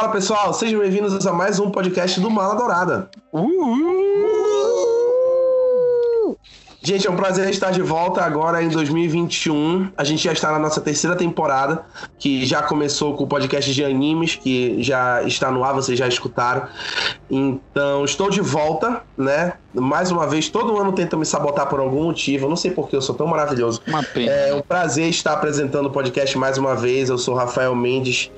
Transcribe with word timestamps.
Fala 0.00 0.12
pessoal, 0.12 0.54
sejam 0.54 0.80
bem-vindos 0.80 1.26
a 1.26 1.30
mais 1.30 1.60
um 1.60 1.70
podcast 1.70 2.18
do 2.20 2.30
Mala 2.30 2.56
Dourada. 2.56 3.10
Gente, 6.82 7.06
é 7.06 7.10
um 7.10 7.16
prazer 7.16 7.50
estar 7.50 7.70
de 7.72 7.82
volta 7.82 8.22
agora 8.22 8.62
em 8.62 8.68
2021. 8.70 9.90
A 9.94 10.02
gente 10.02 10.24
já 10.24 10.32
está 10.32 10.50
na 10.50 10.58
nossa 10.58 10.80
terceira 10.80 11.14
temporada, 11.14 11.84
que 12.18 12.46
já 12.46 12.62
começou 12.62 13.14
com 13.14 13.24
o 13.24 13.26
podcast 13.26 13.74
de 13.74 13.84
animes, 13.84 14.34
que 14.34 14.82
já 14.82 15.22
está 15.24 15.50
no 15.50 15.62
ar, 15.62 15.74
vocês 15.74 15.98
já 15.98 16.08
escutaram. 16.08 16.66
Então, 17.30 18.02
estou 18.02 18.30
de 18.30 18.40
volta, 18.40 19.02
né? 19.14 19.52
Mais 19.74 20.10
uma 20.10 20.26
vez, 20.26 20.48
todo 20.48 20.78
ano 20.78 20.90
tenta 20.92 21.18
me 21.18 21.26
sabotar 21.26 21.68
por 21.68 21.80
algum 21.80 22.04
motivo. 22.04 22.46
Eu 22.46 22.48
não 22.48 22.56
sei 22.56 22.70
porque 22.70 22.96
eu 22.96 23.02
sou 23.02 23.14
tão 23.14 23.26
maravilhoso. 23.26 23.82
Uma 23.86 24.02
pena. 24.02 24.32
É 24.32 24.54
um 24.54 24.62
prazer 24.62 25.10
estar 25.10 25.34
apresentando 25.34 25.84
o 25.84 25.90
podcast 25.90 26.36
mais 26.38 26.56
uma 26.56 26.74
vez. 26.74 27.10
Eu 27.10 27.18
sou 27.18 27.34
Rafael 27.34 27.74
Mendes, 27.76 28.30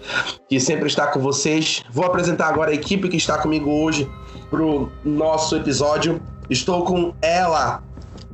que 0.49 0.59
sempre 0.59 0.89
está 0.89 1.07
com 1.07 1.21
vocês. 1.21 1.85
Vou 1.89 2.05
apresentar 2.05 2.49
agora 2.49 2.73
a 2.73 2.75
equipe 2.75 3.09
que 3.09 3.17
está 3.17 3.39
comigo 3.39 3.71
hoje 3.71 4.11
para 4.51 4.63
o 4.63 4.91
nosso 5.05 5.55
episódio. 5.55 6.21
Estou 6.51 6.85
com 6.85 7.15
ela, 7.23 7.83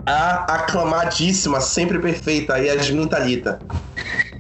a 0.07 0.45
aclamadíssima, 0.55 1.61
sempre 1.61 1.99
perfeita, 1.99 2.59
Yasmin 2.59 3.07
Thalita. 3.09 3.59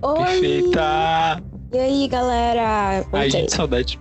Oi! 0.02 0.24
Perfeita! 0.24 1.42
E 1.72 1.78
aí, 1.78 2.08
galera? 2.08 2.62
Ai, 2.62 3.04
Voltei. 3.10 3.30
gente, 3.30 3.54
saudade. 3.54 4.00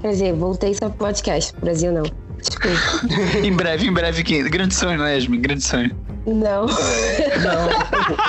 Quer 0.00 0.10
dizer, 0.10 0.32
voltei 0.34 0.74
só 0.74 0.88
pro 0.88 0.98
podcast. 0.98 1.54
Brasil 1.60 1.92
não. 1.92 2.02
Desculpa. 2.38 3.38
em 3.42 3.52
breve, 3.52 3.86
em 3.86 3.92
breve, 3.92 4.22
que 4.22 4.42
grande 4.48 4.74
sonho, 4.74 4.98
né, 4.98 5.14
Yasmin? 5.14 5.40
Grande 5.40 5.62
sonho. 5.62 5.96
não. 6.26 6.66
Não, 6.66 7.70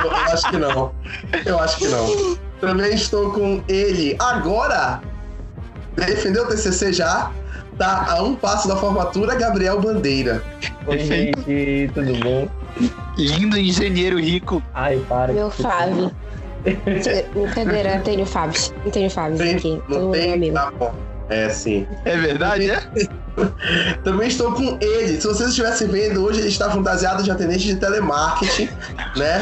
eu 0.05 0.15
acho 0.15 0.49
que 0.49 0.57
não. 0.57 0.91
Eu 1.45 1.59
acho 1.59 1.77
que 1.77 1.87
não. 1.87 2.37
Também 2.59 2.93
estou 2.93 3.31
com 3.31 3.63
ele 3.67 4.15
agora. 4.19 5.01
Defendeu 5.95 6.43
o 6.43 6.47
TCC 6.47 6.93
já? 6.93 7.31
Tá 7.81 8.05
a 8.11 8.21
um 8.21 8.35
passo 8.35 8.67
da 8.67 8.75
formatura, 8.75 9.33
Gabriel 9.33 9.81
Bandeira. 9.81 10.43
Oi, 10.85 10.97
Perfeito. 10.97 11.39
gente, 11.47 11.91
tudo 11.95 12.13
bom? 12.19 12.47
Lindo 13.17 13.57
engenheiro 13.57 14.19
rico. 14.19 14.61
Ai, 14.75 15.03
para. 15.09 15.33
Meu 15.33 15.49
Fábio. 15.49 16.11
Brincadeira, 16.63 17.95
não 17.95 18.03
tenho 18.03 18.23
Fábio. 18.23 18.61
Não 18.85 18.91
tenho 18.91 19.09
Fábio 19.09 19.35
Tem- 19.39 19.55
aqui. 19.55 19.81
Todo 19.87 19.95
não 19.99 20.05
mundo 20.05 20.15
é 20.15 20.19
tem? 20.19 20.33
amigo. 20.35 20.53
Tá 20.53 20.71
bom. 20.77 20.93
É, 21.27 21.49
sim. 21.49 21.87
É 22.05 22.15
verdade, 22.17 22.69
é? 22.69 22.79
Também 24.03 24.27
estou 24.27 24.51
com 24.51 24.77
ele. 24.79 25.19
Se 25.19 25.25
vocês 25.25 25.49
estivessem 25.49 25.87
vendo, 25.87 26.23
hoje 26.23 26.39
ele 26.41 26.49
está 26.49 26.69
fantasiado 26.69 27.23
de 27.23 27.31
atendente 27.31 27.65
de 27.65 27.77
telemarketing, 27.77 28.69
né? 29.15 29.41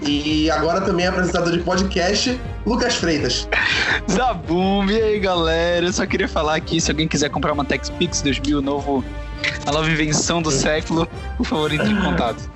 E 0.00 0.50
agora 0.50 0.80
também 0.80 1.04
é 1.04 1.08
apresentador 1.10 1.52
de 1.52 1.58
podcast, 1.58 2.40
Lucas 2.66 2.96
Freitas. 2.96 3.48
Zabum, 4.10 4.90
e 4.90 5.00
aí, 5.00 5.20
galera? 5.20 5.86
Eu 5.86 5.92
só 5.92 6.04
queria 6.04 6.26
falar 6.26 6.56
aqui, 6.56 6.80
se 6.80 6.90
alguém 6.90 7.06
quiser 7.06 7.30
comprar 7.30 7.52
uma 7.52 7.64
TechPix 7.64 8.22
2000, 8.22 8.60
novo, 8.60 9.04
a 9.64 9.70
nova 9.70 9.88
invenção 9.88 10.42
do 10.42 10.50
século, 10.50 11.08
por 11.36 11.46
favor, 11.46 11.72
entre 11.72 11.88
em 11.88 12.02
contato. 12.02 12.50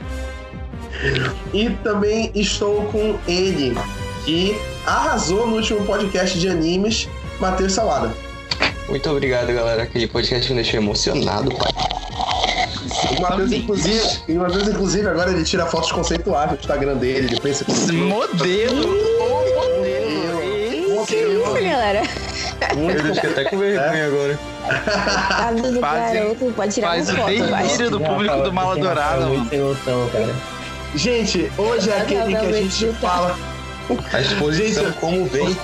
E 1.55 1.71
também 1.85 2.33
estou 2.35 2.83
com 2.87 3.17
ele, 3.29 3.79
que 4.25 4.59
arrasou 4.85 5.47
no 5.47 5.57
último 5.57 5.87
podcast 5.87 6.37
de 6.39 6.49
animes, 6.49 7.09
Matheus 7.39 7.73
Salada. 7.73 8.13
Muito 8.89 9.09
obrigado, 9.09 9.47
galera. 9.55 9.85
Aquele 9.85 10.09
podcast 10.09 10.51
me 10.51 10.61
deixou 10.61 10.81
emocionado, 10.81 11.55
pai. 11.55 11.71
O 13.17 13.23
Matheus, 13.23 13.53
inclusive, 13.53 14.01
e 14.29 14.33
o 14.33 14.41
Matheus, 14.41 14.69
inclusive, 14.69 15.09
agora 15.09 15.31
ele 15.31 15.45
tira 15.45 15.65
fotos 15.67 15.93
conceituais 15.93 16.51
no 16.51 16.57
Instagram 16.57 16.97
dele, 16.97 17.29
ele 17.29 17.41
pensa 17.41 17.65
que. 17.65 17.93
Modelo! 17.93 19.20
Que 21.55 21.65
isso, 21.65 21.71
galera? 21.71 22.03
Eu 22.77 23.15
fiquei 23.15 23.31
até 23.31 23.45
com 23.45 23.59
vergonha 23.59 24.07
agora. 24.07 24.39
Tá 25.29 25.53
do 25.53 25.81
Faz- 25.81 26.13
garoto, 26.15 26.53
pode 26.55 26.75
tirar 26.75 26.89
Faz 26.89 27.09
uma 27.09 27.25
o 27.25 27.69
foto, 27.69 27.91
do 27.91 28.01
público 28.01 28.41
do 28.43 28.53
Mala 28.53 28.77
Dourada, 28.77 29.27
mano. 29.27 29.49
Emoção, 29.51 30.09
cara. 30.11 30.35
Gente, 30.95 31.51
hoje 31.57 31.91
é 31.91 31.97
aquele 32.01 32.27
que 32.37 32.47
a 32.47 32.53
gente 32.53 32.93
fala. 33.01 33.37
A 34.13 34.21
exposição, 34.21 34.85
Gente, 34.85 34.99
como 34.99 35.25
vem. 35.27 35.57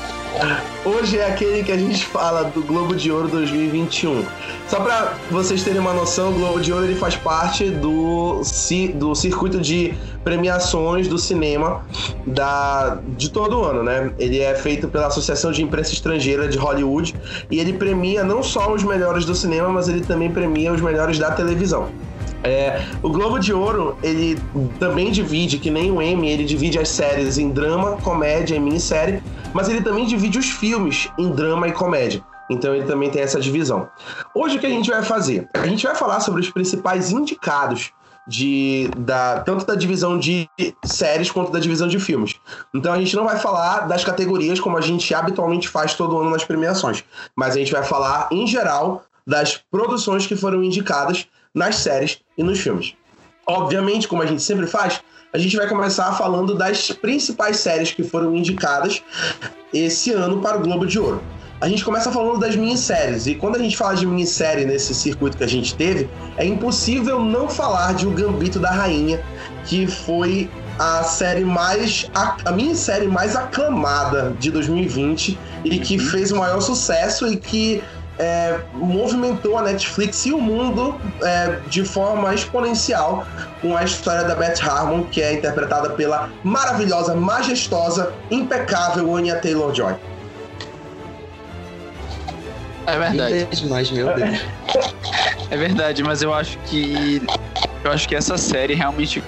Hoje 0.84 1.18
é 1.18 1.26
aquele 1.26 1.64
que 1.64 1.72
a 1.72 1.78
gente 1.78 2.04
fala 2.04 2.44
do 2.44 2.62
Globo 2.62 2.94
de 2.94 3.10
Ouro 3.10 3.26
2021. 3.28 4.24
Só 4.68 4.80
pra 4.80 5.14
vocês 5.30 5.64
terem 5.64 5.80
uma 5.80 5.94
noção, 5.94 6.30
o 6.30 6.32
Globo 6.32 6.60
de 6.60 6.72
Ouro 6.72 6.84
ele 6.84 6.94
faz 6.94 7.16
parte 7.16 7.70
do, 7.70 8.42
do 8.94 9.14
circuito 9.14 9.60
de 9.60 9.94
premiações 10.22 11.08
do 11.08 11.16
cinema 11.16 11.84
da, 12.26 12.98
de 13.16 13.30
todo 13.30 13.64
ano, 13.64 13.82
né? 13.82 14.12
Ele 14.18 14.40
é 14.40 14.54
feito 14.54 14.88
pela 14.88 15.06
Associação 15.06 15.52
de 15.52 15.62
Imprensa 15.62 15.92
Estrangeira 15.92 16.46
de 16.46 16.58
Hollywood 16.58 17.14
e 17.50 17.58
ele 17.58 17.72
premia 17.72 18.22
não 18.22 18.42
só 18.42 18.72
os 18.72 18.84
melhores 18.84 19.24
do 19.24 19.34
cinema, 19.34 19.70
mas 19.70 19.88
ele 19.88 20.02
também 20.02 20.30
premia 20.30 20.72
os 20.72 20.82
melhores 20.82 21.18
da 21.18 21.30
televisão. 21.30 21.88
É, 22.44 22.82
o 23.02 23.08
Globo 23.08 23.38
de 23.38 23.52
Ouro, 23.52 23.96
ele 24.02 24.38
também 24.78 25.10
divide, 25.10 25.58
que 25.58 25.70
nem 25.70 25.90
o 25.90 26.00
Emmy, 26.00 26.30
ele 26.30 26.44
divide 26.44 26.78
as 26.78 26.88
séries 26.88 27.38
em 27.38 27.50
drama, 27.50 27.96
comédia 28.02 28.54
e 28.54 28.60
minissérie, 28.60 29.20
mas 29.56 29.70
ele 29.70 29.80
também 29.80 30.04
divide 30.04 30.38
os 30.38 30.50
filmes 30.50 31.10
em 31.16 31.30
drama 31.30 31.66
e 31.66 31.72
comédia. 31.72 32.22
Então 32.50 32.74
ele 32.74 32.84
também 32.84 33.10
tem 33.10 33.22
essa 33.22 33.40
divisão. 33.40 33.88
Hoje 34.34 34.58
o 34.58 34.60
que 34.60 34.66
a 34.66 34.70
gente 34.70 34.90
vai 34.90 35.02
fazer? 35.02 35.48
A 35.54 35.66
gente 35.66 35.86
vai 35.86 35.94
falar 35.94 36.20
sobre 36.20 36.42
os 36.42 36.50
principais 36.50 37.10
indicados 37.10 37.90
de 38.28 38.90
da, 38.98 39.40
tanto 39.40 39.64
da 39.64 39.74
divisão 39.74 40.18
de 40.18 40.46
séries 40.84 41.30
quanto 41.30 41.50
da 41.50 41.58
divisão 41.58 41.88
de 41.88 41.98
filmes. 41.98 42.34
Então 42.74 42.92
a 42.92 42.98
gente 42.98 43.16
não 43.16 43.24
vai 43.24 43.38
falar 43.38 43.88
das 43.88 44.04
categorias 44.04 44.60
como 44.60 44.76
a 44.76 44.82
gente 44.82 45.14
habitualmente 45.14 45.70
faz 45.70 45.94
todo 45.94 46.18
ano 46.18 46.28
nas 46.28 46.44
premiações, 46.44 47.02
mas 47.34 47.56
a 47.56 47.58
gente 47.58 47.72
vai 47.72 47.82
falar 47.82 48.28
em 48.30 48.46
geral 48.46 49.04
das 49.26 49.56
produções 49.70 50.26
que 50.26 50.36
foram 50.36 50.62
indicadas 50.62 51.26
nas 51.54 51.76
séries 51.76 52.18
e 52.36 52.42
nos 52.42 52.60
filmes. 52.60 52.94
Obviamente, 53.46 54.08
como 54.08 54.22
a 54.22 54.26
gente 54.26 54.42
sempre 54.42 54.66
faz, 54.66 55.00
a 55.32 55.38
gente 55.38 55.56
vai 55.56 55.68
começar 55.68 56.12
falando 56.12 56.54
das 56.54 56.90
principais 56.90 57.58
séries 57.58 57.92
que 57.92 58.02
foram 58.02 58.34
indicadas 58.34 59.02
esse 59.72 60.12
ano 60.12 60.40
para 60.40 60.56
o 60.56 60.60
Globo 60.60 60.86
de 60.86 60.98
Ouro. 60.98 61.22
A 61.60 61.68
gente 61.68 61.84
começa 61.84 62.12
falando 62.12 62.38
das 62.38 62.54
minisséries, 62.54 63.26
e 63.26 63.34
quando 63.34 63.56
a 63.56 63.58
gente 63.58 63.76
fala 63.76 63.94
de 63.94 64.06
minissérie 64.06 64.66
nesse 64.66 64.94
circuito 64.94 65.38
que 65.38 65.44
a 65.44 65.48
gente 65.48 65.74
teve, 65.74 66.08
é 66.36 66.44
impossível 66.44 67.18
não 67.18 67.48
falar 67.48 67.94
de 67.94 68.06
O 68.06 68.10
Gambito 68.10 68.58
da 68.58 68.70
Rainha, 68.70 69.22
que 69.64 69.86
foi 69.86 70.50
a 70.78 71.02
série 71.02 71.44
mais. 71.44 72.10
a, 72.14 72.36
a 72.44 72.52
minissérie 72.52 73.08
mais 73.08 73.34
aclamada 73.34 74.36
de 74.38 74.50
2020 74.50 75.38
e 75.64 75.78
que 75.78 75.98
fez 75.98 76.30
o 76.30 76.36
maior 76.36 76.60
sucesso 76.60 77.26
e 77.26 77.36
que 77.36 77.82
é, 78.18 78.60
movimentou 78.72 79.58
a 79.58 79.62
Netflix 79.62 80.24
e 80.26 80.32
o 80.32 80.40
mundo 80.40 80.98
é, 81.22 81.58
de 81.68 81.84
forma 81.84 82.34
exponencial 82.34 83.26
com 83.60 83.76
a 83.76 83.84
história 83.84 84.24
da 84.24 84.34
Beth 84.34 84.60
Harmon, 84.62 85.04
que 85.04 85.20
é 85.20 85.34
interpretada 85.34 85.90
pela 85.90 86.30
maravilhosa, 86.42 87.14
majestosa, 87.14 88.12
impecável 88.30 89.14
Anya 89.14 89.36
Taylor-Joy. 89.36 89.94
É 92.86 92.98
verdade. 92.98 93.48
Mas, 93.68 93.90
meu 93.90 94.14
Deus. 94.14 94.40
É 95.48 95.56
verdade, 95.56 96.02
mas 96.02 96.22
eu 96.22 96.34
acho 96.34 96.58
que. 96.66 97.22
Eu 97.84 97.92
acho 97.92 98.08
que 98.08 98.16
essa 98.16 98.36
série 98.36 98.74
realmente. 98.74 99.22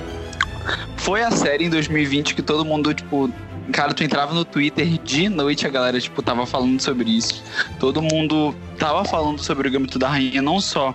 Foi 0.97 1.22
a 1.22 1.31
série 1.31 1.65
em 1.65 1.71
2020 1.71 2.34
que 2.34 2.43
todo 2.43 2.65
mundo, 2.65 2.93
tipo. 2.93 3.31
Cara, 3.73 3.93
tu 3.93 4.03
entrava 4.03 4.33
no 4.33 4.45
Twitter 4.45 4.87
de 5.05 5.29
noite, 5.29 5.67
a 5.67 5.71
galera, 5.71 6.01
tipo, 6.01 6.23
tava 6.23 6.47
falando 6.47 6.81
sobre 6.81 7.11
isso. 7.11 7.43
Todo 7.79 8.01
mundo 8.01 8.55
tava 8.79 9.05
falando 9.05 9.42
sobre 9.42 9.69
o 9.69 9.71
Gambito 9.71 9.98
da 9.98 10.09
Rainha, 10.09 10.41
não 10.41 10.60
só 10.60 10.95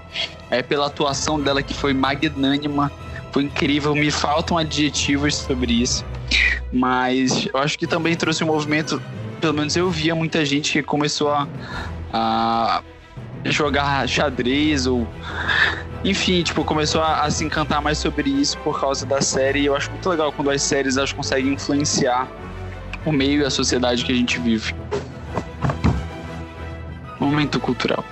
é, 0.50 0.64
pela 0.64 0.88
atuação 0.88 1.40
dela, 1.40 1.62
que 1.62 1.74
foi 1.74 1.94
magnânima, 1.94 2.92
foi 3.32 3.44
incrível, 3.44 3.94
me 3.94 4.10
faltam 4.10 4.58
adjetivos 4.58 5.36
sobre 5.36 5.74
isso. 5.74 6.04
Mas 6.72 7.48
eu 7.54 7.60
acho 7.60 7.78
que 7.78 7.86
também 7.86 8.16
trouxe 8.16 8.44
um 8.44 8.48
movimento, 8.48 9.02
pelo 9.40 9.54
menos 9.54 9.76
eu 9.76 9.90
via 9.92 10.16
muita 10.16 10.44
gente 10.44 10.72
que 10.72 10.82
começou 10.82 11.30
a, 11.30 11.48
a 12.12 12.82
jogar 13.46 14.08
xadrez 14.08 14.88
ou 14.88 15.08
enfim, 16.04 16.44
tipo, 16.44 16.66
começou 16.66 17.02
a, 17.02 17.22
a 17.22 17.32
se 17.32 17.46
encantar 17.46 17.82
mais 17.82 17.98
sobre 17.98 18.30
isso 18.30 18.58
por 18.60 18.80
causa 18.80 19.06
da 19.06 19.22
série. 19.22 19.62
E 19.62 19.66
eu 19.68 19.76
acho 19.76 19.90
muito 19.92 20.10
legal 20.10 20.32
quando 20.32 20.50
as 20.50 20.62
séries 20.62 20.98
elas 20.98 21.14
conseguem 21.14 21.54
influenciar 21.54 22.28
o 23.06 23.12
meio 23.12 23.42
e 23.42 23.46
a 23.46 23.50
sociedade 23.50 24.06
que 24.06 24.12
a 24.12 24.16
gente 24.16 24.40
vive. 24.40 24.76
Momento 27.20 27.60
cultural. 27.60 28.04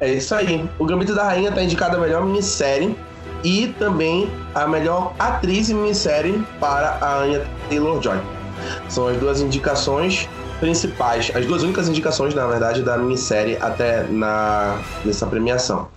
É 0.00 0.12
isso 0.12 0.34
aí. 0.34 0.68
O 0.78 0.84
Gambito 0.84 1.14
da 1.14 1.24
Rainha 1.24 1.50
tá 1.50 1.62
indicado 1.62 1.96
a 1.96 2.00
melhor 2.00 2.24
minissérie 2.24 2.96
e 3.42 3.68
também 3.78 4.30
a 4.54 4.66
melhor 4.66 5.12
atriz 5.18 5.70
em 5.70 5.74
minissérie 5.74 6.44
para 6.60 6.98
a 7.00 7.18
Anya 7.18 7.46
Taylor-Joy. 7.68 8.18
São 8.88 9.08
as 9.08 9.16
duas 9.18 9.40
indicações 9.40 10.28
principais, 10.60 11.30
as 11.34 11.46
duas 11.46 11.62
únicas 11.62 11.88
indicações, 11.88 12.34
na 12.34 12.46
verdade, 12.46 12.82
da 12.82 12.96
minissérie 12.96 13.56
até 13.60 14.04
na, 14.04 14.80
nessa 15.04 15.26
premiação. 15.26 15.88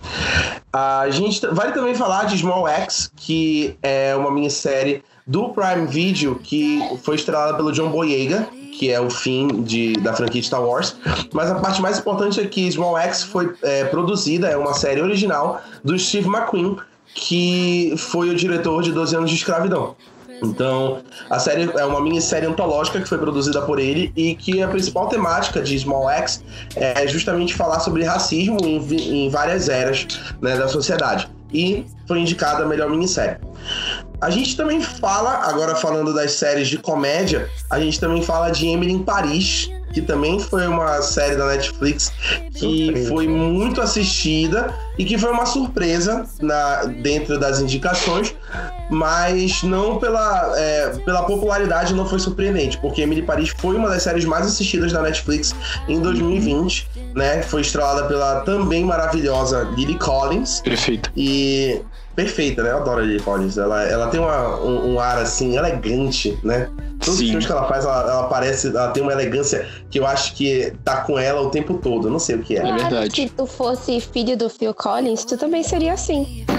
A 0.72 1.08
gente 1.10 1.44
vale 1.48 1.72
também 1.72 1.94
falar 1.94 2.24
de 2.24 2.38
Small 2.38 2.66
X, 2.68 3.10
que 3.16 3.76
é 3.82 4.14
uma 4.16 4.30
minissérie 4.30 5.02
do 5.26 5.50
Prime 5.50 5.86
Video 5.86 6.36
que 6.36 6.80
foi 7.02 7.16
estrelada 7.16 7.54
pelo 7.54 7.72
John 7.72 7.90
Boyega 7.90 8.48
que 8.72 8.90
é 8.90 9.00
o 9.00 9.10
fim 9.10 9.62
de, 9.62 9.92
da 9.94 10.12
franquia 10.14 10.42
Star 10.42 10.64
Wars. 10.64 10.96
Mas 11.32 11.50
a 11.50 11.56
parte 11.56 11.80
mais 11.80 11.98
importante 11.98 12.40
é 12.40 12.46
que 12.46 12.70
Small 12.72 12.96
Axe 12.96 13.26
foi 13.26 13.54
é, 13.62 13.84
produzida, 13.84 14.48
é 14.48 14.56
uma 14.56 14.74
série 14.74 15.00
original 15.00 15.60
do 15.84 15.96
Steve 15.98 16.26
McQueen, 16.26 16.76
que 17.14 17.94
foi 17.96 18.30
o 18.30 18.34
diretor 18.34 18.82
de 18.82 18.90
12 18.90 19.14
anos 19.14 19.30
de 19.30 19.36
escravidão. 19.36 19.94
Então, 20.42 21.02
a 21.30 21.38
série 21.38 21.70
é 21.78 21.84
uma 21.84 22.00
minissérie 22.00 22.48
antológica 22.48 23.00
que 23.00 23.08
foi 23.08 23.18
produzida 23.18 23.62
por 23.62 23.78
ele 23.78 24.12
e 24.16 24.34
que 24.34 24.60
a 24.60 24.66
principal 24.66 25.06
temática 25.06 25.62
de 25.62 25.78
Small 25.78 26.08
Axe 26.08 26.40
é 26.74 27.06
justamente 27.06 27.54
falar 27.54 27.78
sobre 27.78 28.02
racismo 28.02 28.58
em, 28.64 28.78
em 29.26 29.30
várias 29.30 29.68
eras 29.68 30.08
né, 30.40 30.56
da 30.56 30.66
sociedade. 30.66 31.28
E 31.52 31.86
foi 32.06 32.20
indicada 32.20 32.64
a 32.64 32.66
melhor 32.66 32.88
minissérie. 32.88 33.36
A 34.20 34.30
gente 34.30 34.56
também 34.56 34.80
fala, 34.80 35.48
agora 35.48 35.74
falando 35.74 36.14
das 36.14 36.32
séries 36.32 36.68
de 36.68 36.78
comédia, 36.78 37.48
a 37.68 37.80
gente 37.80 37.98
também 37.98 38.22
fala 38.22 38.50
de 38.50 38.66
Emily 38.66 38.92
em 38.92 39.02
Paris, 39.02 39.68
que 39.92 40.00
também 40.00 40.38
foi 40.38 40.66
uma 40.66 41.02
série 41.02 41.36
da 41.36 41.46
Netflix 41.46 42.12
que 42.54 43.06
foi 43.08 43.26
muito 43.26 43.80
assistida 43.80 44.72
e 44.98 45.04
que 45.04 45.16
foi 45.16 45.30
uma 45.30 45.46
surpresa 45.46 46.26
na, 46.40 46.84
dentro 46.84 47.38
das 47.38 47.60
indicações, 47.60 48.34
mas 48.90 49.62
não 49.62 49.98
pela, 49.98 50.52
é, 50.56 50.88
pela 51.04 51.22
popularidade 51.22 51.94
não 51.94 52.06
foi 52.06 52.18
surpreendente, 52.18 52.76
porque 52.78 53.02
Emily 53.02 53.22
Paris 53.22 53.50
foi 53.56 53.76
uma 53.76 53.88
das 53.88 54.02
séries 54.02 54.24
mais 54.24 54.46
assistidas 54.46 54.92
da 54.92 55.00
Netflix 55.00 55.54
em 55.88 56.00
2020, 56.00 56.88
né? 57.14 57.42
Foi 57.42 57.62
estrelada 57.62 58.04
pela 58.04 58.40
também 58.40 58.84
maravilhosa 58.84 59.62
Lily 59.76 59.98
Collins. 59.98 60.60
Perfeito. 60.60 61.10
E 61.16 61.80
perfeita, 62.14 62.62
né? 62.62 62.70
Eu 62.70 62.78
adoro 62.78 63.00
a 63.00 63.04
Lily 63.04 63.20
Collins. 63.20 63.58
Ela, 63.58 63.82
ela 63.84 64.08
tem 64.08 64.20
uma, 64.20 64.60
um, 64.60 64.94
um, 64.94 65.00
ar 65.00 65.18
assim 65.18 65.56
elegante, 65.56 66.38
né? 66.42 66.68
Todos 67.00 67.18
Sim. 67.18 67.24
os 67.24 67.30
filmes 67.30 67.46
que 67.46 67.52
ela 67.52 67.66
faz, 67.66 67.84
ela, 67.84 68.00
ela, 68.00 68.28
parece, 68.28 68.68
ela 68.68 68.90
tem 68.90 69.02
uma 69.02 69.12
elegância 69.12 69.66
que 69.90 69.98
eu 69.98 70.06
acho 70.06 70.34
que 70.34 70.72
tá 70.84 71.02
com 71.02 71.18
ela 71.18 71.40
o 71.40 71.50
tempo 71.50 71.74
todo. 71.74 72.08
Eu 72.08 72.12
não 72.12 72.18
sei 72.18 72.36
o 72.36 72.42
que 72.42 72.56
é. 72.56 72.60
Claro, 72.60 72.76
é 72.76 72.80
verdade. 72.80 73.14
Se 73.14 73.28
tu 73.28 73.46
fosse 73.46 74.00
filho 74.00 74.36
do 74.36 74.48
Phil 74.48 74.74
Collins, 74.74 75.24
tu 75.24 75.36
também 75.36 75.62
seria 75.62 75.94
assim. 75.94 76.44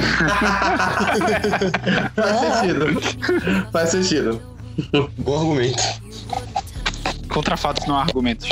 Faz 2.16 2.40
sentido. 2.40 3.02
Faz 3.72 3.90
sentido. 3.90 4.42
Bom 5.20 5.40
argumento. 5.40 5.84
Contra 7.30 7.56
fatos, 7.56 7.88
não 7.88 7.96
há 7.96 8.02
argumentos. 8.02 8.50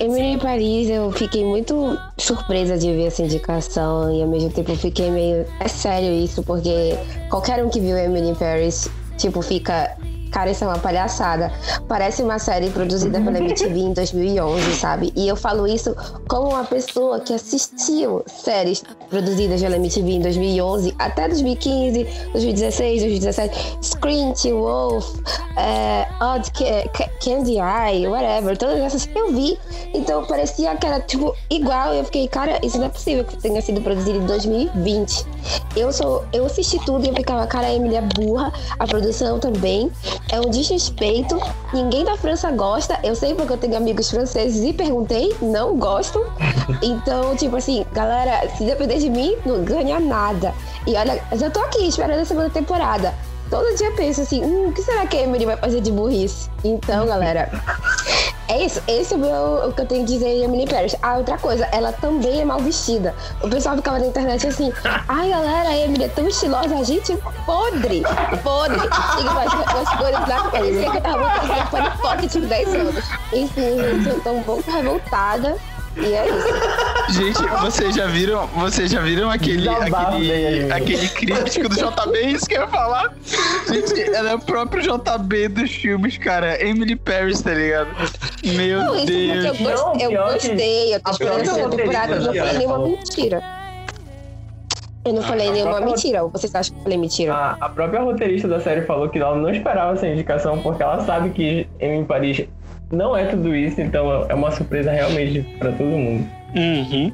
Emily 0.00 0.38
Paris, 0.38 0.88
eu 0.88 1.10
fiquei 1.12 1.44
muito 1.44 1.98
surpresa 2.18 2.76
de 2.76 2.92
ver 2.92 3.06
essa 3.06 3.22
indicação 3.22 4.12
e 4.12 4.22
ao 4.22 4.28
mesmo 4.28 4.50
tempo 4.50 4.74
fiquei 4.76 5.10
meio. 5.10 5.46
É 5.60 5.68
sério 5.68 6.12
isso, 6.12 6.42
porque 6.42 6.96
qualquer 7.30 7.64
um 7.64 7.68
que 7.68 7.80
viu 7.80 7.96
Emily 7.96 8.34
Paris, 8.34 8.88
tipo, 9.16 9.40
fica 9.42 9.96
Cara, 10.32 10.50
isso 10.50 10.64
é 10.64 10.66
uma 10.66 10.78
palhaçada. 10.78 11.52
Parece 11.86 12.22
uma 12.22 12.38
série 12.38 12.70
produzida 12.70 13.20
pela 13.20 13.38
MTV 13.38 13.78
em 13.78 13.92
2011, 13.92 14.74
sabe? 14.76 15.12
E 15.14 15.28
eu 15.28 15.36
falo 15.36 15.68
isso 15.68 15.94
como 16.26 16.48
uma 16.48 16.64
pessoa 16.64 17.20
que 17.20 17.34
assistiu 17.34 18.24
séries 18.26 18.82
produzidas 19.10 19.60
pela 19.60 19.76
MTV 19.76 20.10
em 20.10 20.20
2011 20.22 20.94
até 20.98 21.28
2015, 21.28 22.04
2016, 22.32 23.00
2017. 23.02 23.78
Scream, 23.82 24.32
Wolf, 24.52 25.06
é, 25.58 26.08
Odd 26.18 26.50
Candy 27.22 27.58
Eye, 27.58 28.08
whatever. 28.08 28.56
Todas 28.56 28.78
essas 28.78 29.08
eu 29.14 29.32
vi. 29.32 29.58
Então 29.92 30.24
parecia 30.24 30.74
que 30.76 30.86
era, 30.86 30.98
tipo, 31.00 31.36
igual. 31.50 31.92
Eu 31.92 32.04
fiquei, 32.04 32.26
cara, 32.26 32.58
isso 32.64 32.78
não 32.78 32.86
é 32.86 32.88
possível 32.88 33.24
que 33.24 33.36
tenha 33.36 33.60
sido 33.60 33.82
produzido 33.82 34.18
em 34.18 34.26
2020. 34.26 35.26
Eu 35.76 35.92
sou, 35.92 36.24
eu 36.32 36.46
assisti 36.46 36.78
tudo 36.86 37.04
e 37.04 37.08
eu 37.08 37.14
ficava, 37.14 37.46
cara, 37.46 37.66
a 37.66 37.74
Emily 37.74 37.96
é 37.96 38.02
burra, 38.02 38.52
a 38.78 38.86
produção 38.86 39.38
também 39.38 39.90
é 40.30 40.40
um 40.40 40.50
desrespeito. 40.50 41.38
Ninguém 41.72 42.04
da 42.04 42.16
França 42.16 42.50
gosta. 42.50 42.98
Eu 43.02 43.14
sei 43.14 43.34
porque 43.34 43.52
eu 43.52 43.58
tenho 43.58 43.76
amigos 43.76 44.10
franceses 44.10 44.62
e 44.62 44.72
perguntei, 44.72 45.34
não 45.40 45.76
gostam. 45.76 46.22
Então, 46.82 47.36
tipo 47.36 47.56
assim, 47.56 47.84
galera, 47.92 48.48
se 48.56 48.64
depender 48.64 48.98
de 48.98 49.08
mim, 49.08 49.36
não 49.46 49.62
ganha 49.62 50.00
nada. 50.00 50.52
E 50.86 50.94
olha, 50.96 51.22
já 51.34 51.48
tô 51.48 51.60
aqui 51.60 51.86
esperando 51.86 52.20
a 52.20 52.24
segunda 52.24 52.50
temporada 52.50 53.14
todo 53.52 53.76
dia 53.76 53.92
penso 53.92 54.22
assim, 54.22 54.42
hum, 54.42 54.68
o 54.68 54.72
que 54.72 54.80
será 54.80 55.06
que 55.06 55.14
a 55.14 55.24
Emily 55.24 55.44
vai 55.44 55.58
fazer 55.58 55.82
de 55.82 55.92
burrice? 55.92 56.48
Então, 56.64 57.06
galera, 57.06 57.50
é 58.52 58.66
isso. 58.66 58.82
Esse 58.86 59.14
é 59.14 59.16
o, 59.16 59.20
meu, 59.20 59.68
o 59.68 59.72
que 59.72 59.80
eu 59.80 59.86
tenho 59.86 60.04
que 60.04 60.12
dizer 60.12 60.36
de 60.36 60.44
Emily 60.44 60.66
Paris. 60.66 60.94
Ah, 61.02 61.16
outra 61.16 61.38
coisa, 61.38 61.64
ela 61.72 61.90
também 61.92 62.40
é 62.40 62.44
mal 62.44 62.58
vestida. 62.60 63.14
O 63.42 63.48
pessoal 63.48 63.76
ficava 63.76 63.98
na 63.98 64.06
internet 64.06 64.46
assim, 64.46 64.70
ai, 65.08 65.30
galera, 65.30 65.70
a 65.70 65.78
Emily 65.78 66.04
é 66.04 66.08
tão 66.08 66.28
estilosa, 66.28 66.74
a 66.74 66.82
gente 66.82 67.16
podre, 67.46 68.02
podre. 68.42 68.76
E 68.76 69.78
as 69.78 69.96
cores 69.96 70.28
lá, 70.28 70.50
parecia 70.50 70.90
que 70.90 70.96
eu 70.96 71.00
tava 71.00 71.30
fazendo 71.30 71.70
pano 71.70 71.98
pocket 71.98 72.32
de 72.32 72.40
10 72.40 72.74
anos. 72.74 73.04
Enfim, 73.32 73.76
gente, 73.78 74.08
eu 74.08 74.20
tô 74.20 74.30
um 74.32 74.42
pouco 74.42 74.70
revoltada. 74.70 75.56
E 75.96 76.14
é 76.14 76.26
isso. 76.28 77.12
Gente, 77.12 77.42
vocês 77.60 77.94
já 77.94 78.06
viram, 78.06 78.46
vocês 78.48 78.90
já 78.90 79.00
viram 79.00 79.30
aquele, 79.30 79.68
aquele, 79.68 80.72
aquele 80.72 81.08
crítico 81.08 81.68
do 81.68 81.74
JB? 81.74 82.18
Isso 82.26 82.46
que 82.46 82.54
eu 82.54 82.62
ia 82.62 82.68
falar. 82.68 83.12
Gente, 83.68 84.00
ela 84.14 84.30
é 84.30 84.34
o 84.34 84.38
próprio 84.38 84.82
JB 84.82 85.48
dos 85.48 85.70
filmes, 85.70 86.16
cara. 86.16 86.64
Emily 86.64 86.96
Paris, 86.96 87.42
tá 87.42 87.52
ligado? 87.52 87.90
Meu 88.42 88.82
não, 88.82 89.04
Deus. 89.04 89.44
Eu, 89.44 89.54
gost, 89.56 90.02
eu 90.02 90.10
gostei, 90.10 90.94
eu 90.94 91.00
tô 91.00 91.10
esperando 91.10 91.76
temporada. 91.76 92.14
Eu 92.14 92.20
não 92.22 92.34
falei 92.34 92.58
nenhuma 92.58 92.78
mentira. 92.78 93.61
Eu 95.04 95.12
não 95.14 95.22
falei 95.22 95.50
nenhuma 95.50 95.80
mentira, 95.80 96.22
ou 96.22 96.30
vocês 96.30 96.54
acham 96.54 96.74
que 96.74 96.80
eu 96.80 96.84
falei 96.84 96.98
mentira? 96.98 97.34
A, 97.34 97.56
a, 97.60 97.68
própria 97.68 98.00
roteirista 98.00 98.46
da 98.46 98.60
série 98.60 98.82
falou 98.82 99.08
que 99.08 99.18
ela 99.18 99.36
não 99.36 99.50
esperava 99.50 99.94
essa 99.94 100.06
indicação, 100.06 100.58
porque 100.62 100.82
ela 100.82 101.00
sabe 101.04 101.30
que 101.30 101.66
Emily 101.80 102.04
Paris 102.04 102.46
não 102.92 103.16
é 103.16 103.26
tudo 103.26 103.54
isso, 103.54 103.80
então 103.80 104.26
é 104.28 104.34
uma 104.34 104.50
surpresa 104.52 104.92
realmente 104.92 105.42
para 105.58 105.72
todo 105.72 105.88
mundo. 105.88 106.28
Uhum. 106.54 107.12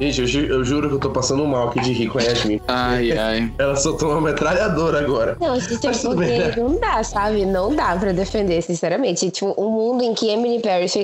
Gente, 0.00 0.20
eu, 0.20 0.26
ju 0.26 0.40
eu, 0.40 0.64
juro 0.64 0.88
que 0.88 0.94
eu 0.94 0.98
tô 0.98 1.10
passando 1.10 1.44
mal 1.46 1.68
aqui 1.68 1.80
de 1.80 1.92
rir 1.92 2.08
com 2.08 2.18
a 2.18 2.22
Yasmin. 2.22 2.60
Ai, 2.68 3.12
ai. 3.12 3.52
Ela 3.58 3.76
soltou 3.76 4.12
uma 4.12 4.20
metralhadora 4.20 5.00
agora. 5.00 5.36
Não, 5.38 5.58
gente, 5.60 5.86
é 5.86 5.90
porque 5.90 6.16
bem, 6.16 6.38
né? 6.38 6.54
não 6.56 6.78
dá, 6.78 7.02
sabe? 7.02 7.44
Não 7.44 7.74
dá 7.74 7.96
pra 7.96 8.12
defender, 8.12 8.62
sinceramente. 8.62 9.30
Tipo, 9.30 9.54
um 9.58 9.68
mundo 9.68 10.02
em 10.02 10.14
que 10.14 10.30
Emily 10.30 10.62
Paris 10.62 10.94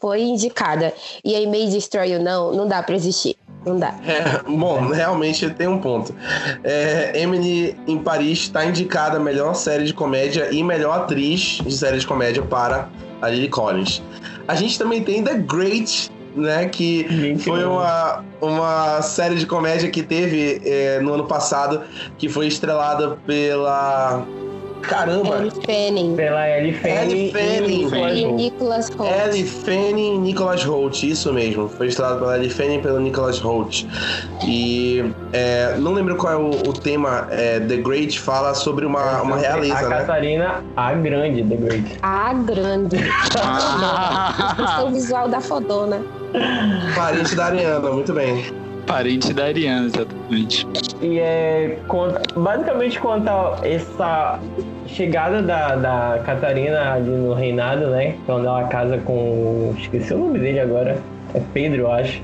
foi 0.00 0.22
indicada 0.22 0.94
e 1.22 1.34
aí 1.34 1.46
May 1.46 1.66
Destroy 1.66 2.12
You 2.12 2.22
não, 2.22 2.52
não 2.52 2.66
dá 2.66 2.82
pra 2.82 2.94
existir. 2.94 3.36
Não 3.64 3.78
dá. 3.78 3.94
É, 4.06 4.42
bom, 4.48 4.88
realmente 4.88 5.48
tem 5.50 5.68
um 5.68 5.78
ponto. 5.78 6.14
É, 6.64 7.12
Emily 7.20 7.76
em 7.86 7.98
Paris 7.98 8.40
está 8.40 8.64
indicada 8.64 9.18
a 9.18 9.20
melhor 9.20 9.54
série 9.54 9.84
de 9.84 9.92
comédia 9.92 10.48
e 10.50 10.62
melhor 10.62 11.00
atriz 11.00 11.60
de 11.62 11.72
série 11.72 11.98
de 11.98 12.06
comédia 12.06 12.42
para 12.42 12.88
a 13.20 13.28
Lily 13.28 13.48
Collins. 13.48 14.02
A 14.48 14.54
gente 14.54 14.78
também 14.78 15.02
tem 15.02 15.22
The 15.22 15.34
Great, 15.34 16.10
né? 16.34 16.66
Que 16.68 17.06
Gente, 17.08 17.44
foi 17.44 17.64
uma, 17.64 18.24
uma 18.40 19.02
série 19.02 19.36
de 19.36 19.46
comédia 19.46 19.90
que 19.90 20.02
teve 20.02 20.62
é, 20.64 21.00
no 21.00 21.14
ano 21.14 21.26
passado, 21.26 21.82
que 22.16 22.28
foi 22.28 22.46
estrelada 22.46 23.18
pela 23.26 24.24
Caramba! 24.82 25.38
Ellie 25.38 25.50
Fanning. 25.64 26.16
Pela 26.16 26.48
Ellie 26.48 26.72
Fanning. 26.74 27.32
Ellie 27.34 27.90
Fanning. 27.90 28.28
E 28.28 28.32
Nicholas 28.32 28.88
Holt. 28.90 29.10
Ellie 29.10 29.44
Fanning 29.44 30.14
e 30.14 30.18
Nicholas 30.18 30.64
Holt, 30.64 31.02
isso 31.02 31.32
mesmo. 31.32 31.68
Foi 31.68 31.88
estrelado 31.88 32.20
pela 32.20 32.36
Ellie 32.36 32.50
Fanning 32.50 32.78
e 32.78 32.82
pelo 32.82 33.00
Nicholas 33.00 33.38
Holt. 33.38 33.86
E 34.44 35.04
é, 35.32 35.76
não 35.78 35.92
lembro 35.92 36.16
qual 36.16 36.32
é 36.32 36.36
o, 36.36 36.50
o 36.50 36.72
tema. 36.72 37.28
É, 37.30 37.60
The 37.60 37.76
Great 37.76 38.18
fala 38.18 38.54
sobre 38.54 38.84
uma, 38.84 39.22
uma 39.22 39.36
realeza, 39.36 39.78
a 39.78 39.88
né? 39.88 39.96
A 39.96 40.00
Catarina, 40.00 40.64
a 40.76 40.92
grande 40.94 41.44
The 41.44 41.56
Great. 41.56 41.98
A 42.02 42.32
grande. 42.32 42.96
Ah. 43.42 44.82
o 44.86 44.90
visual 44.90 45.28
da 45.28 45.40
fodona. 45.40 46.00
Parente 46.94 47.34
da 47.34 47.46
Ariana, 47.46 47.90
muito 47.90 48.12
bem. 48.12 48.44
Parente 48.86 49.32
da 49.32 49.44
Ariana, 49.44 49.86
exatamente. 49.86 50.66
E 51.00 51.18
é. 51.18 51.78
Conta, 51.86 52.20
basicamente 52.38 52.98
conta 52.98 53.56
essa 53.62 54.38
chegada 54.86 55.42
da, 55.42 55.76
da 55.76 56.22
Catarina 56.24 56.94
ali 56.94 57.10
no 57.10 57.34
reinado, 57.34 57.88
né? 57.88 58.16
Quando 58.26 58.46
ela 58.46 58.64
casa 58.64 58.98
com. 58.98 59.74
Esqueci 59.78 60.14
o 60.14 60.18
nome 60.18 60.38
dele 60.38 60.60
agora. 60.60 60.98
É 61.34 61.40
Pedro, 61.52 61.82
eu 61.82 61.92
acho. 61.92 62.22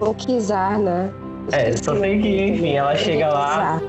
O 0.00 0.14
Kizar, 0.14 0.78
né? 0.78 1.10
É, 1.52 1.76
só 1.76 1.94
sei 1.96 2.20
que, 2.20 2.42
enfim, 2.42 2.74
ela 2.74 2.94
chega 2.96 3.28
lá. 3.28 3.80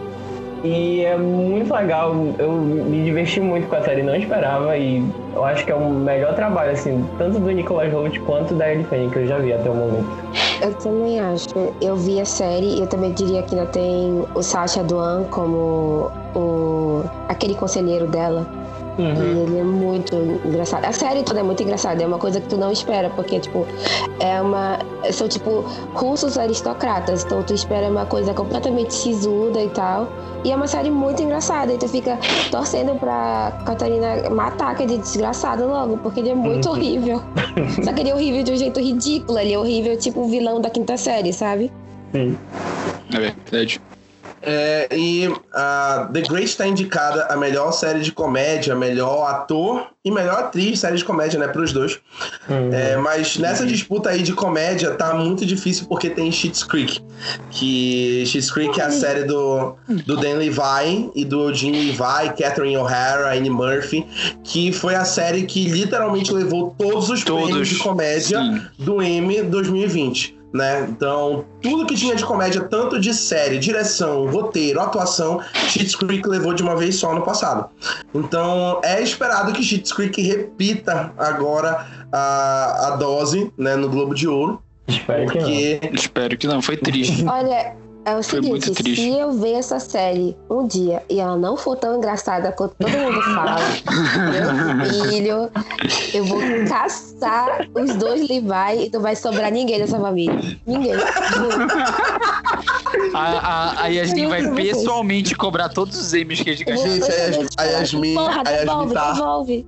E 0.63 1.03
é 1.03 1.17
muito 1.17 1.73
legal, 1.73 2.13
eu 2.37 2.51
me 2.51 3.03
diverti 3.03 3.39
muito 3.39 3.67
com 3.67 3.75
a 3.75 3.81
série, 3.81 4.03
não 4.03 4.15
esperava 4.15 4.77
e 4.77 5.03
eu 5.33 5.43
acho 5.43 5.65
que 5.65 5.71
é 5.71 5.75
o 5.75 5.89
melhor 5.89 6.35
trabalho, 6.35 6.71
assim, 6.71 7.03
tanto 7.17 7.39
do 7.39 7.49
Nicolas 7.49 7.91
Holt 7.91 8.19
quanto 8.19 8.53
da 8.53 8.71
Ellie 8.71 8.85
Fanning 8.85 9.09
que 9.09 9.17
eu 9.17 9.27
já 9.27 9.39
vi 9.39 9.53
até 9.53 9.67
o 9.67 9.73
momento. 9.73 10.07
Eu 10.61 10.75
também 10.75 11.19
acho. 11.19 11.49
Eu 11.81 11.95
vi 11.95 12.21
a 12.21 12.25
série 12.25 12.75
e 12.77 12.79
eu 12.81 12.87
também 12.87 13.11
diria 13.13 13.41
que 13.41 13.55
ainda 13.55 13.69
tem 13.71 14.23
o 14.35 14.43
Sacha 14.43 14.83
Duan 14.83 15.23
como 15.31 16.11
o 16.35 17.03
aquele 17.27 17.55
conselheiro 17.55 18.07
dela. 18.07 18.45
E 18.97 19.03
ele 19.03 19.59
é 19.59 19.63
muito 19.63 20.15
engraçado. 20.45 20.85
A 20.85 20.91
série 20.91 21.23
toda 21.23 21.39
é 21.39 21.43
muito 21.43 21.63
engraçada, 21.63 22.03
é 22.03 22.05
uma 22.05 22.17
coisa 22.17 22.39
que 22.41 22.47
tu 22.47 22.57
não 22.57 22.71
espera, 22.71 23.09
porque, 23.09 23.39
tipo, 23.39 23.65
é 24.19 24.41
uma. 24.41 24.79
São, 25.11 25.27
tipo, 25.27 25.63
russos 25.93 26.37
aristocratas, 26.37 27.23
então 27.23 27.41
tu 27.41 27.53
espera 27.53 27.87
uma 27.89 28.05
coisa 28.05 28.33
completamente 28.33 28.93
sisuda 28.93 29.61
e 29.61 29.69
tal. 29.69 30.07
E 30.43 30.51
é 30.51 30.55
uma 30.55 30.67
série 30.67 30.89
muito 30.89 31.21
engraçada, 31.21 31.71
e 31.73 31.77
tu 31.77 31.87
fica 31.87 32.17
torcendo 32.51 32.93
pra 32.99 33.61
Catarina 33.65 34.29
matar 34.29 34.71
aquele 34.71 34.97
desgraçado 34.97 35.65
logo, 35.67 35.97
porque 35.97 36.19
ele 36.19 36.29
é 36.29 36.35
muito 36.35 36.67
Uhum. 36.67 36.75
horrível. 36.75 37.21
Só 37.83 37.93
que 37.93 38.01
ele 38.01 38.09
é 38.09 38.15
horrível 38.15 38.43
de 38.43 38.51
um 38.51 38.55
jeito 38.57 38.79
ridículo, 38.79 39.39
ele 39.39 39.53
é 39.53 39.57
horrível, 39.59 39.97
tipo 39.97 40.19
o 40.21 40.27
vilão 40.27 40.59
da 40.59 40.69
quinta 40.69 40.97
série, 40.97 41.31
sabe? 41.31 41.71
Sim. 42.11 42.37
É 43.13 43.19
verdade. 43.19 43.79
É, 44.41 44.87
e 44.91 45.31
a 45.53 46.09
The 46.11 46.21
Great 46.21 46.45
está 46.45 46.67
indicada 46.67 47.25
a 47.25 47.37
melhor 47.37 47.71
série 47.71 47.99
de 47.99 48.11
comédia, 48.11 48.75
melhor 48.75 49.29
ator 49.29 49.87
e 50.03 50.09
melhor 50.09 50.39
atriz 50.39 50.79
série 50.79 50.97
de 50.97 51.05
comédia, 51.05 51.39
né, 51.39 51.47
para 51.47 51.61
os 51.61 51.71
dois. 51.71 51.99
Uhum. 52.49 52.73
É, 52.73 52.97
mas 52.97 53.37
nessa 53.37 53.65
disputa 53.65 54.09
aí 54.09 54.23
de 54.23 54.33
comédia 54.33 54.91
tá 54.91 55.13
muito 55.13 55.45
difícil 55.45 55.85
porque 55.87 56.09
tem 56.09 56.31
Schitt's 56.31 56.63
Creek, 56.63 56.99
que 57.51 58.23
Schitt's 58.25 58.49
Creek 58.49 58.79
é 58.79 58.85
a 58.85 58.91
série 58.91 59.23
do, 59.25 59.75
do 60.05 60.15
Dan 60.17 60.37
Levine 60.37 61.11
e 61.13 61.23
do 61.23 61.53
Jim 61.53 61.71
Levi, 61.71 62.33
Catherine 62.37 62.77
O'Hara, 62.77 63.35
Annie 63.35 63.51
Murphy, 63.51 64.07
que 64.43 64.71
foi 64.71 64.95
a 64.95 65.05
série 65.05 65.43
que 65.43 65.67
literalmente 65.67 66.33
levou 66.33 66.75
todos 66.77 67.09
os 67.09 67.23
prêmios 67.23 67.49
Todos. 67.51 67.67
de 67.69 67.77
comédia 67.77 68.39
Sim. 68.39 68.61
do 68.79 69.01
M 69.01 69.43
2020. 69.43 70.40
Né? 70.53 70.85
Então, 70.89 71.45
tudo 71.61 71.85
que 71.85 71.95
tinha 71.95 72.13
de 72.13 72.25
comédia, 72.25 72.61
tanto 72.61 72.99
de 72.99 73.13
série, 73.13 73.57
direção, 73.57 74.29
roteiro, 74.29 74.81
atuação, 74.81 75.39
Schitt's 75.69 75.95
Creek 75.95 76.27
levou 76.27 76.53
de 76.53 76.61
uma 76.61 76.75
vez 76.75 76.95
só 76.95 77.15
no 77.15 77.21
passado. 77.21 77.69
Então, 78.13 78.81
é 78.83 79.01
esperado 79.01 79.53
que 79.53 79.63
Schitt's 79.63 79.93
Creek 79.93 80.21
repita 80.21 81.13
agora 81.17 81.87
a, 82.11 82.87
a 82.87 82.95
dose 82.97 83.51
né, 83.57 83.77
no 83.77 83.87
Globo 83.87 84.13
de 84.13 84.27
Ouro, 84.27 84.61
Espero 84.87 85.29
que 85.29 85.37
não. 85.37 85.45
porque 85.45 85.79
Espero 85.93 86.37
que 86.37 86.47
não. 86.47 86.61
Foi 86.61 86.75
triste. 86.77 87.25
Olha, 87.25 87.75
é 88.05 88.15
o 88.15 88.23
Foi 88.23 88.41
seguinte, 88.41 88.95
se 88.95 89.09
eu 89.09 89.31
ver 89.31 89.53
essa 89.53 89.79
série 89.79 90.35
um 90.49 90.65
dia 90.65 91.03
e 91.09 91.19
ela 91.19 91.37
não 91.37 91.55
for 91.55 91.75
tão 91.75 91.97
engraçada 91.97 92.51
quanto 92.51 92.75
todo 92.79 92.89
mundo 92.91 93.21
fala, 93.21 93.57
meu 94.81 94.85
filho, 95.09 95.51
eu 96.13 96.25
vou 96.25 96.39
caçar 96.67 97.67
os 97.75 97.95
dois 97.95 98.21
Levi 98.27 98.85
e 98.85 98.89
não 98.91 99.01
vai 99.01 99.15
sobrar 99.15 99.51
ninguém 99.51 99.79
dessa 99.79 99.99
família. 99.99 100.39
Ninguém. 100.65 100.93
A, 103.13 103.19
a, 103.19 103.83
a 103.83 103.87
Yasmin 103.87 104.27
vai 104.27 104.51
pessoalmente 104.53 105.35
cobrar 105.35 105.69
todos 105.69 105.97
os 105.99 106.13
M's 106.13 106.41
que 106.41 106.49
a 106.49 106.53
gente 106.53 106.65
gastou. 106.65 106.89
Gente, 106.91 107.49
a 107.57 107.63
Yasmin- 107.63 108.13
Porra, 108.15 108.43
a 108.45 108.49
Yasmin 108.49 108.65
devolve, 108.65 108.93
tá- 108.93 109.11
devolve. 109.13 109.65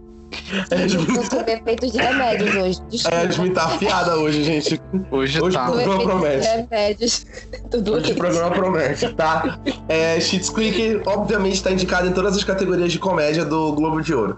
Eu 0.72 1.30
tô 1.30 1.44
com 1.44 1.52
efeitos 1.52 1.92
de 1.92 1.98
remédios 1.98 2.56
hoje. 2.56 2.80
a 2.82 2.90
Desculpa. 2.90 3.16
Yasmin 3.18 3.54
tá 3.54 3.64
afiada 3.66 4.16
hoje, 4.18 4.44
gente. 4.44 4.82
Hoje, 5.12 5.42
Hoje 5.42 5.58
tá. 5.58 5.66
pro- 5.66 5.74
Com 5.74 5.80
efeitos 5.80 6.00
de 6.00 6.06
promete. 6.06 6.48
remédios. 6.48 7.26
Tudo 7.72 7.94
Hoje 7.94 8.12
o 8.12 8.16
programa 8.16 8.52
promete, 8.52 9.14
tá? 9.14 9.60
É, 9.90 10.20
Schitt's 10.20 10.50
Creek, 10.50 11.02
obviamente, 11.06 11.56
está 11.56 11.72
indicado 11.72 12.08
em 12.08 12.12
todas 12.14 12.36
as 12.38 12.44
categorias 12.44 12.92
de 12.92 13.00
comédia 13.00 13.44
do 13.44 13.72
Globo 13.74 14.02
de 14.02 14.14
Ouro. 14.14 14.38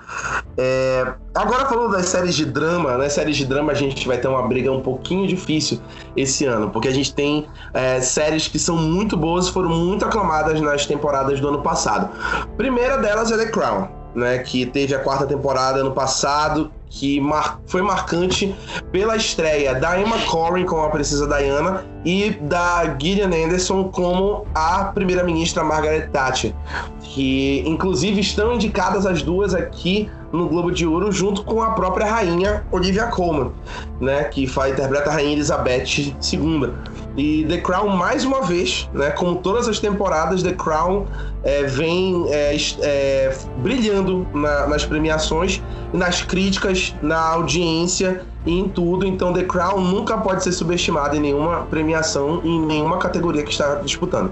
É, 0.58 1.06
agora 1.34 1.66
falando 1.66 1.92
das 1.92 2.06
séries 2.06 2.36
de 2.36 2.46
drama, 2.46 2.98
né? 2.98 3.10
Séries 3.10 3.36
de 3.36 3.46
drama 3.46 3.72
a 3.72 3.76
gente 3.76 4.08
vai 4.08 4.18
ter 4.18 4.28
uma 4.28 4.48
briga 4.48 4.72
um 4.72 4.82
pouquinho 4.82 5.28
difícil 5.28 5.80
esse 6.16 6.46
ano, 6.46 6.70
porque 6.70 6.88
a 6.88 6.94
gente 6.94 7.14
tem 7.14 7.46
é, 7.74 8.00
séries 8.00 8.48
que 8.48 8.58
são 8.58 8.78
muito 8.78 9.18
boas 9.18 9.48
e 9.48 9.52
foram 9.52 9.70
muito 9.70 10.06
aclamadas 10.06 10.62
nas 10.62 10.86
temporadas 10.86 11.40
do 11.42 11.48
ano 11.50 11.62
passado. 11.62 12.10
Primeira 12.56 12.98
delas 12.98 13.32
é 13.32 13.38
The 13.38 13.48
Crown, 13.48 13.88
né? 14.16 14.40
Que 14.40 14.66
teve 14.66 14.96
a 14.96 15.00
quarta 15.00 15.26
temporada 15.26 15.80
ano 15.80 15.92
passado, 15.92 16.72
que 16.90 17.20
mar- 17.20 17.60
foi 17.68 17.82
marcante 17.82 18.56
pela 18.92 19.16
estreia 19.18 19.76
da 19.76 20.00
Emma 20.00 20.18
Corrin 20.30 20.66
como 20.66 20.84
a 20.84 20.90
Princesa 20.90 21.28
Diana 21.28 21.84
e 22.06 22.32
da 22.42 22.96
Gillian 23.00 23.28
Anderson 23.28 23.90
como 23.90 24.46
a 24.56 24.86
primeira-ministra 24.86 25.64
Margaret 25.64 26.08
Thatcher, 26.14 26.54
que 27.02 27.64
inclusive 27.66 28.22
estão 28.22 28.54
indicadas 28.54 29.06
as 29.06 29.22
duas 29.22 29.54
aqui 29.54 30.10
no 30.36 30.48
Globo 30.48 30.72
de 30.72 30.86
Ouro 30.86 31.12
junto 31.12 31.44
com 31.44 31.62
a 31.62 31.72
própria 31.72 32.06
rainha 32.06 32.64
Olivia 32.72 33.08
Colman, 33.08 33.52
né, 34.00 34.26
que 34.26 34.46
faz, 34.48 34.74
interpreta 34.74 35.10
a 35.10 35.14
rainha 35.14 35.34
Elizabeth 35.34 35.86
II. 36.32 36.72
E 37.18 37.46
The 37.48 37.60
Crown 37.60 37.90
mais 37.90 38.26
uma 38.26 38.42
vez, 38.42 38.90
né, 38.94 39.10
como 39.12 39.38
todas 39.38 39.68
as 39.68 39.80
temporadas, 39.80 40.44
The 40.44 40.52
Crown 40.54 41.06
é, 41.44 41.64
vem 41.64 42.26
é, 42.30 42.56
é, 42.82 43.38
brilhando 43.58 44.28
na- 44.34 44.68
nas 44.68 44.86
premiações, 44.86 45.62
nas 45.94 46.22
críticas, 46.22 46.94
na 47.02 47.20
audiência 47.30 48.22
e 48.46 48.60
em 48.60 48.68
tudo. 48.68 49.06
Então 49.06 49.32
The 49.32 49.44
Crown 49.44 49.80
nunca 49.80 50.18
pode 50.18 50.44
ser 50.44 50.52
subestimado 50.52 51.16
em 51.16 51.20
nenhuma 51.20 51.66
premiação 51.70 52.42
em 52.44 52.60
nenhuma 52.66 52.98
categoria 52.98 53.44
que 53.44 53.52
está 53.52 53.76
disputando. 53.76 54.32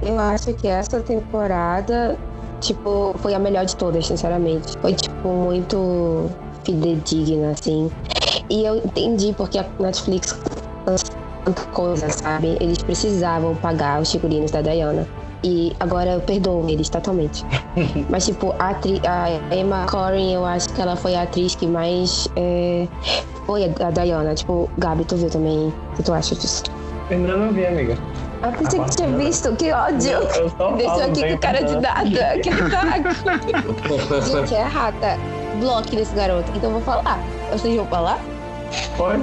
Eu 0.00 0.18
acho 0.18 0.52
que 0.54 0.66
essa 0.66 1.00
temporada, 1.00 2.18
tipo, 2.62 3.14
foi 3.18 3.34
a 3.34 3.38
melhor 3.38 3.66
de 3.66 3.76
todas, 3.76 4.06
sinceramente. 4.06 4.78
Foi, 4.78 4.94
tipo, 4.94 5.28
muito 5.28 6.30
fidedigna, 6.64 7.50
assim. 7.50 7.90
E 8.48 8.64
eu 8.64 8.76
entendi 8.76 9.34
porque 9.36 9.58
a 9.58 9.66
Netflix 9.78 10.38
lançou 10.86 11.14
tanta 11.44 11.62
coisa, 11.66 12.08
sabe? 12.08 12.56
Eles 12.60 12.78
precisavam 12.78 13.54
pagar 13.56 14.00
os 14.00 14.10
figurinos 14.10 14.50
da 14.50 14.62
Diana. 14.62 15.06
E 15.44 15.72
agora 15.80 16.12
eu 16.12 16.20
perdoo 16.20 16.68
eles 16.68 16.88
totalmente. 16.88 17.44
Mas, 18.08 18.26
tipo, 18.26 18.54
a, 18.58 18.70
a 18.70 19.54
Emma 19.54 19.86
Corrin, 19.90 20.32
eu 20.32 20.44
acho 20.44 20.68
que 20.68 20.80
ela 20.80 20.94
foi 20.94 21.16
a 21.16 21.22
atriz 21.22 21.54
que 21.56 21.66
mais 21.66 22.28
é, 22.36 22.86
foi 23.44 23.64
a, 23.64 23.88
a 23.88 23.90
Diana. 23.90 24.34
Tipo, 24.34 24.70
Gabi, 24.78 25.04
tu 25.04 25.16
viu 25.16 25.28
também? 25.28 25.68
O 25.68 25.96
que 25.96 26.02
tu 26.04 26.12
acha 26.12 26.34
disso? 26.36 26.62
Eu 27.10 27.16
ainda 27.16 27.36
não 27.36 27.52
vi, 27.52 27.66
amiga. 27.66 27.98
Ah, 28.42 28.50
pensei 28.50 28.80
que 28.80 28.90
tinha 28.96 29.08
visto, 29.08 29.54
que 29.54 29.70
ódio! 29.72 30.10
Eu 30.10 30.50
só 30.50 30.72
Deixou 30.72 31.02
aqui 31.04 31.20
não 31.20 31.28
com 31.28 31.38
cara 31.38 31.62
de 31.62 31.80
nada. 31.80 32.38
Que 32.40 32.48
ataque. 32.50 34.26
Gente, 34.30 34.54
é 34.54 34.62
rata. 34.62 35.16
Bloque 35.60 35.94
desse 35.94 36.14
garoto. 36.14 36.50
Então 36.56 36.70
eu 36.70 36.80
vou 36.80 36.82
falar. 36.82 37.20
Vocês 37.52 37.76
vão 37.76 37.86
falar? 37.86 38.18
Pode? 38.96 39.22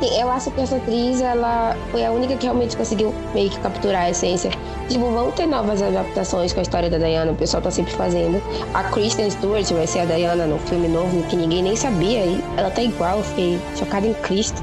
Sim, 0.00 0.18
eu 0.18 0.30
acho 0.30 0.50
que 0.50 0.60
essa 0.62 0.76
atriz, 0.76 1.20
ela 1.20 1.76
foi 1.90 2.04
a 2.06 2.10
única 2.10 2.34
que 2.34 2.44
realmente 2.44 2.74
conseguiu 2.74 3.14
meio 3.34 3.50
que 3.50 3.60
capturar 3.60 4.04
a 4.04 4.10
essência. 4.10 4.50
Tipo, 4.88 5.10
vão 5.10 5.30
ter 5.30 5.44
novas 5.46 5.82
adaptações 5.82 6.54
com 6.54 6.60
a 6.60 6.62
história 6.62 6.88
da 6.88 6.96
Diana, 6.96 7.32
o 7.32 7.36
pessoal 7.36 7.62
tá 7.62 7.70
sempre 7.70 7.92
fazendo. 7.92 8.42
A 8.72 8.82
Kristen 8.84 9.30
Stewart 9.30 9.70
vai 9.72 9.86
ser 9.86 10.00
a 10.00 10.04
Diana 10.06 10.46
no 10.46 10.58
filme 10.60 10.88
novo, 10.88 11.22
que 11.24 11.36
ninguém 11.36 11.62
nem 11.62 11.76
sabia. 11.76 12.24
E 12.24 12.42
ela 12.56 12.70
tá 12.70 12.80
igual, 12.82 13.18
eu 13.18 13.24
fiquei 13.24 13.60
chocada 13.76 14.06
em 14.06 14.14
Cristo. 14.14 14.62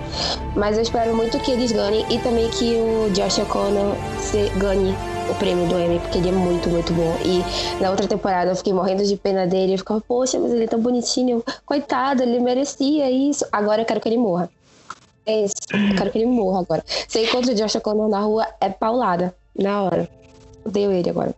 Mas 0.56 0.75
eu 0.75 0.82
espero 0.82 1.15
muito 1.15 1.38
que 1.39 1.51
eles 1.51 1.72
ganhem 1.72 2.03
e 2.10 2.17
também 2.17 2.50
que 2.50 2.75
o 2.75 3.12
Josh 3.12 3.38
O'Connor 3.38 3.96
ganhe 4.58 4.96
o 5.29 5.36
prêmio 5.36 5.67
do 5.67 5.77
Emmy, 5.77 6.00
porque 6.00 6.17
ele 6.17 6.29
é 6.29 6.32
muito, 6.32 6.67
muito 6.67 6.91
bom. 6.94 7.15
E 7.24 7.44
na 7.82 7.91
outra 7.91 8.08
temporada 8.08 8.50
eu 8.50 8.56
fiquei 8.56 8.74
morrendo 8.74 9.06
de 9.06 9.15
pena 9.15 9.46
dele. 9.46 9.75
Eu 9.75 9.77
ficava, 9.77 10.01
poxa, 10.01 10.39
mas 10.39 10.51
ele 10.51 10.63
é 10.63 10.67
tão 10.67 10.79
bonitinho. 10.79 11.44
Coitado, 11.63 12.24
ele 12.24 12.39
merecia 12.39 13.12
isso. 13.12 13.46
Agora 13.51 13.82
eu 13.82 13.86
quero 13.86 14.00
que 14.01 14.10
ele 14.10 14.17
morra. 14.17 14.50
É 15.27 15.43
isso. 15.43 15.55
Eu 15.74 15.96
quero 15.98 16.10
que 16.10 16.17
ele 16.19 16.25
morra 16.25 16.62
agora. 16.62 16.84
Se 16.88 17.19
eu 17.19 17.25
encontro 17.25 17.51
o 17.51 17.55
Josh 17.55 17.75
O'Connor 17.75 18.07
na 18.07 18.22
rua, 18.22 18.48
é 18.62 18.69
paulada. 18.69 19.36
Na 19.53 19.84
hora. 19.84 20.10
Odeio 20.65 20.91
ele 20.91 21.10
agora. 21.10 21.36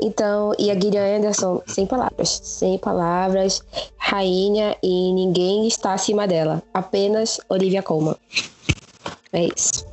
Então, 0.00 0.54
e 0.56 0.70
a 0.70 0.74
Gillian 0.74 1.16
Anderson, 1.16 1.60
sem 1.66 1.84
palavras. 1.84 2.40
Sem 2.44 2.78
palavras. 2.78 3.60
Rainha 3.96 4.76
e 4.82 5.12
ninguém 5.12 5.66
está 5.66 5.94
acima 5.94 6.28
dela. 6.28 6.62
Apenas 6.72 7.40
Olivia 7.48 7.82
Colman. 7.82 8.14
É 9.32 9.46
isso. 9.46 9.84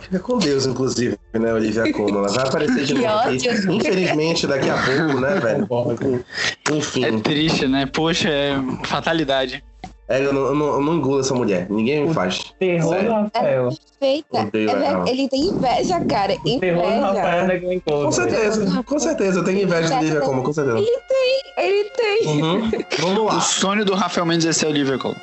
Fica 0.00 0.20
com 0.20 0.38
Deus, 0.38 0.64
inclusive, 0.64 1.18
né, 1.34 1.52
Olivia 1.52 1.92
Colman? 1.92 2.18
Ela 2.18 2.28
vai 2.28 2.46
aparecer 2.46 2.84
de 2.84 2.94
novo 2.96 3.08
aqui. 3.08 3.48
Infelizmente, 3.70 4.46
daqui 4.46 4.70
a 4.70 4.76
pouco, 4.76 5.20
né, 5.20 5.34
velho? 5.34 5.68
Enfim. 6.72 7.04
É 7.04 7.20
triste, 7.20 7.66
né? 7.66 7.86
Poxa, 7.86 8.28
é 8.30 8.54
fatalidade. 8.84 9.62
É, 10.08 10.24
eu, 10.24 10.32
não, 10.32 10.46
eu 10.46 10.54
não- 10.54 10.66
eu 10.74 10.80
não 10.80 10.94
engulo 10.94 11.20
essa 11.20 11.34
mulher. 11.34 11.66
Ninguém 11.68 12.06
me 12.06 12.14
faz. 12.14 12.40
Terror 12.58 12.94
Sério. 12.94 13.08
do 13.08 13.14
Rafael. 13.14 13.68
Feita. 14.00 14.40
Odeio 14.40 14.70
Ele, 14.70 14.84
ela. 14.84 15.10
ele 15.10 15.28
tem 15.28 15.40
inveja, 15.48 16.00
cara. 16.06 16.34
O 16.34 16.60
terror 16.60 16.82
do 16.82 17.00
Rafael 17.00 17.44
Inveja. 17.44 17.60
Glenn 17.60 17.80
Close. 17.80 18.04
Com 18.04 18.12
certeza, 18.12 18.82
com 18.84 18.98
certeza. 18.98 19.38
Eu 19.40 19.44
tenho 19.44 19.62
inveja 19.62 19.88
de 19.88 19.94
Olivia 19.96 20.20
Colman, 20.20 20.42
com 20.44 20.52
certeza. 20.52 20.78
Ele 20.78 20.98
tem, 21.08 21.64
ele 21.66 21.90
tem. 21.90 22.26
Uhum. 22.42 22.70
Vamos 23.00 23.18
O 23.18 23.24
lá. 23.24 23.40
sonho 23.40 23.84
do 23.84 23.94
Rafael 23.94 24.24
Mendes 24.26 24.46
é 24.46 24.52
ser 24.52 24.66
o 24.66 24.70
Liverpool. 24.72 25.14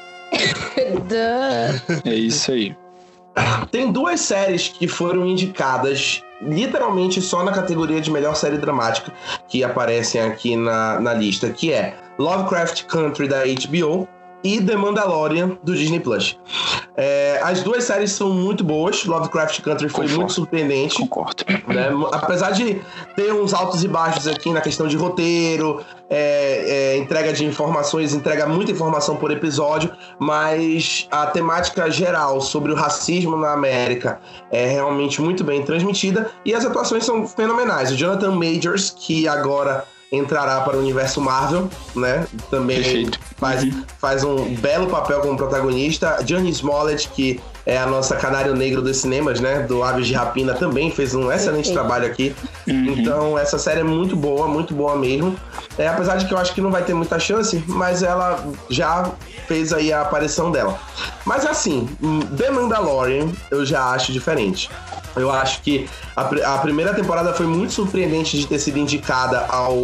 Duh. 1.08 2.02
É 2.10 2.14
isso 2.14 2.52
aí. 2.52 2.76
Tem 3.72 3.92
duas 3.92 4.20
séries 4.22 4.68
que 4.70 4.88
foram 4.88 5.26
indicadas 5.26 6.22
literalmente 6.42 7.22
só 7.22 7.44
na 7.44 7.52
categoria 7.52 8.00
de 8.00 8.12
melhor 8.12 8.36
série 8.36 8.58
dramática 8.58 9.12
que 9.48 9.64
aparecem 9.64 10.22
aqui 10.22 10.56
na, 10.56 11.00
na 11.00 11.14
lista, 11.14 11.50
que 11.50 11.72
é 11.74 11.96
Lovecraft 12.20 12.84
Country 12.86 13.28
da 13.28 13.44
HBO 13.46 14.08
e 14.46 14.62
The 14.62 14.76
Mandalorian 14.76 15.58
do 15.64 15.76
Disney 15.76 16.00
Plus. 16.00 16.38
É, 16.96 17.40
as 17.44 17.64
duas 17.64 17.84
séries 17.84 18.12
são 18.12 18.30
muito 18.30 18.64
boas. 18.64 19.04
Lovecraft 19.04 19.60
Country 19.62 19.90
foi 19.90 20.02
Concordo. 20.04 20.18
muito 20.20 20.34
surpreendente. 20.34 20.96
Concordo. 21.00 21.44
né? 21.68 21.90
Apesar 22.12 22.52
de 22.52 22.80
ter 23.16 23.34
uns 23.34 23.56
altos 23.56 23.84
e 23.84 23.88
baixos 23.88 24.28
aqui 24.28 24.52
na 24.52 24.62
questão 24.62 24.88
de 24.88 24.96
roteiro, 24.96 25.84
é, 26.08 26.94
é, 26.94 26.98
entrega 26.98 27.34
de 27.34 27.44
informações, 27.44 28.14
entrega 28.14 28.46
muita 28.46 28.72
informação 28.72 29.16
por 29.16 29.32
episódio, 29.32 29.92
mas 30.20 31.08
a 31.10 31.26
temática 31.26 31.90
geral 31.90 32.40
sobre 32.40 32.72
o 32.72 32.76
racismo 32.76 33.36
na 33.36 33.52
América 33.52 34.20
é 34.52 34.68
realmente 34.68 35.20
muito 35.24 35.44
bem 35.44 35.64
transmitida 35.64 36.30
e 36.46 36.54
as 36.54 36.64
atuações 36.64 37.04
são 37.04 37.28
fenomenais. 37.28 37.92
O 37.92 37.96
Jonathan 37.96 38.30
Majors, 38.30 38.92
que 38.92 39.28
agora 39.28 39.86
entrará 40.18 40.62
para 40.62 40.78
o 40.78 40.80
universo 40.80 41.22
Marvel, 41.22 41.70
né? 41.96 42.26
Também 42.50 42.82
Perfeito. 42.82 43.20
faz, 43.38 43.68
faz 44.00 44.24
um 44.24 44.56
belo 44.56 44.88
papel 44.88 45.22
como 45.22 45.38
protagonista. 45.38 46.20
Johnny 46.24 46.50
Smollett, 46.50 47.10
que 47.10 47.40
é 47.66 47.78
a 47.78 47.86
nossa 47.86 48.16
canário 48.16 48.56
negro 48.56 48.82
dos 48.82 48.98
cinemas, 48.98 49.40
né? 49.40 49.62
Do 49.62 49.84
Aves 49.84 50.08
de 50.08 50.14
Rapina, 50.14 50.54
também 50.54 50.92
fez 50.92 51.16
um 51.16 51.32
excelente 51.32 51.66
Perfeito. 51.66 51.74
trabalho 51.74 52.06
aqui. 52.06 52.36
Uhum. 52.68 52.96
Então, 52.98 53.38
essa 53.38 53.58
série 53.58 53.80
é 53.80 53.84
muito 53.84 54.16
boa, 54.16 54.48
muito 54.48 54.74
boa 54.74 54.96
mesmo. 54.96 55.36
É, 55.78 55.88
apesar 55.88 56.18
de 56.18 56.26
que 56.26 56.34
eu 56.34 56.38
acho 56.38 56.54
que 56.54 56.62
não 56.62 56.72
vai 56.72 56.84
ter 56.84 56.94
muita 56.94 57.20
chance, 57.20 57.64
mas 57.68 58.04
ela 58.04 58.44
já 58.70 59.12
fez 59.48 59.74
aí 59.74 59.92
a 59.92 60.02
aparição 60.02 60.52
dela. 60.52 60.80
Mas 61.26 61.46
assim, 61.46 61.90
The 62.38 62.52
Mandalorian 62.52 63.30
eu 63.50 63.66
já 63.66 63.92
acho 63.92 64.12
diferente. 64.12 64.70
Eu 65.16 65.32
acho 65.32 65.62
que 65.62 65.88
a, 66.16 66.22
a 66.56 66.58
primeira 66.60 66.94
temporada 66.94 67.34
foi 67.34 67.46
muito 67.46 67.74
surpreendente 67.74 68.38
de 68.38 68.48
ter 68.48 68.60
sido 68.60 68.78
indicada 68.78 69.46
ao 69.48 69.76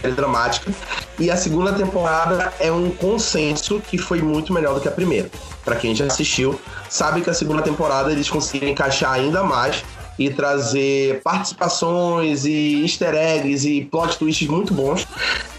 série 0.00 0.14
dramática. 0.14 0.72
E 1.18 1.30
a 1.30 1.36
segunda 1.36 1.72
temporada 1.72 2.52
é 2.60 2.70
um 2.70 2.90
consenso 2.90 3.80
que 3.80 3.98
foi 3.98 4.20
muito 4.20 4.52
melhor 4.52 4.74
do 4.74 4.80
que 4.80 4.88
a 4.88 4.92
primeira. 4.92 5.30
Pra 5.64 5.74
quem 5.76 5.94
já 5.94 6.04
assistiu, 6.04 6.60
sabe 6.88 7.22
que 7.22 7.30
a 7.30 7.34
segunda 7.34 7.62
temporada 7.62 8.12
eles 8.12 8.28
conseguiram 8.28 8.68
encaixar 8.68 9.12
ainda 9.12 9.42
mais 9.42 9.82
e 10.18 10.30
trazer 10.30 11.20
participações 11.22 12.44
e 12.44 12.82
easter 12.82 13.14
eggs 13.14 13.68
e 13.68 13.84
plot 13.84 14.18
twists 14.18 14.48
muito 14.48 14.72
bons. 14.72 15.06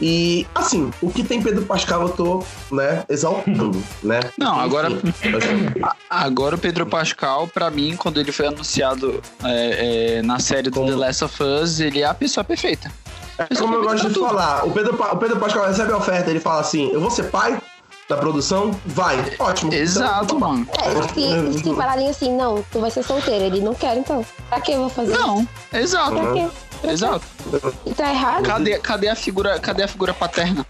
E, 0.02 0.46
assim, 0.56 0.92
o 1.02 1.12
que 1.12 1.24
tem 1.24 1.42
Pedro 1.42 1.64
Pascal 1.66 2.04
eu 2.04 2.10
tô, 2.10 2.44
né, 2.72 3.04
exaltando, 3.10 3.82
né? 4.04 4.20
Não, 4.38 4.60
agora- 4.60 4.90
Enfim, 4.90 5.12
Agora 6.10 6.56
o 6.56 6.58
Pedro 6.60 6.86
Pascal, 6.86 7.48
pra 7.48 7.70
mim, 7.70 7.96
quando 7.96 8.20
ele 8.20 8.32
foi 8.32 8.48
anunciado 8.48 9.22
é, 9.44 10.18
é, 10.18 10.22
na 10.22 10.40
série 10.40 10.64
do 10.70 10.72
Como- 10.72 10.88
The 10.90 10.96
Last 10.96 11.24
of 11.26 11.44
Us, 11.44 11.80
ele 11.80 12.02
é 12.02 12.06
a 12.06 12.14
pessoa 12.14 12.44
perfeita. 12.44 12.92
É 13.38 13.54
como 13.56 13.76
eu 13.76 13.84
gosto 13.84 14.10
de 14.10 14.20
falar, 14.20 14.66
o 14.66 14.72
Pedro, 14.72 14.96
o 15.00 15.18
Pedro 15.18 15.38
Pascal 15.40 15.68
recebe 15.68 15.92
a 15.94 15.98
oferta, 15.98 16.32
ele 16.32 16.40
fala 16.40 16.62
assim: 16.62 16.90
eu 16.92 17.00
vou 17.00 17.12
ser 17.12 17.30
pai 17.30 17.60
da 18.10 18.16
produção? 18.18 18.72
Vai, 18.86 19.36
ótimo. 19.40 19.74
Exato, 19.74 20.26
Então, 20.26 20.40
mano. 20.40 20.68
É, 20.82 21.14
se, 21.14 21.60
se 21.64 21.76
falarem 21.76 22.10
assim, 22.10 22.36
não, 22.36 22.64
tu 22.72 22.80
vai 22.80 22.90
ser 22.90 23.04
solteiro. 23.04 23.44
Ele 23.46 23.62
não 23.62 23.74
quer, 23.74 23.98
então. 23.98 24.26
Pra 24.50 24.62
que 24.62 24.72
eu 24.72 24.80
vou 24.80 24.90
fazer? 24.90 25.14
Não, 25.18 25.48
exato, 25.74 26.12
Pra 26.16 26.34
quê? 26.34 26.48
exato. 26.84 27.26
E 27.86 27.94
tá 27.94 28.10
errado? 28.10 28.44
Cadê, 28.44 28.80
cadê 28.80 29.10
a 29.10 29.16
figura, 29.16 29.60
cadê 29.60 29.84
a 29.84 29.88
figura 29.88 30.14
paterna? 30.14 30.66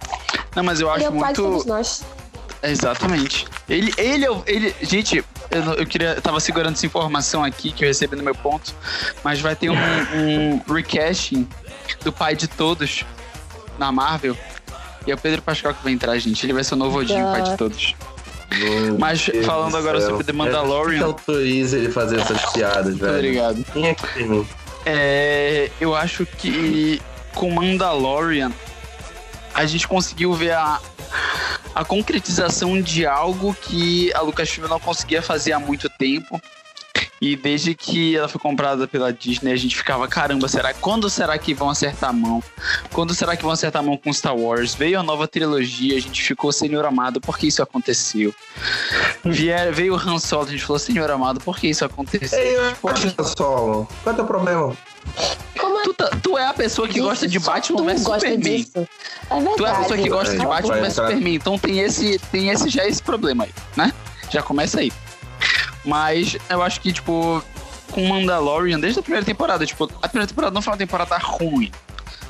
Não, 0.55 0.63
mas 0.63 0.79
eu 0.79 0.91
Ele 0.95 1.03
é 1.03 1.07
acho 1.07 1.15
o 1.15 1.19
pai 1.19 1.33
muito. 1.37 1.67
nós. 1.67 2.03
Exatamente. 2.63 3.45
Ele, 3.69 3.93
ele, 3.97 4.25
é 4.25 4.29
ele, 4.47 4.75
gente, 4.81 5.23
eu, 5.51 5.63
eu 5.73 5.85
queria, 5.85 6.13
eu 6.13 6.21
tava 6.21 6.39
segurando 6.39 6.73
essa 6.73 6.85
informação 6.87 7.43
aqui 7.43 7.71
que 7.71 7.83
eu 7.83 7.87
recebi 7.87 8.15
no 8.15 8.23
meu 8.23 8.33
ponto, 8.33 8.73
mas 9.23 9.39
vai 9.39 9.55
ter 9.55 9.69
um, 9.69 9.75
um 9.75 10.73
recasting 10.73 11.47
do 12.03 12.11
pai 12.11 12.35
de 12.35 12.47
todos 12.47 13.05
na 13.77 13.91
Marvel. 13.91 14.35
E 15.07 15.11
é 15.11 15.15
o 15.15 15.17
Pedro 15.17 15.41
Pascal 15.41 15.73
que 15.73 15.83
vai 15.83 15.93
entrar, 15.93 16.17
gente. 16.19 16.45
Ele 16.45 16.53
vai 16.53 16.63
ser 16.63 16.73
o 16.73 16.77
novo 16.77 16.99
Odin, 16.99 17.15
pai 17.23 17.41
de 17.43 17.57
todos. 17.57 17.95
Meu 18.59 18.97
Mas 18.99 19.25
Deus 19.25 19.45
falando 19.45 19.71
do 19.71 19.77
agora 19.77 19.99
céu. 20.01 20.09
sobre 20.11 20.23
The 20.25 20.31
É, 20.31 20.35
Mandalorian. 20.35 20.97
que 20.99 21.03
autoriza 21.03 21.77
ele 21.77 21.91
fazer 21.91 22.19
essas 22.19 22.51
piadas, 22.51 22.97
Tá 22.99 23.05
velho? 23.07 23.21
ligado? 23.21 23.63
Quem 23.73 23.87
é 23.87 23.95
que 23.95 24.07
tem? 24.13 24.47
É, 24.85 25.69
eu 25.81 25.95
acho 25.95 26.25
que 26.25 27.01
com 27.33 27.51
Mandalorian 27.51 28.51
a 29.53 29.65
gente 29.65 29.87
conseguiu 29.87 30.33
ver 30.33 30.51
a, 30.51 30.79
a 31.75 31.83
concretização 31.83 32.81
de 32.81 33.05
algo 33.05 33.55
que 33.61 34.13
a 34.13 34.21
Lucasfilm 34.21 34.67
não 34.67 34.79
conseguia 34.79 35.21
fazer 35.21 35.51
há 35.53 35.59
muito 35.59 35.89
tempo. 35.89 36.41
E 37.19 37.35
desde 37.35 37.73
que 37.73 38.15
ela 38.15 38.27
foi 38.27 38.39
comprada 38.39 38.87
pela 38.87 39.11
Disney, 39.11 39.51
a 39.51 39.55
gente 39.55 39.75
ficava, 39.75 40.07
caramba, 40.07 40.47
será 40.47 40.73
quando 40.73 41.09
será 41.09 41.37
que 41.37 41.53
vão 41.53 41.69
acertar 41.69 42.11
a 42.11 42.13
mão? 42.13 42.43
Quando 42.93 43.15
será 43.15 43.35
que 43.35 43.41
vão 43.43 43.51
acertar 43.51 43.81
a 43.81 43.85
mão 43.85 43.97
com 43.97 44.13
Star 44.13 44.35
Wars? 44.35 44.75
Veio 44.75 44.99
a 44.99 45.03
nova 45.03 45.27
trilogia, 45.27 45.97
a 45.97 45.99
gente 45.99 46.21
ficou, 46.21 46.51
Senhor 46.51 46.85
amado, 46.85 47.19
por 47.19 47.37
que 47.37 47.47
isso 47.47 47.63
aconteceu? 47.63 48.33
Vier, 49.25 49.73
veio 49.73 49.93
o 49.93 49.97
Han 49.97 50.19
Solo, 50.19 50.43
a 50.47 50.51
gente 50.51 50.63
falou, 50.63 50.79
Senhor 50.79 51.09
amado, 51.09 51.39
por 51.41 51.57
que 51.57 51.67
isso 51.67 51.83
aconteceu? 51.83 52.37
Ei, 52.39 52.55
eu 52.55 52.67
Tipo, 52.69 52.89
acho 52.89 53.15
solo. 53.35 53.87
Qual 54.03 54.11
é 54.11 54.13
o 54.13 54.15
teu 54.15 54.25
problema? 54.25 54.77
Como 55.59 55.77
Tu, 55.83 55.93
tá- 55.93 56.09
tu 56.21 56.37
é 56.37 56.45
a 56.45 56.53
pessoa 56.53 56.87
que 56.87 56.99
Isso, 56.99 57.07
gosta 57.07 57.27
de 57.27 57.39
Batman 57.39 57.81
vs 57.83 58.01
Superman. 58.03 58.39
disso. 58.39 58.87
É 59.29 59.35
verdade. 59.35 59.55
Tu 59.57 59.65
é 59.65 59.69
a 59.71 59.75
pessoa 59.75 59.97
que 59.97 60.09
gosta 60.09 60.35
de 60.37 60.41
É, 60.43 60.45
Batman 60.45 60.69
vai 60.69 60.81
vs. 60.81 60.93
Superman. 60.93 61.35
Então 61.35 61.57
tem 61.57 61.79
esse, 61.79 62.19
tem 62.31 62.49
esse 62.49 62.69
já 62.69 62.85
esse 62.85 63.01
problema 63.01 63.45
aí, 63.45 63.51
né? 63.75 63.93
Já 64.29 64.43
começa 64.43 64.79
aí. 64.81 64.91
Mas 65.87 66.35
eu 66.49 66.61
acho 66.61 66.81
que, 66.81 66.91
tipo, 66.91 67.41
com 67.91 68.05
Mandalorian, 68.07 68.77
desde 68.79 68.99
a 68.99 69.01
primeira 69.01 69.25
temporada, 69.25 69.65
tipo, 69.65 69.85
a 70.01 70.07
primeira 70.09 70.27
temporada 70.27 70.53
não 70.53 70.61
foi 70.61 70.73
uma 70.73 70.77
temporada 70.77 71.17
ruim. 71.17 71.71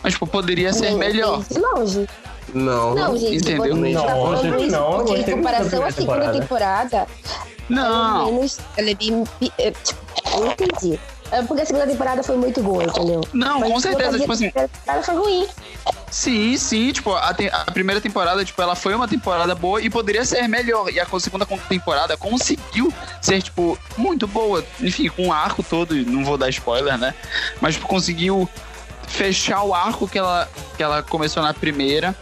Mas, 0.03 0.13
tipo, 0.13 0.27
poderia 0.27 0.71
ser 0.71 0.91
Não, 0.91 0.97
melhor. 0.99 1.43
De 1.43 1.59
longe. 1.59 2.07
Não. 2.53 2.93
Não, 2.93 3.17
gente. 3.17 3.37
Entendeu? 3.37 3.75
Tá 3.75 3.75
Não, 3.75 4.07
falando 4.07 4.43
não, 4.43 4.59
isso 4.59 4.75
eu 4.75 4.83
porque 4.91 5.15
em 5.15 5.23
comparação 5.35 5.83
à 5.83 5.91
segunda 5.91 6.17
primeira 6.19 6.39
temporada, 6.41 6.97
ela 6.97 7.07
é 7.67 7.73
Não, 7.73 8.25
menos. 8.31 8.59
Ela 8.77 8.91
é 8.91 8.93
bem. 8.93 9.23
é, 9.57 9.71
Tipo, 9.71 9.99
eu 10.33 10.39
não 10.41 10.51
entendi. 10.51 10.99
É 11.29 11.41
porque 11.41 11.63
a 11.63 11.65
segunda 11.65 11.87
temporada 11.87 12.23
foi 12.23 12.37
muito 12.37 12.61
boa, 12.61 12.83
entendeu? 12.85 13.19
não, 13.33 13.59
Mas 13.59 13.69
com 13.71 13.77
a 13.77 13.81
certeza, 13.81 14.17
segunda 14.17 14.19
tipo 14.21 14.31
assim, 14.31 14.49
temporada 14.51 15.03
foi 15.03 15.15
ruim. 15.15 15.47
Sim, 16.09 16.57
sim, 16.57 16.91
tipo, 16.91 17.13
a, 17.13 17.33
te- 17.33 17.49
a 17.49 17.65
primeira 17.71 17.99
temporada, 18.01 18.43
tipo, 18.45 18.61
ela 18.61 18.75
foi 18.75 18.93
uma 18.95 19.07
temporada 19.07 19.53
boa 19.55 19.81
e 19.81 19.89
poderia 19.89 20.23
ser 20.25 20.47
melhor. 20.47 20.89
E 20.91 20.99
a 20.99 21.05
segunda 21.19 21.45
temporada 21.45 22.15
conseguiu 22.17 22.93
ser, 23.21 23.41
tipo, 23.41 23.77
muito 23.97 24.27
boa. 24.27 24.65
Enfim, 24.81 25.09
com 25.09 25.27
o 25.27 25.33
arco 25.33 25.61
todo, 25.63 25.95
não 25.95 26.23
vou 26.23 26.37
dar 26.37 26.49
spoiler, 26.49 26.97
né? 26.97 27.13
Mas 27.61 27.75
tipo, 27.75 27.87
conseguiu 27.87 28.49
fechar 29.07 29.63
o 29.63 29.73
arco 29.73 30.07
que 30.07 30.17
ela, 30.17 30.49
que 30.75 30.83
ela 30.83 31.01
começou 31.03 31.41
na 31.41 31.53
primeira, 31.53 32.15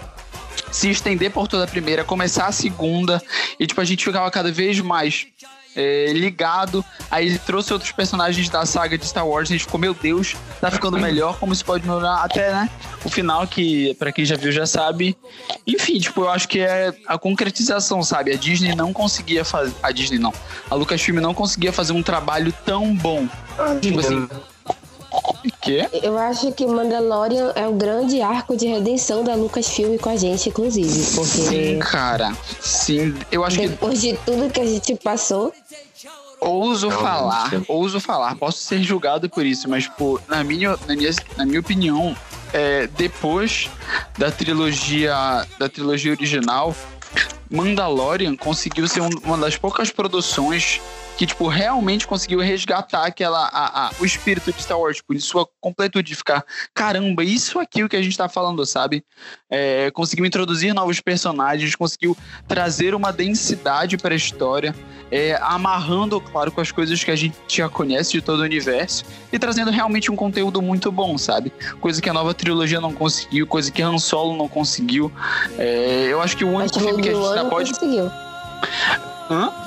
se 0.72 0.90
estender 0.90 1.32
por 1.32 1.48
toda 1.48 1.64
a 1.64 1.68
primeira, 1.68 2.04
começar 2.04 2.48
a 2.48 2.52
segunda, 2.52 3.22
e 3.60 3.66
tipo, 3.66 3.80
a 3.82 3.86
gente 3.86 4.04
ficava 4.04 4.30
cada 4.30 4.52
vez 4.52 4.80
mais 4.80 5.28
é, 5.76 6.12
ligado. 6.14 6.84
Aí 7.12 7.28
ele 7.28 7.40
trouxe 7.40 7.74
outros 7.74 7.92
personagens 7.92 8.50
da 8.50 8.66
saga 8.66 8.98
de 8.98 9.06
Star 9.06 9.28
Wars, 9.28 9.50
a 9.50 9.54
gente 9.54 9.66
ficou, 9.66 9.80
meu 9.80 9.94
Deus, 9.94 10.36
tá 10.62 10.72
ficando 10.72 10.98
melhor, 10.98 11.38
como 11.38 11.54
isso 11.54 11.66
pode 11.66 11.86
melhorar 11.86 12.24
até, 12.24 12.52
né? 12.52 12.70
O 13.04 13.10
final, 13.10 13.46
que 13.48 13.94
pra 13.96 14.12
quem 14.12 14.26
já 14.26 14.36
viu 14.36 14.52
já 14.52 14.66
sabe. 14.66 15.16
Enfim, 15.68 16.00
tipo, 16.00 16.22
eu 16.22 16.30
acho 16.30 16.48
que 16.48 16.60
é 16.60 16.94
a 17.08 17.18
concretização, 17.18 18.02
sabe? 18.04 18.32
A 18.32 18.36
Disney 18.36 18.76
não 18.76 18.94
conseguia 18.94 19.44
fazer. 19.44 19.74
A 19.84 19.92
Disney 19.92 20.20
não. 20.20 20.34
A 20.70 20.76
Lucasfilm 20.76 21.20
não 21.20 21.34
conseguia 21.34 21.72
fazer 21.72 21.94
um 21.94 22.02
trabalho 22.02 22.54
tão 22.66 22.96
bom. 22.96 23.28
Tipo 23.82 24.00
assim. 24.00 24.28
Que? 25.62 25.88
Eu 26.04 26.18
acho 26.18 26.52
que 26.52 26.66
Mandalorian 26.66 27.52
é 27.56 27.68
o 27.68 27.74
grande 27.74 28.22
arco 28.22 28.56
de 28.56 28.68
redenção 28.68 29.24
da 29.24 29.36
Lucasfilm 29.36 29.98
com 29.98 30.10
a 30.10 30.16
gente, 30.16 30.50
inclusive. 30.50 31.16
Porque 31.16 31.28
Sim, 31.28 31.80
cara. 31.80 32.36
Sim, 32.62 33.16
eu 33.32 33.44
acho 33.44 33.60
que 33.60 33.68
depois 33.68 34.00
de 34.02 34.14
tudo 34.26 34.50
que 34.52 34.60
a 34.60 34.66
gente 34.66 34.96
passou, 34.96 35.52
ouso 36.40 36.88
Realmente. 36.90 37.10
falar, 37.10 37.52
ouso 37.68 38.00
falar, 38.00 38.36
posso 38.36 38.60
ser 38.60 38.82
julgado 38.84 39.30
por 39.30 39.46
isso, 39.46 39.68
mas, 39.70 39.88
pô, 39.88 40.20
na 40.28 40.44
minha, 40.44 40.78
na 40.88 40.96
minha, 40.96 41.12
na 41.38 41.46
minha 41.46 41.60
opinião, 41.60 42.16
é, 42.54 42.88
depois 42.88 43.70
da 44.18 44.30
trilogia, 44.32 45.14
da 45.58 45.68
trilogia 45.68 46.12
original, 46.12 46.76
Mandalorian 47.50 48.36
conseguiu 48.36 48.88
ser 48.88 49.02
um- 49.02 49.10
uma 49.24 49.38
das 49.38 49.56
poucas 49.56 49.90
produções 49.92 50.82
que, 51.18 51.26
tipo, 51.26 51.48
realmente 51.48 52.06
conseguiu 52.06 52.40
resgatar 52.40 53.06
aquela, 53.06 53.48
a, 53.48 53.88
a- 53.88 53.92
o 54.00 54.06
espírito 54.06 54.52
de 54.52 54.62
Star 54.62 54.80
Wars, 54.80 54.98
tipo, 54.98 55.14
em 55.14 55.20
sua 55.20 55.48
completude, 55.62 56.10
de 56.10 56.16
ficar, 56.16 56.44
caramba, 56.74 57.24
isso 57.24 57.58
aqui 57.60 57.82
é 57.82 57.86
o 57.86 57.90
que 57.90 57.96
a 57.96 58.02
gente 58.02 58.18
tá 58.18 58.28
falando, 58.28 58.66
sabe? 58.66 59.04
É, 59.50 59.90
conseguiu 59.92 60.26
introduzir 60.26 60.74
novos 60.74 61.00
personagens, 61.00 61.74
conseguiu 61.76 62.18
trazer 62.48 62.94
uma 62.94 63.12
densidade 63.14 63.98
para 63.98 64.14
a 64.14 64.18
história, 64.18 64.76
é, 65.12 65.38
amarrando, 65.42 66.20
claro, 66.20 66.52
com 66.52 66.60
as 66.60 66.72
coisas 66.72 67.02
que 67.04 67.12
a 67.12 67.16
gente 67.16 67.36
já 67.48 67.70
conhece 67.70 68.12
de 68.12 68.22
todo 68.22 68.40
o 68.40 68.44
universo 68.44 69.06
e 69.32 69.40
trazendo 69.40 69.72
realmente 69.72 70.12
um 70.12 70.16
conteúdo 70.16 70.62
muito 70.62 70.92
bom, 70.92 71.18
sabe? 71.18 71.54
Coisa 71.80 72.02
que 72.02 72.10
a 72.10 72.14
nova 72.14 72.34
trilogia 72.34 72.82
não 72.82 72.92
conseguiu, 72.94 73.48
coisa 73.48 73.72
que 73.72 73.82
Han 73.82 73.98
Solo 74.00 74.36
não 74.36 74.48
conseguiu. 74.50 75.12
É, 75.58 76.08
eu 76.10 76.22
acho 76.22 76.36
que 76.36 76.44
o 76.44 76.50
único 76.52 76.78
filme 76.80 77.02
que 77.02 77.10
a 77.10 77.14
gente 77.14 77.26
ainda 77.28 77.46
pode. 77.50 77.72
conseguiu. 77.74 78.12
Hã? 79.30 79.65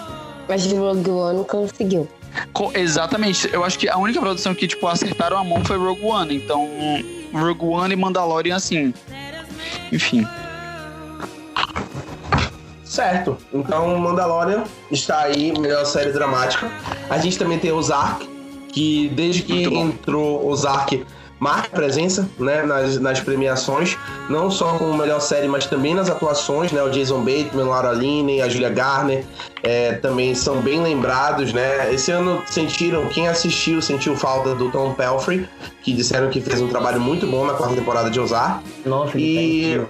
Mas 0.49 0.65
Rogue 0.73 1.11
One 1.11 1.45
conseguiu. 1.45 2.09
Co- 2.53 2.71
Exatamente. 2.75 3.49
Eu 3.53 3.65
acho 3.65 3.79
que 3.79 3.89
a 3.89 3.97
única 3.99 4.21
produção 4.21 4.55
que, 4.55 4.67
tipo, 4.67 4.87
acertaram 4.87 5.37
a 5.39 5.45
mão 5.45 5.65
foi 5.65 5.77
Rogue 5.77 6.05
One. 6.05 6.37
Então, 6.37 6.69
Rogue 7.33 7.65
One 7.65 7.93
e 7.93 7.97
Mandalorian, 7.97 8.57
assim. 8.57 8.93
Enfim. 9.93 10.27
Certo. 12.85 13.37
Então, 13.53 13.99
Mandalorian 13.99 14.65
está 14.91 15.21
aí, 15.21 15.53
melhor 15.59 15.85
série 15.85 16.13
dramática. 16.13 16.71
A 17.11 17.19
gente 17.19 17.39
também 17.39 17.59
tem 17.59 17.71
Ozark, 17.71 18.27
que 18.73 19.09
desde 19.11 19.43
que 19.43 19.65
entrou 19.65 20.47
Ozark 20.49 21.05
marca 21.39 21.69
presença 21.69 22.29
né, 22.39 22.63
nas, 22.63 22.99
nas 22.99 23.21
premiações, 23.21 23.97
não 24.29 24.51
só 24.51 24.77
como 24.79 24.97
melhor 24.97 25.21
série, 25.21 25.49
mas 25.49 25.67
também 25.67 25.95
nas 25.95 26.11
atuações, 26.11 26.73
né? 26.73 26.83
O 26.83 26.91
Jason 26.91 27.21
Bateman, 27.21 27.65
Laura 27.65 27.93
Linney, 27.93 28.43
a 28.43 28.49
Julia 28.49 28.71
Garner 28.71 29.25
é, 29.63 29.93
também 29.93 30.35
são 30.35 30.61
bem 30.61 30.83
lembrados, 30.83 31.53
né? 31.53 31.93
Esse 31.93 32.11
ano 32.11 32.43
sentiram, 32.47 33.07
quem 33.09 33.29
assistiu 33.29 33.81
sentiu 33.81 34.17
falta 34.17 34.55
do 34.55 34.71
Tom 34.71 34.93
Pelfrey, 34.95 35.49
que 35.83 35.93
disseram 35.93 36.29
que 36.29 36.41
fez 36.41 36.61
um 36.61 36.69
trabalho 36.69 37.01
muito 37.01 37.27
bom 37.27 37.47
na 37.47 37.55
quarta 37.55 37.75
temporada 37.75 38.11
de 38.11 38.21
Ozark. 38.21 38.63
Nossa, 38.85 39.19
E, 39.19 39.81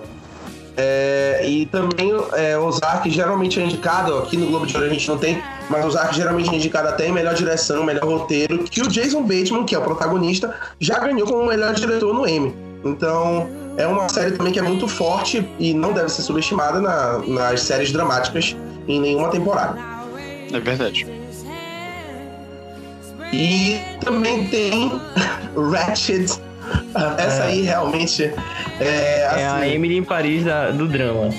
é, 0.81 1.43
e 1.45 1.67
também 1.67 2.13
é, 2.35 2.57
Ozark 2.57 3.11
geralmente 3.11 3.59
é 3.61 3.65
indicado, 3.65 4.17
aqui 4.19 4.37
no 4.37 4.47
Globo 4.47 4.65
de 4.67 4.75
Ouro 4.77 4.87
a 4.89 4.91
gente 4.93 5.09
não 5.09 5.19
tem, 5.19 5.43
mas 5.69 5.85
Ozark 5.85 6.15
geralmente 6.15 6.49
é 6.51 6.55
indicado 6.55 6.89
até 6.89 7.09
em 7.09 7.13
melhor 7.13 7.35
direção, 7.35 7.83
melhor 7.85 8.05
roteiro, 8.05 8.59
que 8.65 8.81
o 8.81 8.87
Jason 8.89 9.23
Bateman, 9.23 9.65
que 9.65 9.75
é 9.75 9.79
o 9.79 9.83
protagonista, 9.83 10.55
já 10.79 10.99
ganhou 11.01 11.27
como 11.27 11.45
melhor 11.47 11.75
diretor 11.75 12.15
no 12.15 12.27
Emmy. 12.29 12.55
Então 12.85 13.49
é 13.77 13.87
uma 13.89 14.09
série 14.09 14.31
também 14.31 14.53
que 14.53 14.59
é 14.61 14.63
muito 14.63 14.87
forte 14.87 15.45
e 15.59 15.75
não 15.75 15.93
deve 15.93 16.09
ser 16.11 16.23
subestimada 16.23 16.81
na- 16.81 17.19
nas 17.27 17.61
séries 17.63 17.91
dramáticas 17.93 18.57
em 18.87 19.01
nenhuma 19.01 19.29
temporada. 19.31 19.77
É 20.53 20.61
verdade. 20.61 21.07
E 23.33 23.79
também 24.05 24.47
tem 24.47 24.93
Ratched. 25.73 26.31
Essa 27.19 27.45
aí 27.45 27.63
realmente 27.63 28.33
é, 28.81 29.21
É 29.21 29.27
a 29.47 29.57
assim, 29.57 29.73
Emily 29.73 29.97
em 29.97 30.05
Paris 30.05 30.45
da- 30.45 30.71
do 30.71 30.87
drama. 30.87 31.31